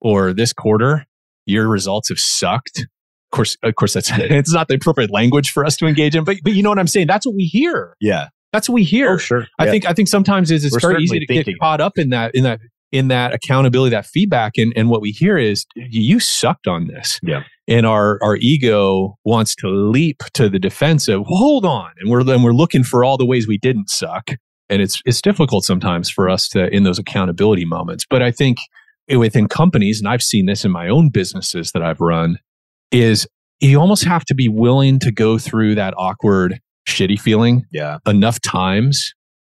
or 0.00 0.32
this 0.32 0.52
quarter, 0.52 1.06
your 1.46 1.68
results 1.68 2.08
have 2.08 2.18
sucked. 2.18 2.80
Of 2.80 3.36
course, 3.36 3.56
of 3.62 3.74
course 3.74 3.94
that's 3.94 4.10
it's 4.12 4.52
not 4.52 4.68
the 4.68 4.74
appropriate 4.74 5.10
language 5.10 5.50
for 5.50 5.64
us 5.64 5.76
to 5.78 5.86
engage 5.86 6.14
in, 6.14 6.24
but 6.24 6.36
but 6.42 6.54
you 6.54 6.62
know 6.62 6.70
what 6.70 6.78
I'm 6.78 6.86
saying? 6.86 7.06
That's 7.06 7.26
what 7.26 7.34
we 7.34 7.44
hear. 7.44 7.96
Yeah. 8.00 8.28
That's 8.52 8.68
what 8.68 8.74
we 8.74 8.84
hear. 8.84 9.14
Oh, 9.14 9.18
sure. 9.18 9.48
I 9.58 9.68
think 9.68 9.86
I 9.86 9.92
think 9.92 10.08
sometimes 10.08 10.52
is 10.52 10.64
it's 10.64 10.74
We're 10.74 10.92
very 10.92 11.02
easy 11.02 11.18
to 11.18 11.26
get 11.26 11.46
caught 11.58 11.80
up 11.80 11.98
in 11.98 12.10
that 12.10 12.34
in 12.36 12.44
that 12.44 12.60
in 12.94 13.08
that 13.08 13.34
accountability, 13.34 13.90
that 13.90 14.06
feedback. 14.06 14.56
And, 14.56 14.72
and 14.76 14.88
what 14.88 15.00
we 15.00 15.10
hear 15.10 15.36
is 15.36 15.66
you 15.74 16.20
sucked 16.20 16.68
on 16.68 16.86
this. 16.86 17.18
Yeah. 17.24 17.42
And 17.66 17.86
our, 17.86 18.22
our 18.22 18.36
ego 18.36 19.18
wants 19.24 19.56
to 19.56 19.68
leap 19.68 20.18
to 20.34 20.48
the 20.48 20.60
defensive. 20.60 21.22
Well, 21.22 21.38
hold 21.38 21.64
on. 21.64 21.90
And 21.98 22.08
we're, 22.08 22.22
then 22.22 22.44
we're 22.44 22.52
looking 22.52 22.84
for 22.84 23.04
all 23.04 23.16
the 23.16 23.26
ways 23.26 23.48
we 23.48 23.58
didn't 23.58 23.90
suck. 23.90 24.30
And 24.70 24.80
it's, 24.80 25.00
it's 25.04 25.20
difficult 25.20 25.64
sometimes 25.64 26.08
for 26.10 26.28
us 26.28 26.48
to, 26.48 26.68
in 26.74 26.84
those 26.84 26.98
accountability 26.98 27.64
moments. 27.64 28.06
But 28.08 28.22
I 28.22 28.30
think 28.30 28.58
within 29.14 29.48
companies, 29.48 30.00
and 30.00 30.08
I've 30.08 30.22
seen 30.22 30.46
this 30.46 30.64
in 30.64 30.70
my 30.70 30.88
own 30.88 31.10
businesses 31.10 31.72
that 31.72 31.82
I've 31.82 32.00
run, 32.00 32.38
is 32.90 33.26
you 33.60 33.78
almost 33.78 34.04
have 34.04 34.24
to 34.26 34.34
be 34.34 34.48
willing 34.48 34.98
to 35.00 35.12
go 35.12 35.38
through 35.38 35.74
that 35.74 35.94
awkward, 35.96 36.60
shitty 36.88 37.20
feeling 37.20 37.64
yeah. 37.72 37.98
enough 38.06 38.40
times 38.40 39.12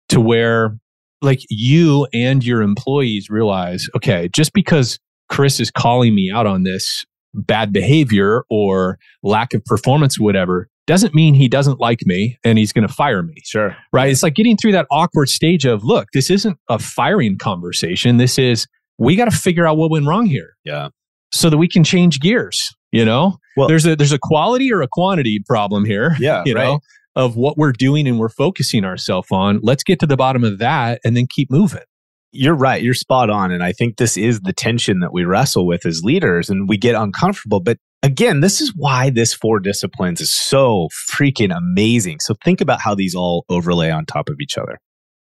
to 0.10 0.20
where 0.20 0.78
like 1.22 1.40
you 1.50 2.08
and 2.14 2.44
your 2.44 2.62
employees 2.62 3.30
realize, 3.30 3.88
okay, 3.96 4.30
just 4.34 4.54
because 4.54 5.00
Chris 5.28 5.60
is 5.60 5.70
calling 5.70 6.16
me 6.16 6.32
out 6.32 6.48
on 6.48 6.64
this 6.64 7.06
bad 7.34 7.72
behavior 7.72 8.44
or 8.50 8.98
lack 9.22 9.54
of 9.54 9.64
performance, 9.66 10.20
whatever, 10.20 10.70
doesn't 10.90 11.14
mean 11.14 11.36
he 11.36 11.48
doesn't 11.48 11.80
like 11.80 12.00
me 12.06 12.38
and 12.44 12.58
he's 12.58 12.74
going 12.74 12.86
to 12.86 12.94
fire 12.94 13.24
me. 13.24 13.36
Sure. 13.46 13.78
Right. 13.94 14.12
It's 14.12 14.24
like 14.24 14.34
getting 14.34 14.58
through 14.58 14.72
that 14.74 14.88
awkward 14.92 15.30
stage 15.30 15.64
of, 15.64 15.84
look, 15.84 16.08
this 16.14 16.30
isn't 16.30 16.58
a 16.68 16.80
firing 16.80 17.38
conversation. 17.38 18.18
This 18.18 18.38
is, 18.38 18.66
we 18.98 19.16
got 19.16 19.26
to 19.26 19.38
figure 19.38 19.68
out 19.68 19.78
what 19.78 19.92
went 19.92 20.08
wrong 20.08 20.26
here. 20.26 20.56
Yeah. 20.66 20.90
So 21.32 21.50
that 21.50 21.58
we 21.58 21.68
can 21.68 21.84
change 21.84 22.20
gears, 22.20 22.60
you 22.92 23.06
know? 23.06 23.38
Well, 23.56 23.68
there's 23.68 23.86
a, 23.86 23.96
there's 23.96 24.12
a 24.12 24.20
quality 24.20 24.74
or 24.74 24.82
a 24.82 24.88
quantity 24.92 25.40
problem 25.48 25.86
here. 25.86 26.16
Yeah. 26.20 26.44
You 26.46 26.56
right. 26.56 26.64
know? 26.64 26.80
of 27.16 27.36
what 27.36 27.58
we're 27.58 27.74
doing 27.74 28.08
and 28.08 28.18
we're 28.20 28.30
focusing 28.30 28.86
ourselves 28.86 29.28
on. 29.32 29.60
Let's 29.62 29.84
get 29.84 30.00
to 30.00 30.08
the 30.08 30.18
bottom 30.18 30.44
of 30.44 30.60
that 30.60 31.02
and 31.04 31.18
then 31.18 31.28
keep 31.30 31.52
moving. 31.52 31.84
You're 32.32 32.56
right. 32.56 32.82
You're 32.82 32.94
spot 32.94 33.30
on. 33.30 33.52
And 33.52 33.64
I 33.64 33.74
think 33.74 33.98
this 33.98 34.16
is 34.16 34.40
the 34.42 34.54
tension 34.54 35.00
that 35.00 35.12
we 35.12 35.26
wrestle 35.26 35.66
with 35.66 35.86
as 35.86 36.02
leaders 36.04 36.50
and 36.50 36.70
we 36.70 36.78
get 36.78 36.96
uncomfortable. 36.96 37.60
But 37.60 37.78
again, 38.04 38.40
this 38.40 38.62
is 38.62 38.74
why 38.76 39.10
this 39.10 39.34
four 39.34 39.60
disciplines 39.60 40.22
is 40.22 40.32
so 40.32 40.90
freaking 41.12 41.56
amazing. 41.56 42.20
So 42.22 42.36
think 42.44 42.62
about 42.62 42.82
how 42.82 42.96
these 42.96 43.16
all 43.16 43.46
overlay 43.50 43.92
on 43.92 44.06
top 44.06 44.30
of 44.30 44.38
each 44.42 44.58
other. 44.58 44.80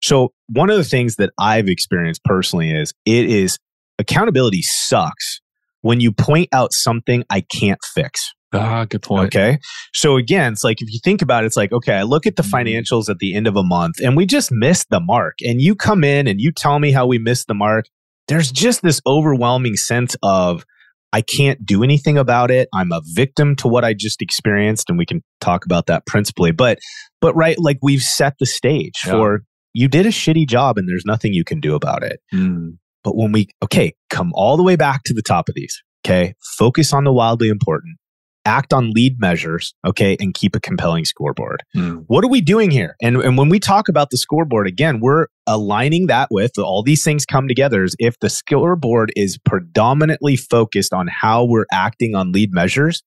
So 0.01 0.33
one 0.47 0.69
of 0.69 0.77
the 0.77 0.83
things 0.83 1.15
that 1.15 1.31
I've 1.39 1.67
experienced 1.67 2.23
personally 2.23 2.71
is 2.71 2.93
it 3.05 3.25
is 3.25 3.57
accountability 3.97 4.61
sucks 4.61 5.41
when 5.81 5.99
you 5.99 6.11
point 6.11 6.49
out 6.51 6.73
something 6.73 7.23
I 7.29 7.41
can't 7.41 7.79
fix. 7.93 8.33
Ah, 8.53 8.85
good 8.85 9.01
point. 9.01 9.27
Okay. 9.27 9.59
So 9.93 10.17
again, 10.17 10.53
it's 10.53 10.63
like 10.63 10.81
if 10.81 10.91
you 10.91 10.99
think 11.03 11.21
about 11.21 11.43
it, 11.43 11.47
it's 11.47 11.57
like, 11.57 11.71
okay, 11.71 11.93
I 11.93 12.03
look 12.03 12.25
at 12.25 12.35
the 12.35 12.43
mm-hmm. 12.43 12.55
financials 12.55 13.09
at 13.09 13.19
the 13.19 13.35
end 13.35 13.47
of 13.47 13.55
a 13.55 13.63
month 13.63 13.95
and 14.01 14.15
we 14.15 14.25
just 14.25 14.51
missed 14.51 14.89
the 14.89 14.99
mark. 14.99 15.35
And 15.41 15.61
you 15.61 15.75
come 15.75 16.03
in 16.03 16.27
and 16.27 16.39
you 16.39 16.51
tell 16.51 16.79
me 16.79 16.91
how 16.91 17.05
we 17.05 17.17
missed 17.17 17.47
the 17.47 17.53
mark. 17.53 17.85
There's 18.27 18.51
just 18.51 18.81
this 18.81 19.01
overwhelming 19.05 19.75
sense 19.75 20.15
of 20.23 20.65
I 21.13 21.21
can't 21.21 21.65
do 21.65 21.83
anything 21.83 22.17
about 22.17 22.51
it. 22.51 22.67
I'm 22.73 22.91
a 22.91 23.01
victim 23.13 23.55
to 23.57 23.67
what 23.67 23.85
I 23.85 23.93
just 23.93 24.21
experienced. 24.21 24.89
And 24.89 24.97
we 24.97 25.05
can 25.05 25.23
talk 25.39 25.65
about 25.65 25.85
that 25.85 26.05
principally. 26.05 26.51
But 26.51 26.79
but 27.21 27.35
right, 27.35 27.57
like 27.59 27.77
we've 27.81 28.01
set 28.01 28.33
the 28.39 28.45
stage 28.45 29.01
yeah. 29.05 29.13
for 29.13 29.43
you 29.73 29.87
did 29.87 30.05
a 30.05 30.09
shitty 30.09 30.47
job 30.47 30.77
and 30.77 30.87
there's 30.87 31.03
nothing 31.05 31.33
you 31.33 31.43
can 31.43 31.59
do 31.59 31.75
about 31.75 32.03
it. 32.03 32.19
Mm. 32.33 32.77
But 33.03 33.15
when 33.15 33.31
we, 33.31 33.49
okay, 33.63 33.93
come 34.09 34.31
all 34.33 34.57
the 34.57 34.63
way 34.63 34.75
back 34.75 35.01
to 35.05 35.13
the 35.13 35.21
top 35.21 35.49
of 35.49 35.55
these, 35.55 35.83
okay, 36.05 36.33
focus 36.57 36.93
on 36.93 37.03
the 37.03 37.13
wildly 37.13 37.49
important, 37.49 37.97
act 38.45 38.73
on 38.73 38.91
lead 38.91 39.19
measures, 39.19 39.73
okay, 39.85 40.15
and 40.19 40.33
keep 40.33 40.55
a 40.55 40.59
compelling 40.59 41.05
scoreboard. 41.05 41.63
Mm. 41.75 42.05
What 42.07 42.23
are 42.23 42.29
we 42.29 42.41
doing 42.41 42.71
here? 42.71 42.95
And, 43.01 43.17
and 43.17 43.37
when 43.37 43.49
we 43.49 43.59
talk 43.59 43.89
about 43.89 44.09
the 44.11 44.17
scoreboard, 44.17 44.67
again, 44.67 44.99
we're 44.99 45.27
aligning 45.47 46.07
that 46.07 46.29
with 46.31 46.57
all 46.57 46.83
these 46.83 47.03
things 47.03 47.25
come 47.25 47.47
together 47.47 47.83
is 47.83 47.95
if 47.99 48.19
the 48.19 48.29
scoreboard 48.29 49.11
is 49.15 49.37
predominantly 49.37 50.35
focused 50.35 50.93
on 50.93 51.07
how 51.07 51.43
we're 51.43 51.65
acting 51.71 52.15
on 52.15 52.31
lead 52.31 52.53
measures, 52.53 53.03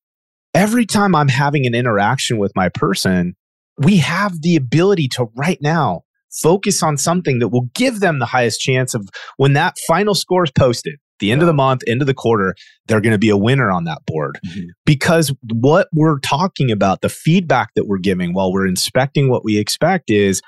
every 0.54 0.86
time 0.86 1.14
I'm 1.14 1.28
having 1.28 1.66
an 1.66 1.74
interaction 1.74 2.38
with 2.38 2.52
my 2.54 2.68
person, 2.68 3.34
we 3.78 3.98
have 3.98 4.42
the 4.42 4.56
ability 4.56 5.08
to 5.08 5.26
right 5.36 5.58
now 5.60 6.02
focus 6.30 6.82
on 6.82 6.96
something 6.96 7.38
that 7.38 7.48
will 7.48 7.68
give 7.74 8.00
them 8.00 8.18
the 8.18 8.26
highest 8.26 8.60
chance 8.60 8.94
of 8.94 9.08
when 9.36 9.54
that 9.54 9.76
final 9.86 10.14
score 10.14 10.44
is 10.44 10.50
posted, 10.50 10.96
the 11.18 11.32
end 11.32 11.40
of 11.42 11.46
the 11.46 11.52
month, 11.54 11.82
end 11.86 12.00
of 12.00 12.06
the 12.06 12.14
quarter, 12.14 12.54
they're 12.86 13.00
going 13.00 13.12
to 13.12 13.18
be 13.18 13.28
a 13.30 13.36
winner 13.36 13.70
on 13.70 13.84
that 13.84 13.98
board. 14.06 14.38
Mhm. 14.46 14.66
Because 14.86 15.32
what 15.52 15.88
we're 15.92 16.18
talking 16.20 16.70
about, 16.70 17.00
the 17.00 17.08
feedback 17.08 17.70
that 17.74 17.86
we're 17.86 17.98
giving 17.98 18.34
while 18.34 18.52
we're 18.52 18.66
inspecting 18.66 19.28
what 19.28 19.44
we 19.44 19.58
expect 19.58 20.10
is 20.10 20.40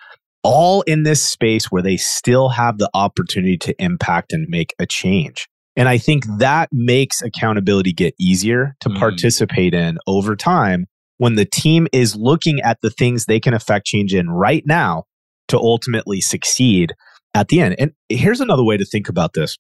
all 0.43 0.83
in 0.83 1.03
this 1.03 1.23
space 1.23 1.67
where 1.67 1.83
they 1.83 1.97
still 1.97 2.49
have 2.51 2.79
the 2.79 2.89
opportunity 2.95 3.59
to 3.59 3.75
impact 3.83 4.33
and 4.33 4.47
make 4.49 4.75
a 4.79 4.87
change. 4.87 5.47
And 5.77 5.89
I 5.89 5.99
think 5.99 6.25
that 6.39 6.69
makes 6.73 7.23
accountability 7.23 7.93
get 7.93 8.15
easier 8.19 8.75
to 8.81 8.89
Mm. 8.89 8.99
participate 8.99 9.75
in 9.75 9.99
over 10.07 10.35
time 10.37 10.87
when 11.19 11.35
the 11.35 11.45
team 11.45 11.87
is 11.93 12.17
looking 12.17 12.61
at 12.63 12.79
the 12.81 12.91
things 12.91 13.27
they 13.27 13.39
can 13.41 13.53
affect 13.55 13.87
change 13.87 14.15
in 14.15 14.31
right 14.31 14.63
now 14.67 15.05
to 15.49 15.59
ultimately 15.59 16.21
succeed 16.21 16.95
at 17.35 17.49
the 17.49 17.61
end. 17.61 17.77
And 17.79 17.93
here's 18.09 18.41
another 18.41 18.65
way 18.65 18.77
to 18.79 18.85
think 18.85 19.09
about 19.09 19.35
this 19.35 19.59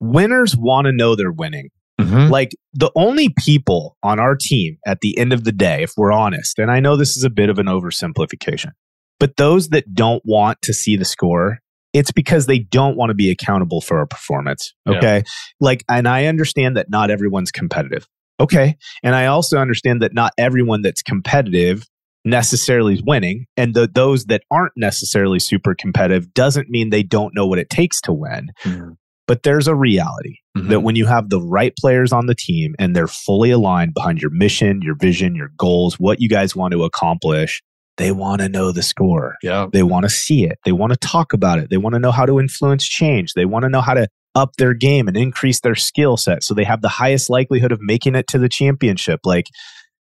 winners 0.00 0.56
want 0.56 0.86
to 0.86 0.92
know 0.92 1.14
they're 1.14 1.30
winning. 1.32 1.68
Mhm. 2.00 2.30
Like 2.30 2.52
the 2.72 2.90
only 2.96 3.28
people 3.38 3.96
on 4.02 4.18
our 4.18 4.34
team 4.34 4.78
at 4.86 5.00
the 5.00 5.18
end 5.18 5.32
of 5.32 5.44
the 5.44 5.52
day, 5.52 5.82
if 5.82 5.92
we're 5.96 6.12
honest, 6.12 6.58
and 6.58 6.70
I 6.70 6.80
know 6.80 6.96
this 6.96 7.16
is 7.16 7.24
a 7.24 7.30
bit 7.30 7.50
of 7.50 7.58
an 7.58 7.66
oversimplification, 7.66 8.70
but 9.18 9.36
those 9.36 9.68
that 9.68 9.94
don't 9.94 10.22
want 10.24 10.62
to 10.62 10.72
see 10.72 10.96
the 10.96 11.04
score, 11.04 11.58
it's 11.92 12.10
because 12.12 12.46
they 12.46 12.58
don't 12.58 12.96
want 12.96 13.10
to 13.10 13.14
be 13.14 13.30
accountable 13.30 13.80
for 13.80 13.98
our 13.98 14.06
performance. 14.06 14.72
Yeah. 14.86 14.96
Okay. 14.96 15.22
Like, 15.60 15.84
and 15.90 16.08
I 16.08 16.26
understand 16.26 16.76
that 16.76 16.88
not 16.88 17.10
everyone's 17.10 17.50
competitive. 17.50 18.06
Okay. 18.38 18.76
And 19.02 19.14
I 19.14 19.26
also 19.26 19.58
understand 19.58 20.00
that 20.00 20.14
not 20.14 20.32
everyone 20.38 20.80
that's 20.80 21.02
competitive 21.02 21.86
necessarily 22.24 22.94
is 22.94 23.02
winning. 23.02 23.46
And 23.56 23.74
the, 23.74 23.90
those 23.92 24.26
that 24.26 24.42
aren't 24.50 24.72
necessarily 24.76 25.38
super 25.38 25.74
competitive 25.74 26.32
doesn't 26.32 26.70
mean 26.70 26.90
they 26.90 27.02
don't 27.02 27.34
know 27.34 27.46
what 27.46 27.58
it 27.58 27.68
takes 27.68 28.00
to 28.02 28.12
win. 28.12 28.50
Mhm. 28.64 28.96
But 29.30 29.44
there's 29.44 29.68
a 29.68 29.76
reality 29.76 30.38
Mhm. 30.58 30.70
that 30.70 30.80
when 30.80 30.96
you 30.96 31.06
have 31.06 31.30
the 31.30 31.40
right 31.40 31.72
players 31.78 32.12
on 32.12 32.26
the 32.26 32.34
team 32.34 32.74
and 32.80 32.96
they're 32.96 33.06
fully 33.06 33.52
aligned 33.52 33.94
behind 33.94 34.20
your 34.20 34.32
mission, 34.32 34.82
your 34.82 34.96
vision, 34.96 35.36
your 35.36 35.52
goals, 35.56 36.00
what 36.00 36.20
you 36.20 36.28
guys 36.28 36.56
want 36.56 36.72
to 36.72 36.82
accomplish, 36.82 37.62
they 37.96 38.10
want 38.10 38.40
to 38.40 38.48
know 38.48 38.72
the 38.72 38.82
score. 38.82 39.36
yeah. 39.40 39.68
They 39.72 39.84
want 39.84 40.02
to 40.02 40.10
see 40.10 40.44
it. 40.44 40.58
They 40.64 40.72
want 40.72 40.92
to 40.92 40.98
talk 40.98 41.32
about 41.32 41.60
it. 41.60 41.70
They 41.70 41.76
want 41.76 41.92
to 41.94 42.00
know 42.00 42.10
how 42.10 42.26
to 42.26 42.40
influence 42.40 42.84
change. 42.84 43.34
They 43.34 43.44
want 43.44 43.62
to 43.62 43.68
know 43.68 43.80
how 43.82 43.94
to 43.94 44.08
up 44.34 44.56
their 44.58 44.74
game 44.74 45.06
and 45.06 45.16
increase 45.16 45.60
their 45.60 45.76
skill 45.76 46.16
set 46.16 46.42
so 46.42 46.52
they 46.52 46.64
have 46.64 46.82
the 46.82 46.88
highest 46.88 47.30
likelihood 47.30 47.70
of 47.70 47.78
making 47.80 48.16
it 48.16 48.26
to 48.30 48.38
the 48.38 48.48
championship. 48.48 49.20
Like 49.24 49.46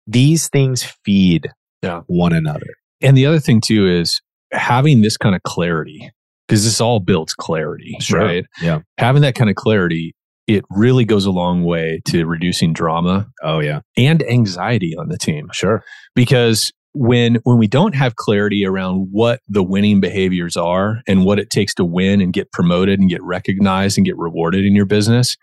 these 0.05 0.47
things 0.47 0.83
feed 1.03 1.49
Yeah. 1.81 2.01
one 2.07 2.31
another. 2.31 2.67
And 3.01 3.17
the 3.17 3.25
other 3.25 3.39
thing 3.39 3.59
too 3.59 3.87
is 3.87 4.21
having 4.53 5.01
this 5.01 5.17
kind 5.17 5.35
of 5.35 5.43
clarity, 5.43 6.09
because 6.47 6.63
this 6.63 6.79
all 6.81 6.99
builds 6.99 7.33
clarity, 7.33 7.95
Sure. 7.99 8.19
right? 8.19 8.45
Yeah. 8.61 8.79
Having 8.97 9.23
that 9.23 9.35
kind 9.35 9.49
of 9.49 9.55
clarity, 9.55 10.13
it 10.47 10.63
really 10.69 11.03
goes 11.05 11.25
a 11.25 11.31
long 11.31 11.63
way 11.65 12.01
to 12.05 12.25
reducing 12.25 12.71
drama 12.73 13.27
Oh, 13.43 13.59
yeah. 13.59 13.81
and 13.97 14.23
anxiety 14.23 14.95
on 14.97 15.09
the 15.09 15.17
team. 15.17 15.49
Sure. 15.53 15.83
Because 16.15 16.71
when 16.93 17.35
when 17.43 17.57
we 17.59 17.67
don't 17.67 17.93
have 17.93 18.15
clarity 18.15 18.65
around 18.65 19.09
what 19.11 19.41
the 19.47 19.61
winning 19.61 19.99
behaviors 19.99 20.57
are 20.57 21.01
and 21.07 21.25
what 21.25 21.37
it 21.37 21.49
takes 21.51 21.73
to 21.75 21.85
win 21.85 22.21
and 22.21 22.33
get 22.33 22.51
promoted 22.51 22.99
and 22.99 23.09
get 23.09 23.21
recognized 23.21 23.97
and 23.97 24.05
get 24.05 24.17
rewarded 24.17 24.65
in 24.65 24.73
your 24.73 24.85
business, 24.85 25.35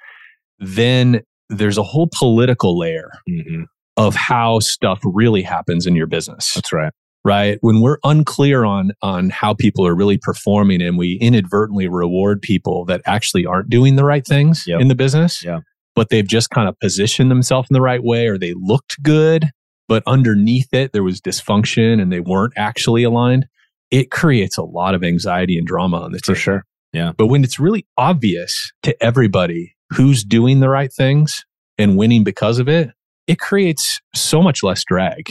then 0.58 1.20
there's 1.50 1.78
a 1.78 1.82
whole 1.82 2.08
political 2.18 2.76
layer 2.78 3.10
hmm 3.28 3.64
of 3.96 4.16
how 4.16 4.58
stuff 4.58 4.98
really 5.04 5.40
happens 5.42 5.86
in 5.86 5.94
your 5.94 6.08
business 6.08 6.52
That's 6.54 6.72
right. 6.72 6.92
Right 7.24 7.58
when 7.62 7.80
we're 7.80 7.98
unclear 8.04 8.64
on 8.64 8.92
on 9.02 9.30
how 9.30 9.54
people 9.54 9.86
are 9.86 9.94
really 9.94 10.18
performing 10.18 10.82
and 10.82 10.98
we 10.98 11.14
inadvertently 11.20 11.88
reward 11.88 12.40
people 12.42 12.84
that 12.84 13.00
actually 13.06 13.46
aren't 13.46 13.70
doing 13.70 13.96
the 13.96 14.04
right 14.04 14.26
things 14.26 14.64
Yep. 14.66 14.80
in 14.80 14.88
the 14.88 14.94
business 14.94 15.42
Yeah. 15.44 15.60
but 15.94 16.08
they've 16.10 16.26
just 16.26 16.50
kind 16.50 16.68
of 16.68 16.78
positioned 16.80 17.30
themselves 17.30 17.68
in 17.70 17.74
the 17.74 17.80
right 17.80 18.02
way 18.02 18.26
or 18.26 18.36
they 18.38 18.54
looked 18.56 19.02
good 19.02 19.50
but 19.88 20.02
underneath 20.06 20.72
it 20.72 20.92
there 20.92 21.02
was 21.02 21.20
dysfunction 21.20 22.00
and 22.00 22.12
they 22.12 22.20
weren't 22.20 22.52
actually 22.56 23.02
aligned 23.04 23.46
it 23.90 24.10
creates 24.10 24.56
a 24.58 24.62
lot 24.62 24.94
of 24.94 25.04
anxiety 25.04 25.56
and 25.56 25.66
drama 25.66 25.98
on 26.00 26.12
the 26.12 26.18
For 26.24 26.34
sure. 26.34 26.64
Yeah. 26.92 27.12
but 27.16 27.26
when 27.26 27.42
it's 27.44 27.58
really 27.58 27.86
obvious 27.96 28.72
to 28.82 28.96
everybody 29.02 29.74
who's 29.90 30.24
doing 30.24 30.60
the 30.60 30.68
right 30.68 30.92
things 30.92 31.44
and 31.78 31.96
winning 31.96 32.24
because 32.24 32.58
of 32.58 32.68
it, 32.68 32.90
it 33.26 33.38
creates 33.38 34.00
so 34.14 34.40
much 34.42 34.62
less 34.62 34.82
drag, 34.84 35.28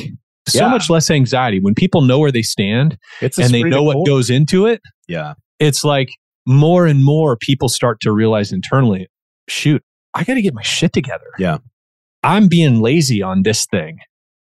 so 0.47 0.59
Yeah. 0.65 0.69
much 0.69 0.89
less 0.89 1.09
anxiety. 1.09 1.59
When 1.59 1.73
people 1.75 2.01
know 2.01 2.19
where 2.19 2.31
they 2.31 2.41
stand 2.41 2.97
It's 3.21 3.37
and 3.37 3.53
they 3.53 3.63
know 3.63 3.83
what 3.83 4.05
goes 4.05 4.29
into 4.29 4.65
it, 4.65 4.81
Yeah. 5.07 5.33
it's 5.59 5.83
like 5.83 6.09
more 6.45 6.85
and 6.85 7.03
more 7.03 7.37
people 7.37 7.69
start 7.69 7.99
to 8.01 8.11
realize 8.11 8.51
internally, 8.51 9.07
shoot, 9.49 9.81
I 10.13 10.23
got 10.23 10.33
to 10.35 10.41
get 10.41 10.53
my 10.53 10.61
shit 10.61 10.91
together. 10.93 11.25
Yeah. 11.39 11.57
I'm 12.23 12.47
being 12.47 12.81
lazy 12.81 13.21
on 13.21 13.43
this 13.43 13.65
thing. 13.65 13.97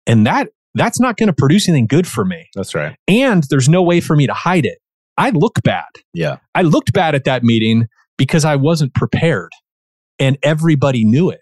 And 0.07 0.25
that 0.25 0.49
that's 0.75 0.99
not 0.99 1.17
going 1.17 1.27
to 1.27 1.33
produce 1.33 1.67
anything 1.67 1.87
good 1.87 2.05
for 2.07 2.23
me. 2.23 2.47
That's 2.55 2.75
right. 2.75 2.95
And 3.07 3.43
there's 3.49 3.67
no 3.67 3.81
way 3.81 3.99
for 3.99 4.15
me 4.15 4.27
to 4.27 4.33
hide 4.33 4.65
it. 4.65 4.77
I 5.17 5.31
look 5.31 5.61
bad. 5.63 5.85
Yeah. 6.13 6.37
I 6.55 6.61
looked 6.61 6.93
bad 6.93 7.15
at 7.15 7.23
that 7.25 7.43
meeting 7.43 7.87
because 8.17 8.45
I 8.45 8.55
wasn't 8.55 8.93
prepared 8.93 9.51
and 10.19 10.37
everybody 10.43 11.03
knew 11.03 11.29
it. 11.31 11.41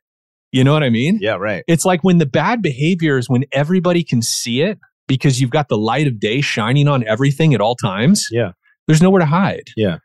You 0.51 0.63
know 0.63 0.73
what 0.73 0.83
I 0.83 0.89
mean? 0.89 1.19
Yeah. 1.21 1.35
Right. 1.35 1.63
It's 1.67 1.85
like 1.85 2.03
when 2.03 2.17
the 2.17 2.25
bad 2.25 2.61
behavior 2.61 3.17
is 3.17 3.29
when 3.29 3.45
everybody 3.51 4.03
can 4.03 4.21
see 4.21 4.61
it 4.61 4.79
because 5.07 5.41
you've 5.41 5.49
got 5.49 5.69
the 5.69 5.77
light 5.77 6.07
of 6.07 6.19
day 6.19 6.41
shining 6.41 6.87
on 6.87 7.05
everything 7.07 7.53
at 7.53 7.61
all 7.61 7.75
times. 7.75 8.27
Yeah. 8.31 8.51
There's 8.87 9.01
nowhere 9.01 9.19
to 9.19 9.25
hide. 9.25 9.69
Yeah. 9.75 9.97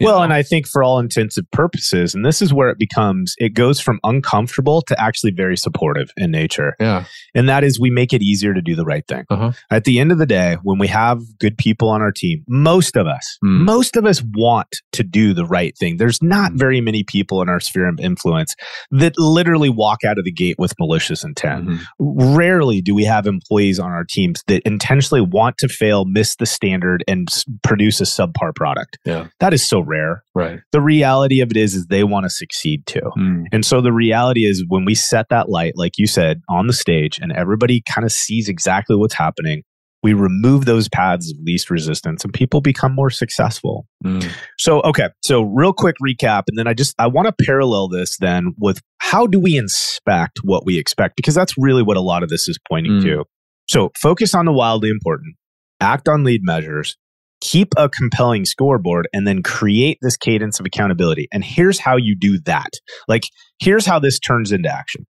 Well, 0.00 0.18
know? 0.18 0.24
and 0.24 0.32
I 0.32 0.42
think 0.42 0.66
for 0.68 0.82
all 0.82 0.98
intents 0.98 1.36
and 1.36 1.50
purposes, 1.50 2.14
and 2.14 2.24
this 2.24 2.40
is 2.42 2.52
where 2.52 2.68
it 2.68 2.78
becomes, 2.78 3.34
it 3.38 3.54
goes 3.54 3.80
from 3.80 3.98
uncomfortable 4.04 4.82
to 4.82 5.00
actually 5.00 5.32
very 5.32 5.56
supportive 5.56 6.10
in 6.16 6.30
nature. 6.30 6.76
yeah. 6.80 7.04
And 7.34 7.48
that 7.48 7.62
is 7.64 7.78
we 7.80 7.90
make 7.90 8.12
it 8.12 8.22
easier 8.22 8.52
to 8.54 8.60
do 8.60 8.74
the 8.74 8.84
right 8.84 9.06
thing. 9.06 9.24
Uh-huh. 9.30 9.52
At 9.70 9.84
the 9.84 10.00
end 10.00 10.10
of 10.12 10.18
the 10.18 10.26
day, 10.26 10.56
when 10.62 10.78
we 10.78 10.88
have 10.88 11.20
good 11.38 11.56
people 11.56 11.88
on 11.88 12.02
our 12.02 12.12
team, 12.12 12.44
most 12.48 12.96
of 12.96 13.06
us, 13.06 13.38
Mm. 13.44 13.64
most 13.64 13.96
of 13.96 14.04
us 14.04 14.22
want 14.34 14.68
to 14.92 15.02
do 15.02 15.32
the 15.32 15.44
right 15.46 15.76
thing. 15.78 15.96
There's 15.96 16.20
not 16.22 16.52
Mm. 16.52 16.58
very 16.58 16.80
many 16.80 17.02
people 17.04 17.40
in 17.42 17.48
our 17.48 17.60
sphere 17.60 17.86
of 17.88 17.98
influence 18.00 18.54
that 18.90 19.14
literally 19.18 19.68
walk 19.68 20.04
out 20.04 20.18
of 20.18 20.24
the 20.24 20.32
gate 20.32 20.56
with 20.58 20.72
malicious 20.78 21.22
intent. 21.24 21.66
Mhm. 21.68 21.80
Rarely 21.98 22.80
do 22.80 22.94
we 22.94 23.04
have 23.04 23.26
employees 23.26 23.78
on 23.78 23.90
our 23.90 24.04
teams 24.04 24.42
that 24.46 24.62
intentionally 24.62 25.20
want 25.20 25.56
to 25.58 25.68
fail, 25.68 26.04
miss 26.04 26.36
the 26.36 26.46
standard, 26.46 27.04
and 27.08 27.28
produce 27.62 28.00
a 28.00 28.04
subpar 28.04 28.54
product. 28.54 28.98
Yeah. 29.04 29.28
That 29.40 29.54
is 29.54 29.68
so 29.68 29.79
rare. 29.82 30.22
Right. 30.34 30.60
The 30.72 30.80
reality 30.80 31.40
of 31.40 31.50
it 31.50 31.56
is, 31.56 31.74
is 31.74 31.86
they 31.86 32.04
want 32.04 32.24
to 32.24 32.30
succeed 32.30 32.86
too. 32.86 33.10
Mm. 33.18 33.44
And 33.52 33.64
so 33.64 33.80
the 33.80 33.92
reality 33.92 34.44
is 34.44 34.64
when 34.68 34.84
we 34.84 34.94
set 34.94 35.28
that 35.30 35.48
light, 35.48 35.74
like 35.76 35.98
you 35.98 36.06
said, 36.06 36.40
on 36.48 36.66
the 36.66 36.72
stage 36.72 37.18
and 37.20 37.32
everybody 37.32 37.82
kind 37.88 38.04
of 38.04 38.12
sees 38.12 38.48
exactly 38.48 38.96
what's 38.96 39.14
happening, 39.14 39.62
we 40.02 40.14
remove 40.14 40.64
those 40.64 40.88
paths 40.88 41.30
of 41.30 41.36
least 41.44 41.68
resistance 41.70 42.24
and 42.24 42.32
people 42.32 42.60
become 42.62 42.94
more 42.94 43.10
successful. 43.10 43.86
Mm. 44.04 44.30
So, 44.58 44.80
okay. 44.80 45.08
So 45.22 45.42
real 45.42 45.74
quick 45.74 45.96
recap. 46.02 46.44
And 46.48 46.56
then 46.56 46.66
I 46.66 46.72
just, 46.72 46.94
I 46.98 47.06
want 47.06 47.26
to 47.26 47.44
parallel 47.44 47.88
this 47.88 48.16
then 48.18 48.54
with 48.58 48.80
how 48.98 49.26
do 49.26 49.38
we 49.38 49.58
inspect 49.58 50.38
what 50.42 50.64
we 50.64 50.78
expect? 50.78 51.16
Because 51.16 51.34
that's 51.34 51.54
really 51.58 51.82
what 51.82 51.98
a 51.98 52.00
lot 52.00 52.22
of 52.22 52.30
this 52.30 52.48
is 52.48 52.58
pointing 52.68 52.92
Mm. 52.92 53.02
to. 53.02 53.24
So 53.68 53.90
focus 54.00 54.34
on 54.34 54.46
the 54.46 54.52
wildly 54.52 54.90
important, 54.90 55.36
act 55.80 56.08
on 56.08 56.24
lead 56.24 56.40
measures, 56.42 56.96
keep 57.40 57.68
a 57.76 57.88
compelling 57.88 58.44
scoreboard, 58.44 59.08
and 59.12 59.26
then 59.26 59.42
create 59.42 59.98
this 60.02 60.16
cadence 60.16 60.60
of 60.60 60.66
accountability. 60.66 61.28
And 61.32 61.44
here's 61.44 61.78
how 61.78 61.96
you 61.96 62.16
do 62.16 62.38
that. 62.46 62.70
Like, 63.08 63.24
here's 63.58 63.86
how 63.86 63.98
this 63.98 64.18
turns 64.18 64.52
into 64.52 64.68
action 64.68 65.06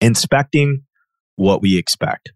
inspecting 0.00 0.82
what 1.36 1.60
we 1.60 1.76
expect. 1.76 2.30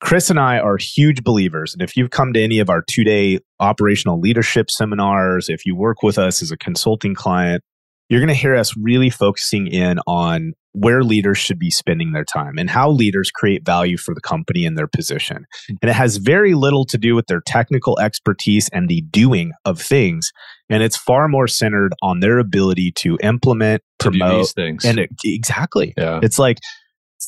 Chris 0.00 0.28
and 0.28 0.38
I 0.38 0.58
are 0.58 0.76
huge 0.76 1.22
believers. 1.22 1.72
And 1.72 1.80
if 1.80 1.96
you've 1.96 2.10
come 2.10 2.32
to 2.34 2.42
any 2.42 2.58
of 2.58 2.68
our 2.68 2.82
two 2.90 3.04
day 3.04 3.38
operational 3.58 4.20
leadership 4.20 4.70
seminars, 4.70 5.48
if 5.48 5.64
you 5.64 5.74
work 5.74 6.02
with 6.02 6.18
us 6.18 6.42
as 6.42 6.50
a 6.50 6.58
consulting 6.58 7.14
client, 7.14 7.62
you're 8.08 8.20
going 8.20 8.28
to 8.28 8.34
hear 8.34 8.54
us 8.54 8.76
really 8.76 9.10
focusing 9.10 9.66
in 9.66 9.98
on 10.06 10.52
where 10.72 11.02
leaders 11.04 11.38
should 11.38 11.58
be 11.58 11.70
spending 11.70 12.12
their 12.12 12.24
time 12.24 12.58
and 12.58 12.68
how 12.68 12.90
leaders 12.90 13.30
create 13.30 13.64
value 13.64 13.96
for 13.96 14.12
the 14.14 14.20
company 14.20 14.66
and 14.66 14.76
their 14.76 14.88
position. 14.88 15.44
And 15.80 15.88
it 15.88 15.94
has 15.94 16.16
very 16.16 16.54
little 16.54 16.84
to 16.86 16.98
do 16.98 17.14
with 17.14 17.26
their 17.28 17.42
technical 17.46 17.98
expertise 18.00 18.68
and 18.72 18.88
the 18.88 19.02
doing 19.02 19.52
of 19.64 19.80
things. 19.80 20.30
And 20.68 20.82
it's 20.82 20.96
far 20.96 21.28
more 21.28 21.46
centered 21.46 21.92
on 22.02 22.18
their 22.20 22.38
ability 22.38 22.90
to 22.96 23.16
implement, 23.22 23.82
To 24.00 24.10
promote, 24.10 24.40
these 24.40 24.52
things. 24.52 24.84
and 24.84 24.98
it, 24.98 25.10
exactly. 25.24 25.94
yeah. 25.96 26.18
It's 26.22 26.38
like 26.40 26.58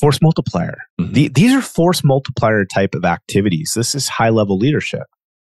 force 0.01 0.21
multiplier. 0.21 0.77
Mhm. 1.01 1.13
The, 1.15 1.29
these 1.29 1.53
are 1.55 1.63
force 1.63 2.03
multiplier 2.03 2.65
type 2.65 2.95
of 2.97 3.05
activities. 3.05 3.73
This 3.77 3.95
is 3.95 4.09
high 4.09 4.31
level 4.31 4.59
leadership. 4.59 5.05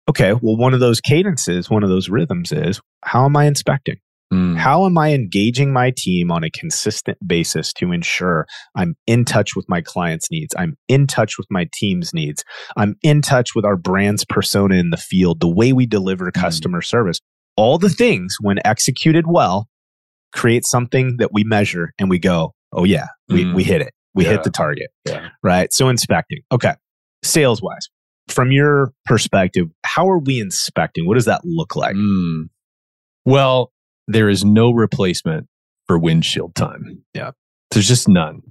Okay, 0.09 0.33
well, 0.33 0.57
one 0.57 0.73
of 0.73 0.79
those 0.81 0.99
cadences, 1.01 1.67
one 1.69 1.81
of 1.81 1.89
those 1.89 2.09
rhythms 2.09 2.51
is 2.51 2.79
how 3.05 3.25
am 3.25 3.35
I 3.37 3.45
inspecting? 3.45 3.95
Mm. 4.35 4.57
How 4.57 4.85
am 4.85 4.97
I 4.97 5.13
engaging 5.13 5.71
my 5.73 5.91
team 5.95 6.31
on 6.31 6.43
a 6.43 6.49
consistent 6.49 7.17
basis 7.25 7.71
to 7.73 7.91
ensure 7.91 8.45
I'm 8.75 8.95
in 9.07 9.25
touch 9.25 9.55
with 9.55 9.65
my 9.69 9.81
clients' 9.81 10.29
needs? 10.31 10.53
I'm 10.57 10.75
in 10.87 11.07
touch 11.07 11.37
with 11.37 11.47
my 11.49 11.67
team's 11.73 12.13
needs. 12.13 12.43
I'm 12.75 12.95
in 13.01 13.21
touch 13.21 13.55
with 13.55 13.65
our 13.65 13.77
brand's 13.77 14.25
persona 14.25 14.75
in 14.75 14.89
the 14.89 14.97
field, 14.97 15.39
the 15.39 15.47
way 15.47 15.73
we 15.73 15.85
deliver 15.85 16.25
Mm. 16.31 16.33
customer 16.33 16.81
service. 16.81 17.19
All 17.57 17.77
the 17.77 17.89
things, 17.89 18.35
when 18.41 18.59
executed 18.65 19.25
well, 19.27 19.67
create 20.33 20.65
something 20.65 21.15
that 21.17 21.31
we 21.31 21.43
measure 21.43 21.93
and 21.97 22.09
we 22.09 22.19
go, 22.19 22.53
oh, 22.73 22.83
yeah, 22.83 23.07
we, 23.29 23.45
Mm. 23.45 23.55
we 23.55 23.63
hit 23.63 23.81
it. 23.81 23.93
We 24.13 24.25
Yeah. 24.25 24.31
hit 24.31 24.43
the 24.43 24.49
target, 24.49 24.89
Yeah. 25.05 25.29
right? 25.43 25.71
So, 25.71 25.87
inspecting. 25.89 26.39
Okay. 26.51 26.73
Sales 27.23 27.61
wise, 27.61 27.87
from 28.27 28.51
your 28.51 28.91
perspective, 29.05 29.67
how 29.85 30.09
are 30.09 30.19
we 30.19 30.39
inspecting? 30.39 31.05
What 31.07 31.15
does 31.15 31.25
that 31.25 31.41
look 31.45 31.75
like? 31.75 31.95
Mm. 31.95 32.49
Well, 33.25 33.71
there 34.07 34.29
is 34.29 34.43
no 34.45 34.71
replacement 34.71 35.47
for 35.87 35.97
windshield 35.97 36.55
time. 36.55 37.03
Yeah. 37.13 37.31
There's 37.71 37.87
just 37.87 38.07
none. 38.07 38.41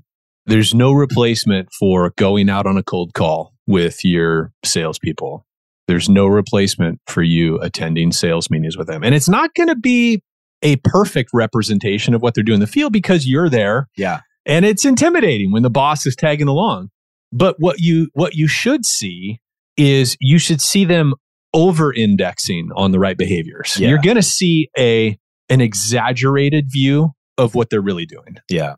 There's 0.46 0.74
no 0.74 0.92
replacement 0.92 1.68
for 1.78 2.12
going 2.16 2.50
out 2.50 2.66
on 2.66 2.76
a 2.76 2.82
cold 2.82 3.14
call 3.14 3.54
with 3.66 4.04
your 4.04 4.52
salespeople. 4.64 5.46
There's 5.88 6.08
no 6.08 6.26
replacement 6.26 7.00
for 7.06 7.22
you 7.22 7.58
attending 7.60 8.12
sales 8.12 8.50
meetings 8.50 8.76
with 8.76 8.86
them. 8.86 9.02
And 9.02 9.14
it's 9.14 9.28
not 9.28 9.54
going 9.54 9.68
to 9.68 9.76
be 9.76 10.22
a 10.62 10.76
perfect 10.76 11.30
representation 11.32 12.14
of 12.14 12.22
what 12.22 12.34
they're 12.34 12.44
doing 12.44 12.56
in 12.56 12.60
the 12.60 12.66
field 12.66 12.92
because 12.92 13.26
you're 13.26 13.48
there 13.50 13.88
Yeah. 13.96 14.20
and 14.46 14.64
it's 14.64 14.84
intimidating 14.84 15.52
when 15.52 15.62
the 15.62 15.70
boss 15.70 16.06
is 16.06 16.16
tagging 16.16 16.48
along. 16.48 16.90
But 17.32 17.56
what 17.58 17.80
you 17.80 18.08
what 18.14 18.34
you 18.34 18.46
should 18.48 18.84
see 18.86 19.40
is 19.76 20.16
you 20.20 20.38
should 20.38 20.60
see 20.60 20.84
them 20.84 21.14
over 21.52 21.92
indexing 21.92 22.70
on 22.76 22.92
the 22.92 22.98
right 22.98 23.16
behaviors. 23.18 23.76
Yeah. 23.78 23.88
You're 23.90 23.98
going 24.02 24.16
to 24.16 24.22
see 24.22 24.68
a 24.78 25.18
an 25.48 25.60
exaggerated 25.60 26.66
view 26.70 27.12
of 27.38 27.54
what 27.54 27.70
they're 27.70 27.82
really 27.82 28.06
doing. 28.06 28.36
Yeah. 28.48 28.74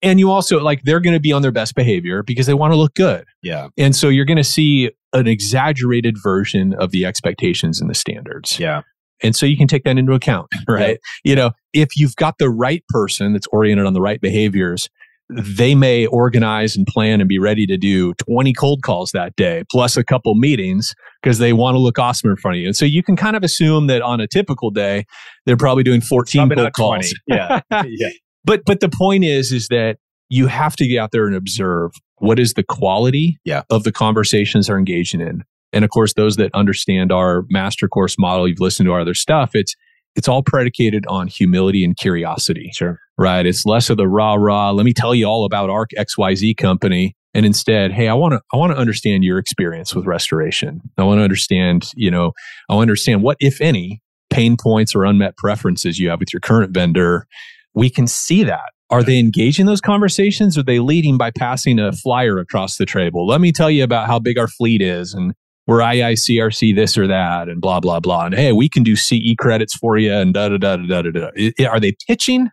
And 0.00 0.20
you 0.20 0.30
also 0.30 0.60
like 0.60 0.82
they're 0.84 1.00
going 1.00 1.14
to 1.14 1.20
be 1.20 1.32
on 1.32 1.42
their 1.42 1.52
best 1.52 1.74
behavior 1.74 2.22
because 2.22 2.46
they 2.46 2.54
want 2.54 2.72
to 2.72 2.76
look 2.76 2.94
good. 2.94 3.24
Yeah. 3.42 3.68
And 3.76 3.96
so 3.96 4.08
you're 4.08 4.24
going 4.24 4.36
to 4.36 4.44
see 4.44 4.90
an 5.12 5.26
exaggerated 5.26 6.16
version 6.22 6.74
of 6.74 6.92
the 6.92 7.04
expectations 7.04 7.80
and 7.80 7.90
the 7.90 7.94
standards. 7.94 8.60
Yeah. 8.60 8.82
And 9.22 9.34
so 9.34 9.46
you 9.46 9.56
can 9.56 9.66
take 9.66 9.82
that 9.84 9.98
into 9.98 10.12
account, 10.12 10.48
right? 10.68 10.98
You 11.24 11.34
know, 11.34 11.50
if 11.72 11.96
you've 11.96 12.14
got 12.16 12.38
the 12.38 12.48
right 12.48 12.84
person 12.88 13.32
that's 13.32 13.48
oriented 13.48 13.86
on 13.86 13.92
the 13.92 14.00
right 14.00 14.20
behaviors, 14.20 14.88
they 15.30 15.74
may 15.74 16.06
organize 16.06 16.76
and 16.76 16.86
plan 16.86 17.20
and 17.20 17.28
be 17.28 17.38
ready 17.38 17.66
to 17.66 17.76
do 17.76 18.14
20 18.14 18.52
cold 18.54 18.82
calls 18.82 19.12
that 19.12 19.36
day, 19.36 19.62
plus 19.70 19.96
a 19.96 20.04
couple 20.04 20.34
meetings 20.34 20.94
because 21.22 21.38
they 21.38 21.52
want 21.52 21.74
to 21.74 21.78
look 21.78 21.98
awesome 21.98 22.30
in 22.30 22.36
front 22.36 22.56
of 22.56 22.60
you. 22.60 22.66
And 22.66 22.76
so 22.76 22.84
you 22.84 23.02
can 23.02 23.14
kind 23.16 23.36
of 23.36 23.42
assume 23.42 23.88
that 23.88 24.00
on 24.02 24.20
a 24.20 24.26
typical 24.26 24.70
day, 24.70 25.04
they're 25.46 25.56
probably 25.56 25.82
doing 25.82 26.00
14 26.00 26.48
Probably 26.48 26.56
cold 26.56 26.72
calls. 26.74 27.14
20. 27.28 27.40
Yeah. 27.40 27.60
yeah. 27.86 28.08
But 28.44 28.62
but 28.64 28.80
the 28.80 28.88
point 28.88 29.24
is 29.24 29.52
is 29.52 29.68
that 29.68 29.98
you 30.30 30.46
have 30.46 30.76
to 30.76 30.86
get 30.86 30.98
out 30.98 31.10
there 31.12 31.26
and 31.26 31.34
observe 31.36 31.90
what 32.18 32.38
is 32.38 32.54
the 32.54 32.62
quality 32.64 33.38
Yeah. 33.44 33.62
of 33.70 33.84
the 33.84 33.92
conversations 33.92 34.66
they're 34.66 34.78
engaging 34.78 35.20
in. 35.20 35.42
And 35.72 35.84
of 35.84 35.90
course, 35.90 36.14
those 36.14 36.36
that 36.36 36.50
understand 36.54 37.12
our 37.12 37.44
master 37.50 37.88
course 37.88 38.16
model, 38.18 38.48
you've 38.48 38.60
listened 38.60 38.86
to 38.86 38.92
our 38.92 39.00
other 39.00 39.14
stuff, 39.14 39.50
it's 39.54 39.74
it's 40.16 40.26
all 40.26 40.42
predicated 40.42 41.04
on 41.08 41.28
humility 41.28 41.84
and 41.84 41.96
curiosity. 41.96 42.70
Sure. 42.74 42.98
Right. 43.18 43.44
It's 43.44 43.66
less 43.66 43.90
of 43.90 43.96
the 43.96 44.06
rah 44.06 44.34
rah, 44.34 44.70
let 44.70 44.84
me 44.84 44.92
tell 44.92 45.12
you 45.14 45.26
all 45.26 45.44
about 45.44 45.70
our 45.70 45.86
XYZ 45.98 46.56
company. 46.56 47.16
And 47.34 47.44
instead, 47.44 47.92
hey, 47.92 48.08
I 48.08 48.14
want 48.14 48.32
to 48.32 48.40
I 48.52 48.56
want 48.56 48.72
to 48.72 48.78
understand 48.78 49.24
your 49.24 49.38
experience 49.38 49.94
with 49.94 50.06
restoration. 50.06 50.80
I 50.96 51.04
want 51.04 51.18
to 51.18 51.24
understand, 51.24 51.90
you 51.94 52.10
know, 52.10 52.32
I 52.68 52.74
want 52.74 52.86
to 52.86 52.92
understand 52.92 53.22
what, 53.22 53.36
if 53.40 53.60
any, 53.60 54.00
pain 54.30 54.56
points 54.56 54.94
or 54.94 55.04
unmet 55.04 55.36
preferences 55.36 55.98
you 55.98 56.10
have 56.10 56.20
with 56.20 56.32
your 56.32 56.40
current 56.40 56.72
vendor. 56.72 57.26
We 57.74 57.90
can 57.90 58.06
see 58.06 58.44
that. 58.44 58.72
Are 58.90 59.02
they 59.02 59.18
engaging 59.18 59.66
those 59.66 59.80
conversations? 59.80 60.56
Or 60.56 60.60
are 60.60 60.64
they 60.64 60.78
leading 60.78 61.18
by 61.18 61.30
passing 61.30 61.78
a 61.78 61.92
flyer 61.92 62.38
across 62.38 62.76
the 62.76 62.86
table? 62.86 63.26
Let 63.26 63.40
me 63.40 63.52
tell 63.52 63.70
you 63.70 63.84
about 63.84 64.06
how 64.06 64.18
big 64.18 64.38
our 64.38 64.48
fleet 64.48 64.80
is 64.80 65.12
and 65.12 65.34
we're 65.66 65.80
IICRC 65.80 66.74
this 66.74 66.96
or 66.96 67.06
that 67.08 67.48
and 67.48 67.60
blah, 67.60 67.80
blah, 67.80 68.00
blah. 68.00 68.26
And 68.26 68.34
hey, 68.34 68.52
we 68.52 68.70
can 68.70 68.82
do 68.82 68.96
CE 68.96 69.34
credits 69.38 69.76
for 69.76 69.98
you 69.98 70.12
and 70.12 70.32
da, 70.32 70.48
da, 70.48 70.56
da, 70.56 70.76
da, 70.76 71.02
da, 71.02 71.10
da. 71.10 71.66
Are 71.66 71.78
they 71.78 71.94
pitching 72.06 72.48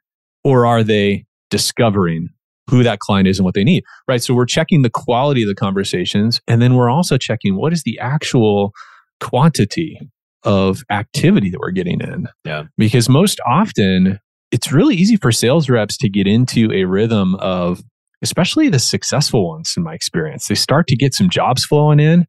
or 0.45 0.65
are 0.65 0.83
they 0.83 1.25
discovering 1.49 2.29
who 2.69 2.83
that 2.83 2.99
client 2.99 3.27
is 3.27 3.37
and 3.37 3.45
what 3.45 3.55
they 3.55 3.63
need? 3.63 3.83
Right. 4.07 4.23
So 4.23 4.33
we're 4.33 4.45
checking 4.45 4.83
the 4.83 4.89
quality 4.89 5.43
of 5.43 5.49
the 5.49 5.55
conversations. 5.55 6.39
And 6.47 6.61
then 6.61 6.75
we're 6.75 6.89
also 6.89 7.17
checking 7.17 7.55
what 7.57 7.73
is 7.73 7.83
the 7.83 7.99
actual 7.99 8.71
quantity 9.19 9.99
of 10.43 10.83
activity 10.89 11.49
that 11.49 11.59
we're 11.59 11.71
getting 11.71 11.99
in. 11.99 12.27
Yeah. 12.45 12.63
Because 12.77 13.09
most 13.09 13.39
often 13.47 14.19
it's 14.51 14.71
really 14.71 14.95
easy 14.95 15.17
for 15.17 15.31
sales 15.31 15.69
reps 15.69 15.97
to 15.97 16.09
get 16.09 16.27
into 16.27 16.71
a 16.71 16.85
rhythm 16.85 17.35
of, 17.35 17.81
especially 18.21 18.69
the 18.69 18.79
successful 18.79 19.49
ones 19.49 19.73
in 19.75 19.83
my 19.83 19.93
experience. 19.93 20.47
They 20.47 20.55
start 20.55 20.87
to 20.87 20.95
get 20.95 21.13
some 21.13 21.29
jobs 21.29 21.65
flowing 21.65 21.99
in, 21.99 22.25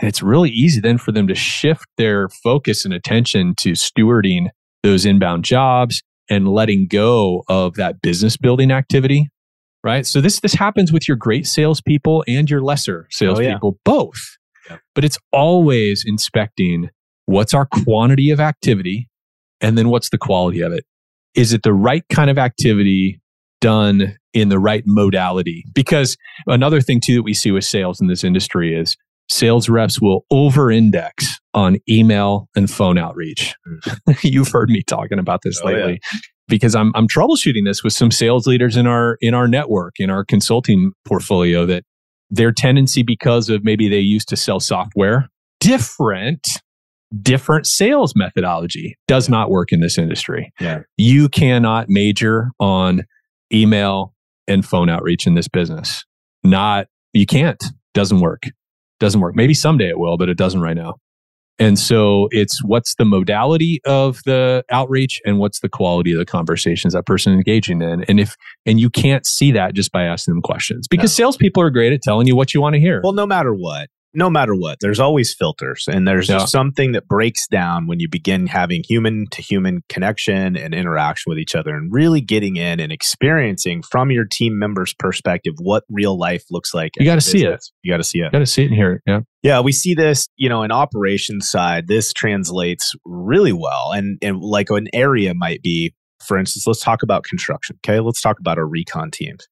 and 0.00 0.08
it's 0.08 0.22
really 0.22 0.50
easy 0.50 0.80
then 0.80 0.98
for 0.98 1.12
them 1.12 1.28
to 1.28 1.34
shift 1.34 1.84
their 1.98 2.28
focus 2.42 2.84
and 2.84 2.94
attention 2.94 3.54
to 3.60 3.72
stewarding 3.72 4.48
those 4.82 5.04
inbound 5.04 5.44
jobs 5.44 6.02
and 6.28 6.48
letting 6.48 6.86
go 6.86 7.44
of 7.48 7.74
that 7.74 8.00
business 8.02 8.36
building 8.36 8.70
activity. 8.70 9.28
Right. 9.84 10.04
So 10.04 10.20
this 10.20 10.40
this 10.40 10.54
happens 10.54 10.92
with 10.92 11.06
your 11.06 11.16
great 11.16 11.46
salespeople 11.46 12.24
and 12.26 12.50
your 12.50 12.60
lesser 12.60 13.04
oh, 13.04 13.08
salespeople, 13.10 13.78
both. 13.84 14.18
Yep. 14.68 14.80
But 14.94 15.04
it's 15.04 15.18
always 15.32 16.04
inspecting 16.06 16.90
what's 17.26 17.54
our 17.54 17.66
quantity 17.66 18.30
of 18.30 18.40
activity 18.40 19.08
and 19.60 19.78
then 19.78 19.88
what's 19.88 20.10
the 20.10 20.18
quality 20.18 20.60
of 20.60 20.72
it. 20.72 20.84
Is 21.34 21.52
it 21.52 21.62
the 21.62 21.72
right 21.72 22.04
kind 22.10 22.30
of 22.30 22.38
activity 22.38 23.20
done 23.60 24.16
in 24.34 24.48
the 24.48 24.58
right 24.58 24.82
modality? 24.86 25.64
Because 25.74 26.16
another 26.46 26.80
thing 26.80 27.00
too 27.04 27.16
that 27.16 27.22
we 27.22 27.34
see 27.34 27.50
with 27.50 27.64
sales 27.64 28.00
in 28.00 28.08
this 28.08 28.24
industry 28.24 28.74
is 28.74 28.96
sales 29.30 29.68
reps 29.68 30.00
will 30.00 30.24
over 30.30 30.70
index 30.70 31.38
on 31.58 31.76
email 31.90 32.48
and 32.54 32.70
phone 32.70 32.96
outreach. 32.98 33.54
Mm. 34.08 34.22
You've 34.22 34.48
heard 34.48 34.70
me 34.70 34.82
talking 34.86 35.18
about 35.18 35.40
this 35.42 35.60
Oh, 35.64 35.68
yeah. 35.68 35.76
lately 35.76 36.00
because 36.46 36.74
I'm 36.76 36.92
I'm 36.94 37.08
troubleshooting 37.08 37.64
this 37.64 37.82
with 37.82 37.92
some 37.92 38.10
sales 38.12 38.46
leaders 38.46 38.76
in 38.76 38.86
our 38.86 39.18
in 39.20 39.34
our 39.34 39.48
network, 39.48 39.94
in 39.98 40.08
our 40.08 40.24
consulting 40.24 40.92
portfolio 41.04 41.66
that 41.66 41.82
their 42.30 42.52
tendency 42.52 43.02
because 43.02 43.48
of 43.48 43.64
maybe 43.64 43.88
they 43.88 43.98
used 43.98 44.28
to 44.28 44.36
sell 44.36 44.60
software, 44.60 45.28
different 45.60 46.46
different 47.22 47.66
sales 47.66 48.12
methodology 48.14 48.94
does 49.08 49.28
not 49.30 49.50
work 49.50 49.72
in 49.72 49.80
this 49.80 49.96
industry. 49.98 50.52
Yeah. 50.60 50.80
You 50.98 51.28
cannot 51.30 51.86
major 51.88 52.50
on 52.60 53.02
email 53.52 54.12
and 54.46 54.64
phone 54.64 54.88
outreach 54.90 55.26
in 55.26 55.34
this 55.34 55.48
business. 55.48 56.04
Not 56.44 56.86
you 57.14 57.26
can't. 57.26 57.62
Doesn't 57.94 58.20
work. 58.20 58.42
Doesn't 59.00 59.20
work. 59.20 59.34
Maybe 59.34 59.54
someday 59.54 59.88
it 59.88 59.98
will, 59.98 60.16
but 60.18 60.28
it 60.28 60.36
doesn't 60.36 60.60
right 60.60 60.76
now. 60.76 60.96
And 61.58 61.78
so 61.78 62.28
it's 62.30 62.62
what's 62.62 62.94
the 62.94 63.04
modality 63.04 63.80
of 63.84 64.20
the 64.24 64.64
outreach 64.70 65.20
and 65.24 65.38
what's 65.38 65.60
the 65.60 65.68
quality 65.68 66.12
of 66.12 66.18
the 66.18 66.24
conversations 66.24 66.92
that 66.94 67.06
person 67.06 67.32
engaging 67.32 67.82
in. 67.82 68.04
And 68.08 68.20
if 68.20 68.36
and 68.64 68.78
you 68.78 68.90
can't 68.90 69.26
see 69.26 69.52
that 69.52 69.74
just 69.74 69.90
by 69.90 70.04
asking 70.04 70.34
them 70.34 70.42
questions 70.42 70.86
because 70.88 71.14
salespeople 71.14 71.62
are 71.62 71.70
great 71.70 71.92
at 71.92 72.02
telling 72.02 72.26
you 72.26 72.36
what 72.36 72.54
you 72.54 72.60
want 72.60 72.74
to 72.74 72.80
hear. 72.80 73.00
Well, 73.02 73.12
no 73.12 73.26
matter 73.26 73.52
what, 73.52 73.88
no 74.18 74.28
matter 74.28 74.54
what, 74.54 74.78
there's 74.80 75.00
always 75.00 75.32
filters, 75.32 75.84
and 75.90 76.06
there's 76.06 76.28
Yeah. 76.28 76.44
something 76.44 76.92
that 76.92 77.06
breaks 77.06 77.46
down 77.46 77.86
when 77.86 78.00
you 78.00 78.08
begin 78.08 78.46
having 78.48 78.82
human 78.86 79.26
to 79.30 79.40
human 79.40 79.82
connection 79.88 80.56
and 80.56 80.74
interaction 80.74 81.30
with 81.30 81.38
each 81.38 81.54
other, 81.54 81.74
and 81.74 81.92
really 81.92 82.20
getting 82.20 82.56
in 82.56 82.80
and 82.80 82.92
experiencing 82.92 83.82
from 83.82 84.10
your 84.10 84.24
team 84.24 84.58
members' 84.58 84.92
perspective 84.98 85.54
what 85.58 85.84
real 85.88 86.18
life 86.18 86.44
looks 86.50 86.74
like. 86.74 86.92
You 86.98 87.04
gotta 87.06 87.20
see 87.20 87.44
it. 87.44 87.64
You 87.82 87.92
got 87.92 87.98
to 87.98 88.04
see 88.04 88.18
it. 88.18 88.32
Got 88.32 88.40
to 88.40 88.46
see 88.46 88.62
it 88.62 88.66
and 88.66 88.74
hear 88.74 88.92
it. 88.94 89.02
Yeah. 89.06 89.20
Yeah, 89.42 89.60
we 89.60 89.72
see 89.72 89.94
this, 89.94 90.28
you 90.36 90.48
know, 90.48 90.62
in 90.64 90.72
operations 90.72 91.48
side, 91.48 91.86
this 91.86 92.12
translates 92.12 92.92
really 93.04 93.52
well. 93.52 93.92
And 93.94 94.18
and 94.20 94.40
like 94.40 94.68
an 94.70 94.88
area 94.92 95.32
might 95.34 95.62
be, 95.62 95.94
for 96.22 96.36
instance, 96.36 96.66
let's 96.66 96.80
talk 96.80 97.02
about 97.02 97.24
construction. 97.24 97.78
Okay. 97.86 98.00
Let's 98.00 98.20
talk 98.20 98.40
about 98.40 98.58
our 98.58 98.66
recon 98.66 99.10
teams. 99.10 99.46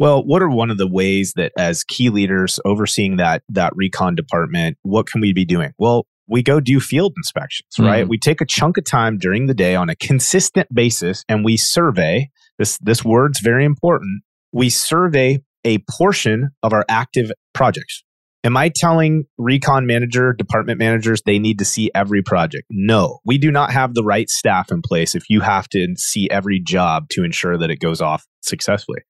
Well, 0.00 0.24
what 0.24 0.40
are 0.40 0.48
one 0.48 0.70
of 0.70 0.78
the 0.78 0.88
ways 0.88 1.34
that 1.36 1.52
as 1.58 1.84
key 1.84 2.08
leaders 2.08 2.58
overseeing 2.64 3.16
that 3.16 3.42
that 3.50 3.74
recon 3.76 4.14
department, 4.14 4.78
what 4.80 5.06
can 5.06 5.20
we 5.20 5.34
be 5.34 5.44
doing? 5.44 5.72
Well, 5.78 6.06
we 6.26 6.42
go 6.42 6.58
do 6.58 6.80
field 6.80 7.12
inspections, 7.18 7.68
right? 7.78 8.00
Mm-hmm. 8.00 8.08
We 8.08 8.18
take 8.18 8.40
a 8.40 8.46
chunk 8.46 8.78
of 8.78 8.84
time 8.84 9.18
during 9.18 9.44
the 9.44 9.52
day 9.52 9.74
on 9.74 9.90
a 9.90 9.94
consistent 9.96 10.68
basis 10.72 11.22
and 11.28 11.44
we 11.44 11.58
survey. 11.58 12.30
This 12.58 12.78
this 12.78 13.04
word's 13.04 13.40
very 13.40 13.66
important. 13.66 14.22
We 14.52 14.70
survey 14.70 15.40
a 15.66 15.84
portion 15.90 16.48
of 16.62 16.72
our 16.72 16.86
active 16.88 17.30
projects. 17.52 18.02
Am 18.42 18.56
I 18.56 18.72
telling 18.74 19.24
recon 19.36 19.84
manager, 19.84 20.32
department 20.32 20.78
managers 20.78 21.20
they 21.26 21.38
need 21.38 21.58
to 21.58 21.66
see 21.66 21.90
every 21.94 22.22
project? 22.22 22.64
No. 22.70 23.18
We 23.26 23.36
do 23.36 23.50
not 23.50 23.70
have 23.70 23.92
the 23.92 24.02
right 24.02 24.30
staff 24.30 24.72
in 24.72 24.80
place 24.80 25.14
if 25.14 25.28
you 25.28 25.42
have 25.42 25.68
to 25.68 25.88
see 25.98 26.30
every 26.30 26.58
job 26.58 27.10
to 27.10 27.22
ensure 27.22 27.58
that 27.58 27.70
it 27.70 27.80
goes 27.80 28.00
off 28.00 28.26
successfully. 28.40 29.00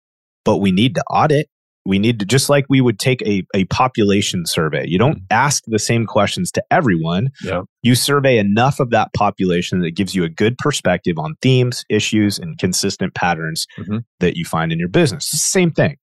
But 0.45 0.59
we 0.59 0.73
need 0.73 0.95
to 0.97 1.03
audit. 1.11 1.49
We 1.87 1.99
need 1.99 2.21
to 2.21 2.27
just 2.27 2.51
like 2.51 2.67
we 2.69 2.83
would 2.83 2.99
take 2.99 3.23
a, 3.23 3.43
a 3.55 3.65
population 3.65 4.45
survey. 4.45 4.85
You 4.87 4.99
don't 4.99 5.21
ask 5.31 5.63
the 5.67 5.79
same 5.79 6.05
questions 6.07 6.51
to 6.53 6.63
everyone. 6.71 7.31
Yeah. 7.43 7.63
you 7.83 7.95
survey 7.95 8.37
enough 8.37 8.81
of 8.81 8.91
that 8.91 9.09
population 9.15 9.81
that 9.81 9.93
gives 9.97 10.15
you 10.15 10.23
a 10.25 10.29
good 10.29 10.57
perspective 10.59 11.15
on 11.19 11.37
themes 11.41 11.85
issues 11.89 12.39
and 12.39 12.59
consistent 12.59 13.15
patterns 13.15 13.67
Mhm. 13.79 14.01
that 14.21 14.37
you 14.37 14.45
find 14.45 14.73
in 14.73 14.79
your 14.79 14.91
business. 14.91 15.27
Same 15.31 15.71
thing. 15.71 15.97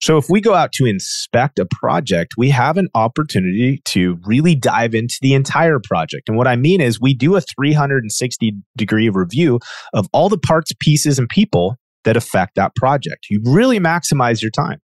So 0.00 0.18
if 0.18 0.26
we 0.30 0.40
go 0.40 0.54
out 0.54 0.70
to 0.74 0.84
inspect 0.86 1.58
a 1.58 1.66
project 1.80 2.34
we 2.38 2.50
have 2.50 2.76
an 2.76 2.88
opportunity 2.94 3.80
to 3.86 4.18
really 4.24 4.54
dive 4.54 4.94
into 4.94 5.16
the 5.22 5.34
entire 5.34 5.80
project. 5.82 6.28
And 6.28 6.36
what 6.36 6.46
i 6.46 6.54
mean 6.56 6.80
is 6.80 7.00
we 7.00 7.12
do 7.14 7.34
a 7.36 7.40
360 7.40 8.52
degree 8.76 9.08
review 9.08 9.58
of 9.92 10.08
all 10.12 10.28
the 10.28 10.38
parts 10.38 10.72
pieces 10.80 11.18
and 11.18 11.28
people 11.28 11.76
that 12.04 12.16
affect 12.16 12.54
that 12.56 12.74
project 12.76 13.26
you 13.30 13.40
really 13.44 13.78
maximize 13.80 14.40
your 14.42 14.50
time 14.50 14.78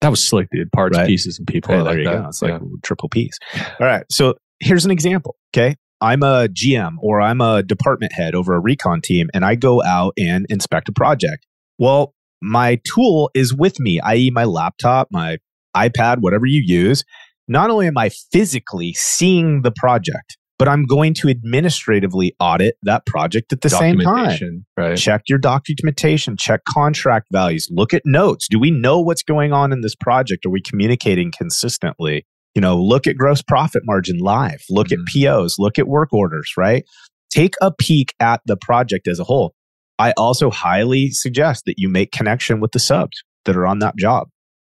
That 0.00 0.10
was 0.10 0.22
slick, 0.22 0.48
dude. 0.52 0.70
Parts, 0.72 0.98
Right. 0.98 1.06
pieces, 1.06 1.38
and 1.38 1.46
people. 1.46 1.74
Hey, 1.74 1.80
like 1.80 1.94
there 1.94 1.98
you 2.02 2.10
that. 2.10 2.22
go. 2.22 2.28
It's 2.28 2.42
like 2.42 2.50
Yeah. 2.52 2.58
triple 2.82 3.08
P's. 3.08 3.38
All 3.80 3.86
right. 3.86 4.04
So 4.10 4.34
here's 4.60 4.84
an 4.84 4.90
example. 4.90 5.36
Okay. 5.56 5.76
I'm 6.02 6.22
a 6.22 6.48
GM 6.48 6.96
or 7.00 7.22
I'm 7.22 7.40
a 7.40 7.62
department 7.62 8.12
head 8.12 8.34
over 8.34 8.54
a 8.54 8.60
recon 8.60 9.00
team 9.00 9.30
and 9.32 9.44
I 9.46 9.54
go 9.54 9.82
out 9.82 10.12
and 10.18 10.44
inspect 10.50 10.90
a 10.90 10.92
project. 10.92 11.46
Well, 11.78 12.12
my 12.42 12.78
tool 12.94 13.30
is 13.34 13.54
with 13.54 13.80
me, 13.80 13.98
i.e., 14.00 14.30
my 14.30 14.44
laptop, 14.44 15.08
my 15.10 15.38
iPad, 15.74 16.18
whatever 16.20 16.44
you 16.44 16.60
use. 16.62 17.02
Not 17.48 17.70
only 17.70 17.86
am 17.86 17.96
I 17.96 18.10
physically 18.30 18.92
seeing 18.94 19.62
the 19.62 19.72
project, 19.74 20.36
but 20.58 20.68
I'm 20.68 20.84
going 20.84 21.14
to 21.14 21.28
administratively 21.28 22.34
audit 22.38 22.76
that 22.82 23.06
project 23.06 23.52
at 23.52 23.60
the 23.60 23.70
same 23.70 23.98
time 23.98 24.64
Right. 24.76 24.96
check 24.96 25.22
your 25.28 25.38
documentation, 25.38 26.36
check 26.36 26.60
contract 26.68 27.28
values, 27.32 27.68
look 27.70 27.92
at 27.92 28.02
notes. 28.04 28.46
Do 28.48 28.58
we 28.58 28.70
know 28.70 29.00
what's 29.00 29.22
going 29.22 29.52
on 29.52 29.72
in 29.72 29.80
this 29.80 29.94
project? 29.94 30.46
Are 30.46 30.50
we 30.50 30.60
communicating 30.60 31.32
consistently? 31.36 32.26
You 32.54 32.60
know, 32.60 32.80
look 32.80 33.06
at 33.06 33.16
gross 33.16 33.42
profit 33.42 33.82
margin 33.84 34.18
live, 34.18 34.62
look 34.70 34.92
at 34.92 34.98
mm-hmm. 34.98 35.22
POs, 35.22 35.56
look 35.58 35.78
at 35.78 35.88
work 35.88 36.12
orders, 36.12 36.52
right? 36.56 36.84
Take 37.30 37.54
a 37.60 37.72
peek 37.72 38.14
at 38.20 38.40
the 38.46 38.56
project 38.56 39.08
as 39.08 39.18
a 39.18 39.24
whole. 39.24 39.54
I 39.98 40.12
also 40.16 40.50
highly 40.50 41.10
suggest 41.10 41.64
that 41.66 41.74
you 41.78 41.88
make 41.88 42.12
connection 42.12 42.60
with 42.60 42.72
the 42.72 42.78
subs 42.78 43.22
that 43.44 43.56
are 43.56 43.66
on 43.66 43.80
that 43.80 43.96
job. 43.96 44.28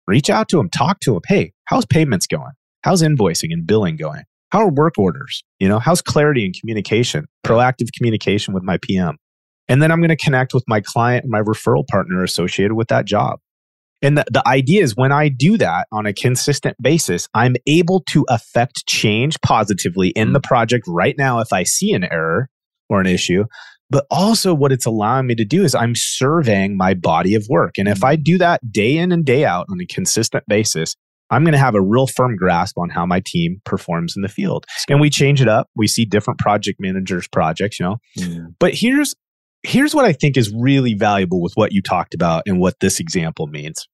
Reach 0.06 0.30
out 0.30 0.48
to 0.50 0.58
them, 0.58 0.68
talk 0.70 1.00
to 1.00 1.14
them. 1.14 1.22
Hey, 1.26 1.52
how's 1.64 1.86
payments 1.86 2.26
going? 2.26 2.52
How's 2.82 3.02
invoicing 3.02 3.48
and 3.50 3.66
billing 3.66 3.96
going? 3.96 4.22
How 4.54 4.60
are 4.60 4.70
work 4.70 4.94
orders? 4.98 5.42
You 5.58 5.68
know, 5.68 5.80
how's 5.80 6.00
clarity 6.00 6.44
and 6.44 6.54
communication, 6.54 7.26
proactive 7.44 7.88
communication 7.96 8.54
with 8.54 8.62
my 8.62 8.78
PM? 8.80 9.16
And 9.66 9.82
then 9.82 9.90
I'm 9.90 9.98
going 9.98 10.10
to 10.10 10.16
connect 10.16 10.54
with 10.54 10.62
my 10.68 10.80
client 10.80 11.24
and 11.24 11.30
my 11.32 11.40
referral 11.40 11.84
partner 11.88 12.22
associated 12.22 12.74
with 12.74 12.86
that 12.86 13.04
job. 13.04 13.40
And 14.00 14.16
the, 14.16 14.24
the 14.30 14.46
idea 14.46 14.84
is 14.84 14.94
when 14.94 15.10
I 15.10 15.28
do 15.28 15.58
that 15.58 15.88
on 15.90 16.06
a 16.06 16.12
consistent 16.12 16.76
basis, 16.80 17.28
I'm 17.34 17.56
able 17.66 18.04
to 18.10 18.24
affect 18.28 18.86
change 18.86 19.40
positively 19.40 20.10
in 20.10 20.34
the 20.34 20.40
project 20.40 20.84
right 20.86 21.16
now 21.18 21.40
if 21.40 21.52
I 21.52 21.64
see 21.64 21.92
an 21.92 22.04
error 22.04 22.48
or 22.88 23.00
an 23.00 23.08
issue. 23.08 23.46
But 23.90 24.06
also, 24.08 24.54
what 24.54 24.70
it's 24.70 24.86
allowing 24.86 25.26
me 25.26 25.34
to 25.34 25.44
do 25.44 25.64
is 25.64 25.74
I'm 25.74 25.96
surveying 25.96 26.76
my 26.76 26.94
body 26.94 27.34
of 27.34 27.44
work. 27.50 27.72
And 27.76 27.88
if 27.88 28.04
I 28.04 28.14
do 28.14 28.38
that 28.38 28.60
day 28.70 28.98
in 28.98 29.10
and 29.10 29.24
day 29.24 29.44
out 29.44 29.66
on 29.68 29.80
a 29.80 29.86
consistent 29.86 30.44
basis, 30.46 30.94
I'm 31.30 31.42
going 31.44 31.52
to 31.52 31.58
have 31.58 31.74
a 31.74 31.80
real 31.82 32.06
firm 32.06 32.36
grasp 32.36 32.78
on 32.78 32.90
how 32.90 33.06
my 33.06 33.20
team 33.24 33.60
performs 33.64 34.14
in 34.16 34.22
the 34.22 34.28
field. 34.28 34.66
And 34.88 35.00
we 35.00 35.10
change 35.10 35.40
it 35.40 35.48
up. 35.48 35.68
We 35.74 35.86
see 35.86 36.04
different 36.04 36.38
project 36.38 36.78
managers' 36.80 37.26
projects, 37.28 37.80
you 37.80 37.86
know, 37.86 37.96
Yeah. 38.16 38.46
but 38.58 38.74
here's 38.74 39.14
here's 39.62 39.94
what 39.94 40.04
I 40.04 40.12
think 40.12 40.36
is 40.36 40.52
really 40.54 40.92
valuable 40.92 41.40
with 41.40 41.54
what 41.54 41.72
you 41.72 41.80
talked 41.80 42.12
about 42.12 42.42
and 42.46 42.60
what 42.60 42.80
this 42.80 43.00
example 43.00 43.46
means. 43.46 43.88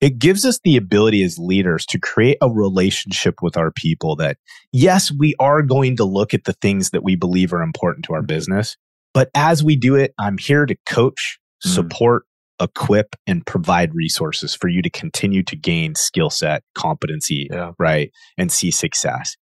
It 0.00 0.20
gives 0.20 0.44
us 0.44 0.60
the 0.62 0.76
ability 0.76 1.24
as 1.24 1.40
leaders 1.40 1.84
to 1.86 1.98
create 1.98 2.38
a 2.40 2.48
relationship 2.48 3.42
with 3.42 3.56
our 3.56 3.72
people 3.72 4.14
that 4.16 4.36
yes, 4.72 5.10
we 5.10 5.34
are 5.40 5.60
going 5.62 5.96
to 5.96 6.04
look 6.04 6.34
at 6.34 6.44
the 6.44 6.52
things 6.52 6.90
that 6.90 7.02
we 7.02 7.16
believe 7.16 7.52
are 7.52 7.62
important 7.62 8.04
to 8.04 8.12
our 8.14 8.22
business, 8.22 8.76
but 9.12 9.28
as 9.34 9.64
we 9.64 9.74
do 9.74 9.96
it, 9.96 10.14
I'm 10.20 10.38
here 10.38 10.64
to 10.66 10.76
coach, 10.86 11.40
Mm. 11.66 11.74
support, 11.74 12.22
equip 12.60 13.14
and 13.26 13.44
provide 13.46 13.94
resources 13.94 14.54
for 14.54 14.68
you 14.68 14.82
to 14.82 14.90
continue 14.90 15.42
to 15.44 15.56
gain 15.56 15.94
skill 15.94 16.30
set, 16.30 16.62
competency, 16.74 17.48
Yeah. 17.50 17.72
right? 17.78 18.10
And 18.36 18.50
see 18.52 18.70
success. 18.70 19.36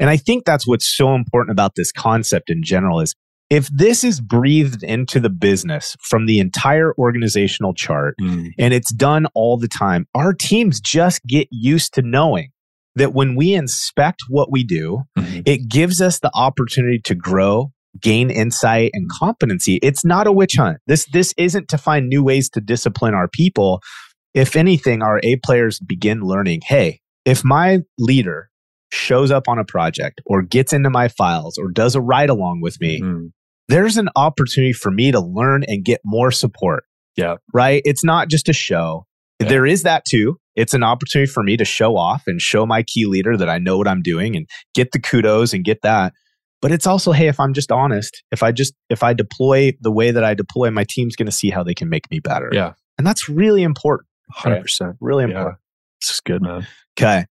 And 0.00 0.08
I 0.10 0.16
think 0.16 0.44
that's 0.44 0.66
what's 0.66 0.94
so 0.96 1.14
important 1.14 1.52
about 1.52 1.72
this 1.76 1.90
concept 1.92 2.50
in 2.50 2.62
general 2.62 3.00
is 3.00 3.14
if 3.50 3.68
this 3.68 4.04
is 4.04 4.20
breathed 4.20 4.82
into 4.82 5.18
the 5.20 5.30
business 5.30 5.96
from 6.02 6.26
the 6.26 6.38
entire 6.38 6.92
organizational 6.98 7.72
chart 7.74 8.14
Mm. 8.20 8.50
and 8.58 8.74
it's 8.74 8.92
done 8.92 9.26
all 9.34 9.56
the 9.56 9.68
time, 9.68 10.06
our 10.14 10.34
teams 10.34 10.80
just 10.80 11.22
get 11.26 11.48
used 11.50 11.94
to 11.94 12.02
knowing 12.02 12.50
that 12.94 13.14
when 13.14 13.36
we 13.36 13.54
inspect 13.54 14.22
what 14.28 14.50
we 14.52 14.64
do, 14.64 15.02
Mhm. 15.16 15.42
it 15.46 15.68
gives 15.68 16.00
us 16.02 16.18
the 16.20 16.30
opportunity 16.34 16.98
to 17.04 17.14
grow, 17.14 17.72
gain 18.00 18.30
insight 18.30 18.90
and 18.94 19.08
competency. 19.18 19.78
It's 19.82 20.04
not 20.04 20.26
a 20.26 20.32
witch 20.32 20.54
hunt. 20.56 20.78
This 20.86 21.06
this 21.12 21.34
isn't 21.36 21.68
to 21.68 21.78
find 21.78 22.08
new 22.08 22.22
ways 22.22 22.48
to 22.50 22.60
discipline 22.60 23.14
our 23.14 23.28
people. 23.28 23.80
If 24.34 24.56
anything, 24.56 25.02
our 25.02 25.20
A 25.22 25.36
players 25.44 25.80
begin 25.80 26.20
learning, 26.20 26.60
hey, 26.66 27.00
if 27.24 27.44
my 27.44 27.80
leader 27.98 28.50
shows 28.92 29.30
up 29.30 29.48
on 29.48 29.58
a 29.58 29.64
project 29.64 30.20
or 30.26 30.42
gets 30.42 30.72
into 30.72 30.90
my 30.90 31.08
files 31.08 31.58
or 31.58 31.70
does 31.70 31.94
a 31.94 32.00
ride 32.00 32.30
along 32.30 32.60
with 32.62 32.80
me, 32.80 33.00
Mm. 33.02 33.30
there's 33.68 33.96
an 33.96 34.08
opportunity 34.16 34.72
for 34.72 34.90
me 34.90 35.10
to 35.12 35.20
learn 35.20 35.64
and 35.66 35.84
get 35.84 36.00
more 36.04 36.30
support. 36.30 36.84
Yeah. 37.16 37.36
Right? 37.52 37.82
It's 37.84 38.04
not 38.04 38.28
just 38.28 38.48
a 38.48 38.52
show. 38.52 39.06
Yeah. 39.40 39.48
There 39.48 39.66
is 39.66 39.82
that 39.82 40.04
too. 40.08 40.36
It's 40.56 40.74
an 40.74 40.82
opportunity 40.82 41.30
for 41.30 41.42
me 41.42 41.56
to 41.56 41.64
show 41.64 41.96
off 41.96 42.22
and 42.26 42.40
show 42.40 42.64
my 42.66 42.82
key 42.82 43.06
leader 43.06 43.36
that 43.36 43.48
I 43.48 43.58
know 43.58 43.76
what 43.76 43.88
I'm 43.88 44.02
doing 44.02 44.36
and 44.36 44.46
get 44.74 44.92
the 44.92 44.98
kudos 45.00 45.52
and 45.52 45.64
get 45.64 45.82
that. 45.82 46.12
But 46.60 46.72
it's 46.72 46.86
also, 46.86 47.12
hey, 47.12 47.28
if 47.28 47.38
I'm 47.38 47.52
just 47.54 47.70
honest, 47.70 48.22
if 48.32 48.42
I 48.42 48.50
just 48.52 48.74
if 48.90 49.02
I 49.02 49.12
deploy 49.12 49.72
the 49.80 49.92
way 49.92 50.10
that 50.10 50.24
I 50.24 50.34
deploy, 50.34 50.70
my 50.70 50.84
team's 50.88 51.14
going 51.16 51.26
to 51.26 51.32
see 51.32 51.50
how 51.50 51.62
they 51.62 51.74
can 51.74 51.88
make 51.88 52.10
me 52.10 52.18
better. 52.20 52.50
Yeah. 52.52 52.72
And 52.96 53.06
that's 53.06 53.28
really 53.28 53.62
important. 53.62 54.08
Hundred 54.30 54.62
percent. 54.62 54.96
Really 55.00 55.24
Yeah. 55.24 55.30
important. 55.30 55.58
This 56.00 56.10
is 56.10 56.20
good, 56.20 56.42
man. 56.42 56.66
Okay. 56.98 57.26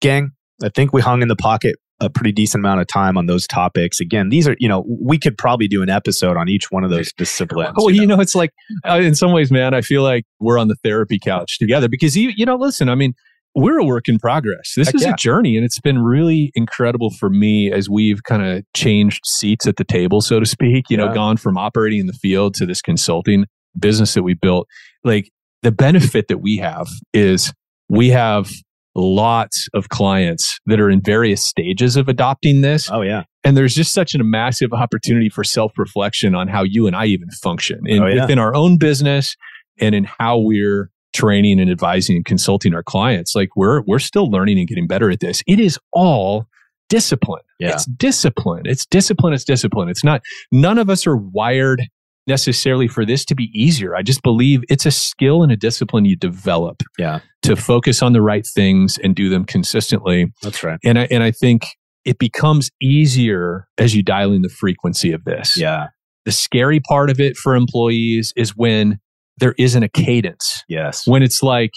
Gang, 0.00 0.32
I 0.62 0.70
think 0.70 0.92
we 0.92 1.02
hung 1.02 1.22
in 1.22 1.28
the 1.28 1.36
pocket 1.36 1.76
a 2.02 2.08
pretty 2.08 2.32
decent 2.32 2.62
amount 2.62 2.80
of 2.80 2.86
time 2.86 3.18
on 3.18 3.26
those 3.26 3.46
topics. 3.46 4.00
Again, 4.00 4.30
these 4.30 4.48
are, 4.48 4.56
you 4.58 4.68
know, 4.68 4.84
we 4.88 5.18
could 5.18 5.36
probably 5.36 5.68
do 5.68 5.82
an 5.82 5.90
episode 5.90 6.38
on 6.38 6.48
each 6.48 6.70
one 6.70 6.82
of 6.82 6.88
those 6.90 7.12
disciplines. 7.12 7.74
Well, 7.76 7.90
you 7.90 8.06
know, 8.06 8.20
it's 8.20 8.34
like 8.34 8.50
uh, 8.88 8.94
in 9.02 9.14
some 9.14 9.32
ways, 9.32 9.50
man, 9.50 9.74
I 9.74 9.82
feel 9.82 10.02
like 10.02 10.24
we're 10.38 10.58
on 10.58 10.68
the 10.68 10.76
therapy 10.82 11.18
couch 11.18 11.58
together 11.58 11.88
because 11.88 12.16
you, 12.16 12.30
you 12.34 12.46
know, 12.46 12.56
listen, 12.56 12.88
I 12.88 12.94
mean, 12.94 13.12
we're 13.54 13.78
a 13.78 13.84
work 13.84 14.08
in 14.08 14.18
progress. 14.18 14.72
This 14.76 14.88
Heck 14.88 14.94
is 14.94 15.02
yeah. 15.02 15.12
a 15.12 15.16
journey, 15.16 15.56
and 15.56 15.64
it's 15.64 15.80
been 15.80 15.98
really 15.98 16.52
incredible 16.54 17.10
for 17.10 17.30
me 17.30 17.72
as 17.72 17.88
we've 17.88 18.22
kind 18.22 18.42
of 18.42 18.64
changed 18.74 19.22
seats 19.26 19.66
at 19.66 19.76
the 19.76 19.84
table, 19.84 20.20
so 20.20 20.38
to 20.40 20.46
speak. 20.46 20.86
You 20.88 20.96
know, 20.96 21.12
gone 21.12 21.36
from 21.36 21.58
operating 21.58 22.00
in 22.00 22.06
the 22.06 22.12
field 22.12 22.54
to 22.54 22.66
this 22.66 22.80
consulting 22.80 23.46
business 23.78 24.14
that 24.14 24.22
we 24.22 24.34
built. 24.34 24.68
Like 25.04 25.30
the 25.62 25.72
benefit 25.72 26.28
that 26.28 26.38
we 26.38 26.56
have 26.58 26.88
is 27.12 27.52
we 27.88 28.08
have 28.10 28.50
lots 28.96 29.68
of 29.74 29.88
clients 29.88 30.58
that 30.66 30.80
are 30.80 30.90
in 30.90 31.00
various 31.00 31.44
stages 31.44 31.96
of 31.96 32.08
adopting 32.08 32.60
this 32.60 32.90
Oh 32.90 33.02
yeah. 33.02 33.22
and 33.44 33.56
there's 33.56 33.74
just 33.74 33.92
such 33.94 34.16
a 34.16 34.24
massive 34.24 34.72
opportunity 34.72 35.28
for 35.28 35.44
self-reflection 35.44 36.34
on 36.34 36.48
how 36.48 36.64
you 36.64 36.88
and 36.88 36.96
I 36.96 37.06
even 37.06 37.30
function 37.30 37.80
in, 37.86 38.02
Oh, 38.02 38.06
yeah. 38.08 38.22
within 38.22 38.40
our 38.40 38.52
own 38.52 38.78
business 38.78 39.36
and 39.80 39.94
in 39.94 40.04
how 40.18 40.38
we're 40.38 40.90
training 41.12 41.60
and 41.60 41.70
advising 41.70 42.16
and 42.16 42.24
consulting 42.24 42.74
our 42.74 42.82
clients. 42.82 43.34
Like 43.34 43.50
we're 43.56 43.82
we're 43.82 43.98
still 43.98 44.30
learning 44.30 44.58
and 44.58 44.68
getting 44.68 44.86
better 44.86 45.10
at 45.10 45.20
this. 45.20 45.42
It 45.46 45.58
is 45.60 45.78
all 45.92 46.46
discipline. 46.88 47.42
Yeah. 47.58 47.72
It's 47.74 47.84
discipline. 47.86 48.62
It's 48.64 48.86
discipline. 48.86 49.32
It's 49.32 49.44
discipline. 49.44 49.88
It's 49.88 50.02
not. 50.04 50.22
None 50.50 50.78
of 50.78 50.90
us 50.90 51.06
are 51.06 51.16
wired 51.16 51.82
necessarily 52.26 52.86
for 52.88 53.04
this 53.04 53.24
to 53.26 53.34
be 53.34 53.50
easier. 53.54 53.96
I 53.96 54.02
just 54.02 54.22
believe 54.22 54.62
it's 54.68 54.86
a 54.86 54.90
skill 54.90 55.42
and 55.42 55.50
a 55.50 55.56
discipline 55.56 56.04
you 56.04 56.16
develop 56.16 56.82
Yeah. 56.98 57.20
to 57.42 57.56
focus 57.56 58.02
on 58.02 58.12
the 58.12 58.22
right 58.22 58.46
things 58.46 58.98
and 59.02 59.14
do 59.16 59.28
them 59.28 59.44
consistently 59.44 60.32
That's 60.42 60.62
right. 60.62 60.78
and 60.84 60.98
I, 60.98 61.08
and 61.10 61.22
I 61.22 61.30
think 61.32 61.62
it 62.04 62.18
becomes 62.18 62.70
easier 62.80 63.66
as 63.78 63.94
you 63.96 64.02
dial 64.02 64.32
in 64.32 64.42
the 64.42 64.48
frequency 64.48 65.12
of 65.12 65.24
this. 65.24 65.56
Yeah. 65.56 65.88
The 66.24 66.32
scary 66.32 66.80
part 66.80 67.10
of 67.10 67.18
it 67.20 67.36
for 67.36 67.54
employees 67.56 68.32
is 68.36 68.56
when 68.56 68.98
there 69.40 69.54
isn't 69.58 69.82
a 69.82 69.88
cadence, 69.88 70.62
Yes. 70.68 71.06
when 71.06 71.22
it's 71.22 71.42
like 71.42 71.72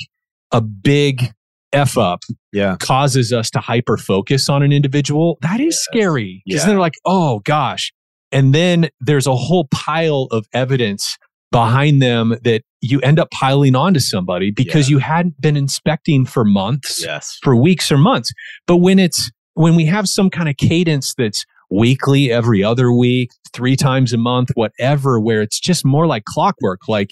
a 0.52 0.62
big 0.62 1.32
F 1.72 1.98
up 1.98 2.20
Yeah. 2.52 2.76
causes 2.80 3.34
us 3.34 3.50
to 3.52 3.60
hyper 3.60 3.98
focus 3.98 4.48
on 4.50 4.62
an 4.62 4.72
individual, 4.72 5.38
that 5.42 5.60
is 5.60 5.82
scary. 5.84 6.44
Because 6.46 6.62
Yeah. 6.62 6.68
they're 6.68 6.80
like, 6.80 6.94
oh 7.06 7.40
gosh. 7.40 7.92
And 8.32 8.54
then 8.54 8.90
there's 9.02 9.26
a 9.28 9.36
whole 9.36 9.68
pile 9.72 10.28
of 10.32 10.46
evidence 10.54 11.18
behind 11.52 12.02
them 12.02 12.36
that 12.44 12.62
you 12.82 13.00
end 13.02 13.20
up 13.20 13.30
piling 13.32 13.76
onto 13.76 14.00
somebody 14.00 14.52
because 14.52 14.90
Yeah. 14.90 14.96
you 14.96 15.00
hadn't 15.00 15.40
been 15.42 15.56
inspecting 15.58 16.26
for 16.26 16.44
months, 16.44 17.04
Yes. 17.04 17.38
for 17.44 17.56
weeks 17.56 17.92
or 17.92 17.98
months. 17.98 18.32
But 18.68 18.78
when 18.78 19.00
it's 19.00 19.32
when 19.56 19.76
we 19.76 19.86
have 19.86 20.10
some 20.10 20.32
kind 20.32 20.50
of 20.50 20.58
cadence 20.58 21.14
that's 21.16 21.46
weekly, 21.70 22.32
every 22.32 22.64
other 22.64 22.92
week, 22.92 23.30
three 23.54 23.76
times 23.76 24.12
a 24.14 24.18
month, 24.18 24.50
whatever, 24.56 25.20
where 25.20 25.42
it's 25.44 25.60
just 25.60 25.86
more 25.86 26.08
like 26.08 26.24
clockwork, 26.26 26.80
like 26.88 27.12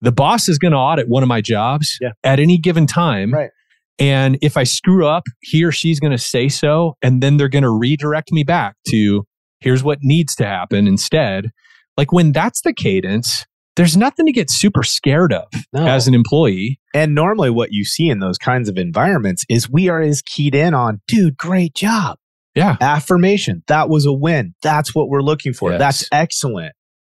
the 0.00 0.12
boss 0.12 0.48
is 0.48 0.58
going 0.58 0.72
to 0.72 0.78
audit 0.78 1.08
one 1.08 1.22
of 1.22 1.28
my 1.28 1.40
jobs 1.40 1.98
Yeah. 2.00 2.10
at 2.24 2.38
any 2.40 2.58
given 2.58 2.86
time. 2.86 3.32
Right. 3.32 3.50
And 3.98 4.38
if 4.42 4.56
I 4.56 4.62
screw 4.64 5.06
up, 5.06 5.24
he 5.40 5.64
or 5.64 5.72
she's 5.72 5.98
going 5.98 6.12
to 6.12 6.18
say 6.18 6.48
so. 6.48 6.94
And 7.02 7.20
then 7.22 7.36
they're 7.36 7.48
going 7.48 7.64
to 7.64 7.70
redirect 7.70 8.30
me 8.30 8.44
back 8.44 8.76
to 8.90 9.24
here's 9.60 9.82
what 9.82 9.98
needs 10.02 10.36
to 10.36 10.44
happen 10.46 10.86
instead. 10.86 11.50
Like 11.96 12.12
when 12.12 12.30
that's 12.30 12.60
the 12.60 12.72
cadence, 12.72 13.44
there's 13.74 13.96
nothing 13.96 14.26
to 14.26 14.32
get 14.32 14.50
super 14.50 14.84
scared 14.84 15.32
of 15.32 15.46
No. 15.72 15.84
as 15.86 16.06
an 16.06 16.14
employee. 16.14 16.78
And 16.94 17.14
normally, 17.14 17.50
what 17.50 17.72
you 17.72 17.84
see 17.84 18.08
in 18.08 18.20
those 18.20 18.38
kinds 18.38 18.68
of 18.68 18.76
environments 18.76 19.44
is 19.48 19.68
we 19.68 19.88
are 19.88 20.00
as 20.00 20.22
keyed 20.22 20.54
in 20.54 20.74
on, 20.74 21.00
dude, 21.08 21.36
great 21.36 21.74
job. 21.74 22.18
Yeah. 22.54 22.76
Affirmation. 22.80 23.62
That 23.68 23.88
was 23.88 24.04
a 24.06 24.12
win. 24.12 24.54
That's 24.62 24.94
what 24.94 25.08
we're 25.08 25.22
looking 25.22 25.52
for. 25.52 25.70
Yes. 25.70 25.78
That's 25.78 26.08
excellent. 26.12 26.72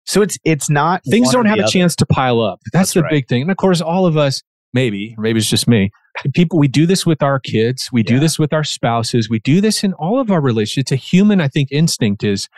So 0.06 0.22
it's 0.22 0.38
it's 0.44 0.68
not 0.70 1.02
Things 1.08 1.30
don't 1.30 1.46
have 1.46 1.58
a 1.58 1.62
other. 1.62 1.70
chance 1.70 1.94
to 1.96 2.06
pile 2.06 2.40
up. 2.40 2.60
That's, 2.72 2.72
That's 2.72 2.94
the 2.94 3.02
right. 3.02 3.10
big 3.10 3.28
thing. 3.28 3.42
And 3.42 3.50
of 3.50 3.56
course, 3.56 3.80
all 3.80 4.06
of 4.06 4.16
us, 4.16 4.42
maybe, 4.74 5.14
maybe 5.18 5.38
it's 5.38 5.48
just 5.48 5.68
me, 5.68 5.90
people, 6.34 6.58
we 6.58 6.68
do 6.68 6.86
this 6.86 7.06
with 7.06 7.22
our 7.22 7.38
kids. 7.38 7.88
We 7.92 8.02
do 8.02 8.18
this 8.18 8.38
with 8.38 8.52
our 8.52 8.64
spouses. 8.64 9.28
We 9.30 9.38
do 9.40 9.60
this 9.60 9.84
in 9.84 9.92
all 9.94 10.18
of 10.18 10.30
our 10.30 10.40
relationships. 10.40 10.90
It's 10.90 10.92
a 10.92 10.96
human, 10.96 11.40
I 11.40 11.48
think, 11.48 11.70
instinct 11.70 12.24
is 12.24 12.48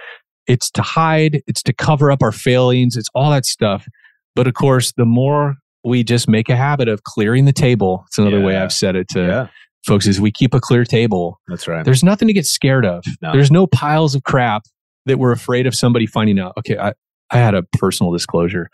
it's 0.46 0.70
to 0.72 0.82
hide, 0.82 1.42
it's 1.46 1.62
to 1.64 1.72
cover 1.72 2.10
up 2.10 2.22
our 2.22 2.32
failings, 2.32 2.96
it's 2.96 3.08
all 3.14 3.30
that 3.30 3.44
stuff. 3.46 3.86
But 4.34 4.46
of 4.46 4.54
course, 4.54 4.92
the 4.96 5.04
more 5.04 5.56
we 5.84 6.02
just 6.04 6.28
make 6.28 6.48
a 6.48 6.56
habit 6.56 6.88
of 6.88 7.02
clearing 7.04 7.44
the 7.44 7.52
table, 7.52 8.04
it's 8.08 8.18
another 8.18 8.40
way 8.40 8.56
I've 8.56 8.72
said 8.72 8.96
it 8.96 9.08
to 9.10 9.20
Yeah, 9.20 9.46
folks, 9.86 10.06
is 10.06 10.20
we 10.20 10.30
keep 10.32 10.54
a 10.54 10.60
clear 10.60 10.84
table. 10.84 11.38
that's 11.48 11.68
right. 11.68 11.84
There's 11.84 12.02
nothing 12.02 12.28
to 12.28 12.34
get 12.34 12.46
scared 12.46 12.86
of. 12.86 13.04
No. 13.20 13.32
There's 13.32 13.50
no 13.50 13.66
piles 13.66 14.14
of 14.14 14.22
crap 14.22 14.62
that 15.06 15.18
we're 15.18 15.32
afraid 15.32 15.66
of 15.66 15.74
somebody 15.74 16.06
finding 16.06 16.38
out. 16.38 16.54
Okay, 16.58 16.78
I, 16.78 16.92
I 17.32 17.38
had 17.38 17.54
a 17.54 17.62
personal 17.62 18.12
disclosure. 18.12 18.68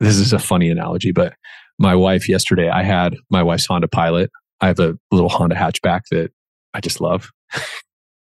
This 0.00 0.16
is 0.16 0.32
a 0.32 0.38
funny 0.38 0.70
analogy, 0.70 1.10
but 1.10 1.34
my 1.78 1.94
wife 1.94 2.28
yesterday, 2.28 2.68
I 2.68 2.82
had 2.82 3.16
my 3.30 3.42
wife's 3.42 3.66
Honda 3.66 3.88
Pilot. 3.88 4.30
I 4.60 4.68
have 4.68 4.78
a 4.78 4.96
little 5.10 5.28
Honda 5.28 5.56
hatchback 5.56 6.02
that 6.10 6.30
I 6.72 6.80
just 6.80 7.00
love. 7.00 7.30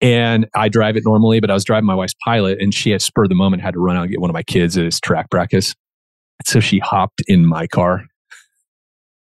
And 0.01 0.47
I 0.55 0.69
drive 0.69 0.97
it 0.97 1.03
normally, 1.05 1.41
but 1.41 1.51
I 1.51 1.55
was 1.55 1.65
driving 1.65 1.87
my 1.87 1.95
wife's 1.95 2.15
Pilot 2.25 2.61
and 2.61 2.73
she 2.73 2.91
had 2.91 3.03
spur 3.03 3.25
of 3.25 3.31
the 3.31 3.35
moment 3.35 3.63
had 3.63 3.75
to 3.75 3.81
run 3.81 3.97
out 3.97 4.03
and 4.03 4.11
get 4.11 4.21
one 4.21 4.31
of 4.31 4.35
my 4.35 4.45
kids 4.45 4.79
at 4.79 4.85
his 4.85 5.01
track 5.01 5.29
practice. 5.29 5.75
So 6.45 6.61
she 6.61 6.79
hopped 6.79 7.21
in 7.27 7.45
my 7.45 7.67
car. 7.67 8.05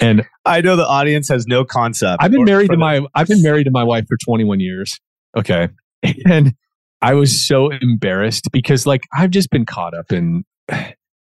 and 0.00 0.26
I 0.46 0.62
know 0.62 0.76
the 0.76 0.86
audience 0.86 1.28
has 1.28 1.46
no 1.46 1.66
concept. 1.66 2.22
I've 2.22 2.30
been 2.30 2.44
married 2.44 2.70
to 2.70 2.78
my 2.78 3.02
I've 3.14 3.28
been 3.28 3.42
married 3.42 3.64
to 3.64 3.70
my 3.70 3.84
wife 3.84 4.06
for 4.08 4.16
21 4.16 4.60
years. 4.60 4.98
Okay. 5.36 5.68
And 6.24 6.54
I 7.02 7.14
was 7.14 7.46
so 7.46 7.70
embarrassed 7.70 8.48
because 8.52 8.86
like 8.86 9.02
I've 9.16 9.30
just 9.30 9.50
been 9.50 9.66
caught 9.66 9.94
up 9.94 10.12
in 10.12 10.44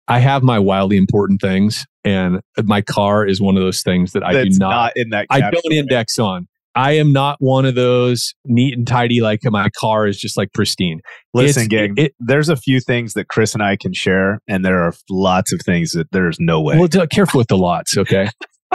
I 0.09 0.19
have 0.19 0.43
my 0.43 0.59
wildly 0.59 0.97
important 0.97 1.41
things 1.41 1.87
and 2.05 2.41
my 2.65 2.83
car 2.83 3.27
is 3.27 3.41
one 3.41 3.57
of 3.57 3.63
those 3.63 3.83
things 3.83 4.13
that 4.13 4.23
I 4.25 4.35
that's 4.35 4.57
do 4.57 4.59
not, 4.59 4.71
not, 4.71 4.93
in 4.97 5.11
that. 5.11 5.27
I 5.31 5.41
don't 5.51 5.73
index 5.73 6.19
on. 6.19 6.49
I 6.75 6.93
am 6.93 7.13
not 7.13 7.37
one 7.39 7.67
of 7.67 7.75
those 7.75 8.33
neat 8.47 8.77
and 8.77 8.87
tidy 8.87 9.21
like 9.21 9.41
my 9.45 9.69
car 9.79 10.07
is 10.07 10.19
just 10.19 10.39
like 10.39 10.53
pristine. 10.55 11.01
Listen, 11.35 11.65
It's- 11.65 11.69
gang. 11.69 11.95
it- 11.97 12.15
there's 12.19 12.49
a 12.49 12.57
few 12.57 12.81
things 12.81 13.13
that 13.13 13.29
Chris 13.29 13.53
and 13.55 13.63
I 13.63 13.77
can 13.77 13.93
share, 13.93 14.41
and 14.49 14.65
there 14.65 14.83
are 14.83 14.95
lots 15.11 15.53
of 15.53 15.61
things 15.65 15.91
that 15.93 16.09
there's 16.13 16.39
no 16.41 16.63
way. 16.63 16.79
Well, 16.79 16.89
careful 17.11 17.39
with 17.39 17.49
the 17.49 17.59
lots, 17.59 17.97
okay? 17.99 18.31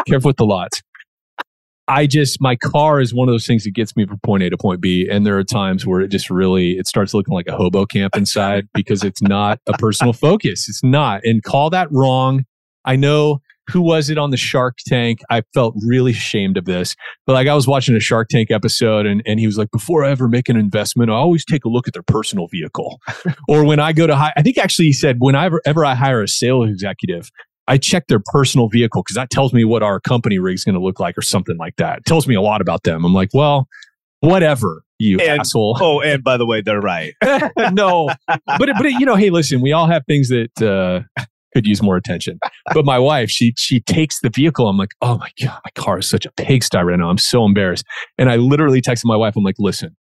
careful 0.08 0.30
with 0.30 0.38
the 0.38 0.46
lots. 0.46 0.82
I 1.88 2.06
just 2.06 2.42
my 2.42 2.56
car 2.56 3.00
is 3.00 3.14
one 3.14 3.30
of 3.30 3.34
those 3.34 3.48
things 3.48 3.64
that 3.64 3.72
gets 3.72 3.96
me 3.96 4.06
from 4.06 4.20
point 4.20 4.44
A 4.44 4.50
to 4.50 4.58
point 4.58 4.82
B, 4.82 5.08
and 5.10 5.26
there 5.26 5.38
are 5.38 5.44
times 5.44 5.86
where 5.86 6.02
it 6.02 6.10
just 6.10 6.30
really 6.30 6.78
it 6.78 6.88
starts 6.88 7.14
looking 7.14 7.34
like 7.34 7.48
a 7.48 7.56
hobo 7.56 7.86
camp 7.86 8.16
inside 8.16 8.68
because 8.74 9.04
it's 9.04 9.22
not 9.22 9.60
a 9.68 9.74
personal 9.74 10.14
focus. 10.14 10.68
It's 10.68 10.84
not, 10.84 11.22
and 11.24 11.44
call 11.44 11.70
that 11.70 11.88
wrong. 11.92 12.46
I 12.84 12.96
know 12.96 13.40
who 13.70 13.82
was 13.82 14.10
it 14.10 14.18
on 14.18 14.32
the 14.32 14.38
Shark 14.38 14.78
Tank? 14.86 15.20
I 15.30 15.44
felt 15.54 15.76
really 15.86 16.12
ashamed 16.12 16.58
of 16.58 16.66
this, 16.66 16.96
but 17.26 17.34
like 17.34 17.48
I 17.48 17.54
was 17.54 17.68
watching 17.68 17.96
a 17.96 18.00
Shark 18.00 18.30
Tank 18.30 18.52
episode, 18.52 19.06
and 19.06 19.22
and 19.26 19.40
he 19.40 19.46
was 19.46 19.58
like, 19.58 19.72
before 19.72 20.04
I 20.04 20.12
ever 20.12 20.28
make 20.28 20.50
an 20.50 20.58
investment, 20.58 21.10
I 21.10 21.14
always 21.14 21.46
take 21.46 21.66
a 21.66 21.70
look 21.70 21.88
at 21.88 21.94
their 21.94 22.04
personal 22.04 22.48
vehicle, 22.48 23.00
or 23.48 23.64
when 23.64 23.80
I 23.80 23.94
go 23.94 24.08
to 24.08 24.16
hire. 24.16 24.34
I 24.36 24.42
think 24.42 24.58
actually 24.58 24.86
he 24.86 24.94
said 24.94 25.18
when 25.20 25.36
I 25.36 25.46
ever, 25.46 25.62
ever 25.66 25.86
I 25.86 25.96
hire 25.96 26.22
a 26.22 26.28
sales 26.28 26.70
executive. 26.70 27.30
I 27.68 27.78
check 27.78 28.08
their 28.08 28.22
personal 28.26 28.70
vehicle 28.70 29.04
because 29.04 29.16
that 29.16 29.30
tells 29.30 29.54
me 29.54 29.66
what 29.66 29.84
our 29.84 30.00
company 30.00 30.40
rig 30.40 30.56
is 30.56 30.64
going 30.64 30.76
to 30.76 30.82
look 30.82 31.00
like 31.00 31.18
or 31.18 31.22
something 31.22 31.58
like 31.58 31.76
that. 31.78 32.00
It 32.00 32.06
tells 32.06 32.28
me 32.28 32.36
a 32.36 32.42
lot 32.42 32.62
about 32.62 32.84
them. 32.84 33.04
I'm 33.04 33.14
like, 33.14 33.30
well, 33.34 33.68
whatever, 34.22 34.84
you 35.00 35.20
And- 35.20 35.42
asshole. 35.42 35.78
oh, 35.82 36.02
and 36.02 36.24
by 36.24 36.38
the 36.38 36.46
way, 36.46 36.62
they're 36.62 36.80
right. 36.80 37.14
no, 37.74 38.10
but 38.28 38.42
but 38.58 38.86
you 38.86 39.06
know, 39.06 39.16
hey, 39.16 39.30
listen, 39.30 39.62
we 39.62 39.72
all 39.74 39.88
have 39.88 40.04
things 40.08 40.30
that 40.30 40.62
uh, 40.62 41.24
could 41.54 41.68
use 41.68 41.82
more 41.82 41.98
attention. 41.98 42.40
But 42.74 42.86
my 42.86 42.98
wife, 43.00 43.30
she 43.30 43.54
she 43.58 43.82
takes 43.82 44.22
the 44.22 44.30
vehicle. 44.30 44.68
I'm 44.68 44.78
like, 44.78 44.92
oh 45.02 45.18
my 45.18 45.30
god, 45.42 45.60
my 45.66 45.72
car 45.82 46.00
is 46.00 46.08
such 46.10 46.26
a 46.26 46.32
pigsty 46.38 46.78
right 46.78 46.98
now. 46.98 47.10
I'm 47.10 47.18
so 47.18 47.46
embarrassed. 47.46 47.86
And 48.18 48.30
I 48.30 48.38
literally 48.38 48.82
texted 48.82 49.06
my 49.06 49.16
wife. 49.18 49.36
I'm 49.36 49.44
like, 49.44 49.56
listen, 49.60 49.96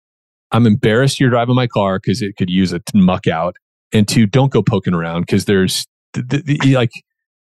I'm 0.52 0.66
embarrassed 0.66 1.18
you're 1.18 1.30
driving 1.30 1.54
my 1.54 1.66
car 1.66 1.98
because 1.98 2.20
it 2.22 2.36
could 2.36 2.50
use 2.50 2.72
a 2.72 2.80
muck 2.94 3.26
out. 3.26 3.56
And 3.92 4.06
two, 4.06 4.26
don't 4.26 4.52
go 4.52 4.62
poking 4.62 4.92
around 4.92 5.22
because 5.22 5.44
there's 5.46 5.86
th- 6.12 6.28
th- 6.28 6.44
th- 6.44 6.74
like. 6.74 6.90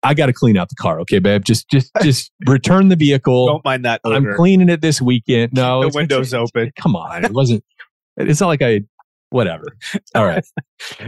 I 0.03 0.13
got 0.13 0.27
to 0.27 0.33
clean 0.33 0.57
out 0.57 0.69
the 0.69 0.75
car, 0.75 0.99
okay, 1.01 1.19
babe. 1.19 1.43
Just, 1.45 1.69
just, 1.69 1.91
just 2.01 2.31
return 2.47 2.87
the 2.89 2.95
vehicle. 2.95 3.47
Don't 3.47 3.65
mind 3.65 3.85
that 3.85 4.01
I'm 4.03 4.33
cleaning 4.35 4.69
it 4.69 4.81
this 4.81 5.01
weekend. 5.01 5.53
No, 5.53 5.81
the 5.81 5.95
windows 5.95 6.33
open. 6.33 6.71
Come 6.75 6.95
on, 6.95 7.25
it 7.25 7.33
wasn't. 7.33 7.63
It's 8.17 8.41
not 8.41 8.47
like 8.47 8.61
I. 8.61 8.81
Whatever. 9.29 9.63
All 10.13 10.25
right. 10.25 10.43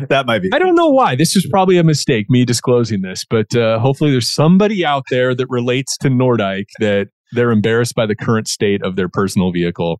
That 0.07 0.25
might 0.25 0.41
be. 0.41 0.49
I 0.53 0.59
don't 0.59 0.75
know 0.75 0.87
why. 0.87 1.15
This 1.15 1.35
is 1.35 1.45
probably 1.49 1.77
a 1.77 1.83
mistake, 1.83 2.27
me 2.29 2.45
disclosing 2.45 3.01
this, 3.01 3.25
but 3.29 3.53
uh, 3.55 3.79
hopefully 3.79 4.11
there's 4.11 4.29
somebody 4.29 4.85
out 4.85 5.03
there 5.09 5.35
that 5.35 5.47
relates 5.49 5.97
to 5.97 6.09
Nordyke 6.09 6.67
that 6.79 7.09
they're 7.33 7.51
embarrassed 7.51 7.95
by 7.95 8.05
the 8.05 8.15
current 8.15 8.47
state 8.47 8.81
of 8.83 8.95
their 8.95 9.09
personal 9.09 9.51
vehicle. 9.51 9.99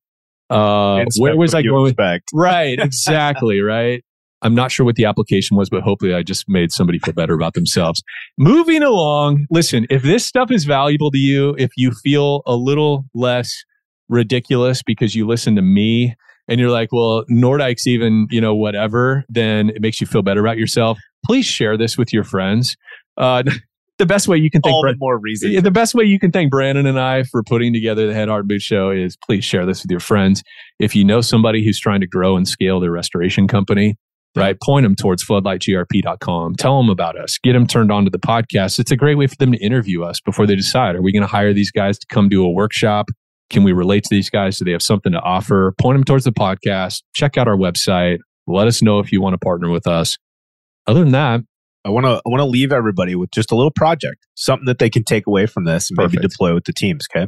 Uh, 0.50 1.04
where 1.18 1.36
was 1.36 1.54
I 1.54 1.64
going? 1.64 1.89
expect. 1.89 2.30
Right, 2.34 2.80
exactly, 2.82 3.62
right. 3.62 4.04
I'm 4.44 4.54
not 4.54 4.72
sure 4.72 4.86
what 4.86 4.96
the 4.96 5.06
application 5.06 5.58
was, 5.58 5.70
but 5.70 5.82
hopefully 5.82 6.14
I 6.14 6.22
just 6.22 6.48
made 6.48 6.72
somebody 6.72 7.00
feel 7.00 7.14
better 7.14 7.34
about 7.34 7.54
themselves. 7.54 8.04
Moving 8.38 8.84
along, 8.84 9.48
listen, 9.50 9.88
if 9.89 10.04
this 10.04 10.26
stuff 10.26 10.52
is 10.52 10.66
valuable 10.66 11.12
to 11.12 11.18
you, 11.18 11.56
if 11.58 11.72
you 11.78 11.91
feel 12.04 12.44
a 12.46 12.56
little 12.56 13.06
less 13.14 13.64
ridiculous 14.10 14.84
because 14.84 15.16
you 15.16 15.26
listen 15.26 15.56
to 15.56 15.62
me 15.62 16.16
and 16.48 16.60
you're 16.60 16.70
like, 16.70 16.91
well, 16.91 17.24
Nordyke's 17.32 17.88
even, 17.88 18.28
you 18.30 18.41
know, 18.41 18.54
whatever, 18.54 19.24
then 19.30 19.70
it 19.70 19.82
makes 19.82 20.02
you 20.02 20.08
feel 20.08 20.22
better 20.22 20.41
about 20.41 20.58
yourself. 20.58 21.00
Please 21.26 21.46
share 21.46 21.78
this 21.78 21.98
with 21.98 22.12
your 22.12 22.26
friends. 22.26 22.76
Uh, 23.18 23.44
the 23.98 24.06
best 24.06 24.28
way 24.28 24.38
you 24.38 24.50
can 24.50 24.62
thank 24.62 24.74
All 24.74 24.82
the 24.84 24.96
more 24.98 25.18
reason. 25.18 25.64
the 25.64 25.72
best 25.72 25.96
way 25.96 26.04
you 26.04 26.20
can 26.20 26.32
thank 26.32 26.52
Brandon 26.52 26.86
and 26.86 27.00
I 27.00 27.24
for 27.24 27.44
putting 27.44 27.72
together 27.72 28.08
the 28.08 28.14
Head 28.14 28.28
Heart 28.28 28.48
Boot 28.48 28.62
Show 28.62 28.89
is 28.89 29.16
please 29.16 29.46
share 29.46 29.66
this 29.66 29.84
with 29.84 29.91
your 29.91 30.02
friends. 30.02 30.44
If 30.80 30.96
you 30.96 31.06
know 31.06 31.22
somebody 31.22 31.64
who's 31.64 31.80
trying 31.80 32.02
to 32.02 32.08
grow 32.08 32.36
and 32.36 32.46
scale 32.48 32.82
their 32.82 32.91
restoration 32.91 33.48
company, 33.48 33.96
right, 34.36 34.58
point 34.62 34.84
them 34.84 34.96
towards 34.96 35.24
floodlightgrp.com. 35.24 36.56
Tell 36.56 36.78
them 36.78 36.90
about 36.90 37.18
us. 37.18 37.38
Get 37.38 37.54
them 37.54 37.68
turned 37.68 37.92
on 37.92 38.06
to 38.06 38.10
the 38.10 38.20
podcast. 38.20 38.80
It's 38.80 38.92
a 38.92 38.96
great 38.96 39.18
way 39.18 39.28
for 39.28 39.36
them 39.36 39.52
to 39.52 39.58
interview 39.60 40.04
us 40.04 40.20
before 40.22 40.48
they 40.48 40.56
decide 40.56 40.96
are 40.96 41.02
we 41.02 41.12
going 41.12 41.22
to 41.22 41.28
hire 41.28 41.54
these 41.54 41.72
guys 41.72 41.98
to 42.00 42.08
come 42.08 42.30
do 42.30 42.44
a 42.44 42.52
workshop? 42.52 43.10
Can 43.50 43.64
we 43.64 43.72
relate 43.72 44.04
to 44.04 44.10
these 44.10 44.30
guys? 44.30 44.58
Do 44.58 44.66
they 44.66 44.72
have 44.72 44.82
something 44.82 45.12
to 45.12 45.20
offer? 45.20 45.74
Point 45.80 45.96
them 45.96 46.04
towards 46.04 46.24
the 46.24 46.32
podcast. 46.32 47.04
Check 47.14 47.38
out 47.38 47.48
our 47.48 47.58
website. 47.58 48.18
Let 48.48 48.68
us 48.68 48.82
know 48.82 49.00
if 49.00 49.12
you 49.12 49.22
want 49.22 49.34
to 49.34 49.38
partner 49.38 49.70
with 49.70 49.88
us. 49.88 50.18
Other 50.88 51.02
than 51.02 51.12
that, 51.12 51.42
I 51.86 51.90
want 51.90 52.06
to 52.06 52.22
I 52.26 52.30
want 52.30 52.40
to 52.40 52.46
leave 52.46 52.72
everybody 52.72 53.16
with 53.16 53.32
just 53.32 53.52
a 53.52 53.56
little 53.56 53.72
project, 53.72 54.26
something 54.36 54.66
that 54.66 54.80
they 54.80 54.90
can 54.90 55.04
take 55.04 55.28
away 55.28 55.46
from 55.46 55.66
this 55.66 55.90
and 55.90 55.98
maybe 55.98 56.18
deploy 56.18 56.54
with 56.54 56.64
the 56.64 56.74
teams. 56.74 57.08
Okay. 57.14 57.28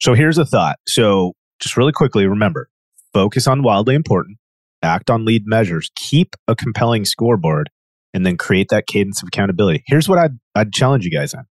So 0.00 0.14
here's 0.14 0.38
a 0.38 0.44
thought. 0.44 0.78
So 0.86 1.32
just 1.60 1.76
really 1.76 1.92
quickly, 1.92 2.26
remember: 2.26 2.68
focus 3.12 3.46
on 3.46 3.62
wildly 3.62 3.94
important, 3.94 4.37
act 4.82 5.10
on 5.10 5.24
lead 5.24 5.44
measures, 5.46 5.90
keep 5.94 6.34
a 6.46 6.54
compelling 6.54 7.04
scoreboard, 7.04 7.70
and 8.14 8.24
then 8.24 8.36
create 8.36 8.68
that 8.70 8.86
cadence 8.86 9.22
of 9.22 9.28
accountability. 9.28 9.82
Here's 9.86 10.08
what 10.08 10.18
I'd 10.18 10.38
I'd 10.54 10.72
challenge 10.72 11.04
you 11.04 11.10
guys 11.10 11.34
on: 11.34 11.44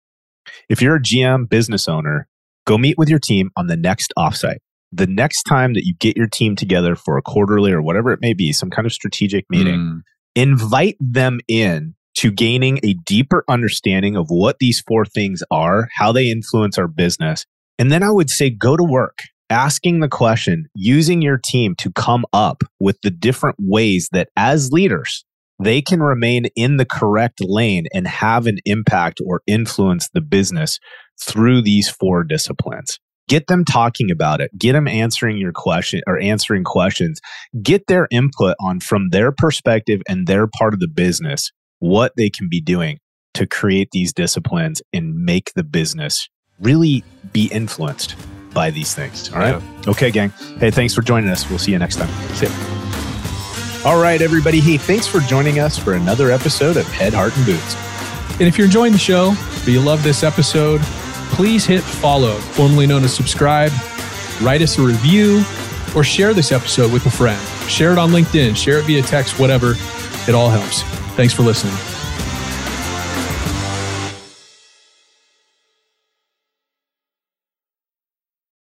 if 0.69 0.81
you're 0.81 0.95
a 0.95 1.01
GM 1.01 1.49
business 1.49 1.87
owner, 1.87 2.27
go 2.65 2.77
meet 2.77 2.97
with 2.97 3.09
your 3.09 3.19
team 3.19 3.51
on 3.55 3.67
the 3.67 3.77
next 3.77 4.13
offsite. 4.17 4.59
The 4.91 5.07
next 5.07 5.43
time 5.43 5.73
that 5.73 5.85
you 5.85 5.95
get 5.99 6.15
your 6.15 6.27
team 6.27 6.55
together 6.55 6.95
for 6.95 7.17
a 7.17 7.21
quarterly 7.21 7.73
or 7.73 7.81
whatever 7.81 8.13
it 8.13 8.21
may 8.21 8.33
be, 8.33 8.53
some 8.53 8.69
kind 8.69 8.85
of 8.85 8.93
strategic 8.93 9.45
meeting 9.49 9.79
mm, 9.79 10.01
invite 10.35 10.95
them 10.99 11.39
in 11.47 11.95
to 12.17 12.31
gaining 12.31 12.79
a 12.83 12.93
deeper 13.05 13.43
understanding 13.47 14.15
of 14.15 14.27
what 14.29 14.57
these 14.59 14.81
four 14.87 15.05
things 15.05 15.43
are, 15.51 15.87
how 15.97 16.11
they 16.11 16.31
influence 16.31 16.77
our 16.77 16.87
business, 16.87 17.45
And 17.77 17.91
then 17.91 18.01
I 18.01 18.09
would 18.09 18.29
say 18.29 18.49
go 18.49 18.75
to 18.75 18.83
work, 18.83 19.19
asking 19.49 19.99
the 19.99 20.09
question, 20.09 20.67
using 20.73 21.21
your 21.21 21.39
team 21.43 21.75
to 21.75 21.91
come 21.91 22.25
up 22.33 22.63
with 22.79 22.97
the 23.01 23.11
different 23.11 23.57
ways 23.59 24.09
that 24.11 24.29
as 24.35 24.71
leaders, 24.71 25.25
they 25.59 25.81
can 25.81 26.01
remain 26.01 26.45
in 26.55 26.77
the 26.77 26.85
correct 26.85 27.39
lane 27.41 27.85
and 27.93 28.07
have 28.07 28.45
an 28.45 28.57
impact 28.65 29.19
or 29.25 29.41
influence 29.47 30.09
the 30.13 30.21
business 30.21 30.79
through 31.19 31.61
these 31.61 31.89
four 31.89 32.23
disciplines. 32.23 32.99
Get 33.27 33.47
them 33.47 33.65
talking 33.65 34.09
about 34.11 34.39
it. 34.39 34.51
Get 34.57 34.73
them 34.73 34.87
answering 34.87 35.37
your 35.37 35.51
question 35.51 36.01
or 36.07 36.19
answering 36.19 36.63
questions. 36.63 37.19
Get 37.61 37.87
their 37.87 38.07
input 38.11 38.55
on 38.61 38.79
from 38.79 39.09
their 39.09 39.31
perspective 39.31 40.01
and 40.07 40.27
their 40.27 40.47
part 40.47 40.73
of 40.73 40.79
the 40.79 40.87
business 40.87 41.51
what 41.79 42.13
they 42.15 42.29
can 42.29 42.47
be 42.49 42.61
doing 42.61 42.99
to 43.33 43.45
create 43.45 43.89
these 43.91 44.13
disciplines 44.13 44.81
and 44.93 45.13
make 45.13 45.51
the 45.55 45.63
business 45.63 46.29
really 46.59 47.03
be 47.33 47.47
influenced 47.47 48.15
by 48.57 48.71
these 48.71 48.95
things. 48.95 49.31
All 49.31 49.37
right. 49.37 49.61
Yeah. 49.61 49.89
Okay, 49.91 50.09
gang. 50.09 50.31
Hey, 50.59 50.71
thanks 50.71 50.91
for 50.91 51.03
joining 51.03 51.29
us. 51.29 51.47
We'll 51.47 51.59
see 51.59 51.71
you 51.71 51.77
next 51.77 51.97
time. 51.97 52.09
See 52.33 52.47
ya. 52.47 52.51
All 53.85 54.01
right, 54.01 54.19
everybody. 54.19 54.59
Hey, 54.59 54.77
thanks 54.77 55.05
for 55.05 55.19
joining 55.19 55.59
us 55.59 55.77
for 55.77 55.93
another 55.93 56.31
episode 56.31 56.75
of 56.75 56.87
Head, 56.87 57.13
Heart, 57.13 57.37
and 57.37 57.45
Boots. 57.45 57.75
And 58.39 58.47
if 58.47 58.57
you're 58.57 58.65
enjoying 58.65 58.93
the 58.93 58.97
show, 58.97 59.35
but 59.59 59.67
you 59.67 59.79
love 59.79 60.01
this 60.01 60.23
episode, 60.23 60.81
please 61.35 61.67
hit 61.67 61.83
follow, 61.83 62.33
formerly 62.57 62.87
known 62.87 63.03
as 63.03 63.13
subscribe, 63.13 63.71
write 64.41 64.63
us 64.63 64.79
a 64.79 64.81
review, 64.81 65.43
or 65.95 66.03
share 66.03 66.33
this 66.33 66.51
episode 66.51 66.91
with 66.91 67.05
a 67.05 67.11
friend. 67.11 67.39
Share 67.69 67.91
it 67.91 67.99
on 67.99 68.09
LinkedIn, 68.09 68.57
share 68.57 68.79
it 68.79 68.85
via 68.85 69.03
text, 69.03 69.39
whatever. 69.39 69.75
It 70.27 70.33
all 70.33 70.49
helps. 70.49 70.81
Thanks 71.15 71.31
for 71.31 71.43
listening. 71.43 71.96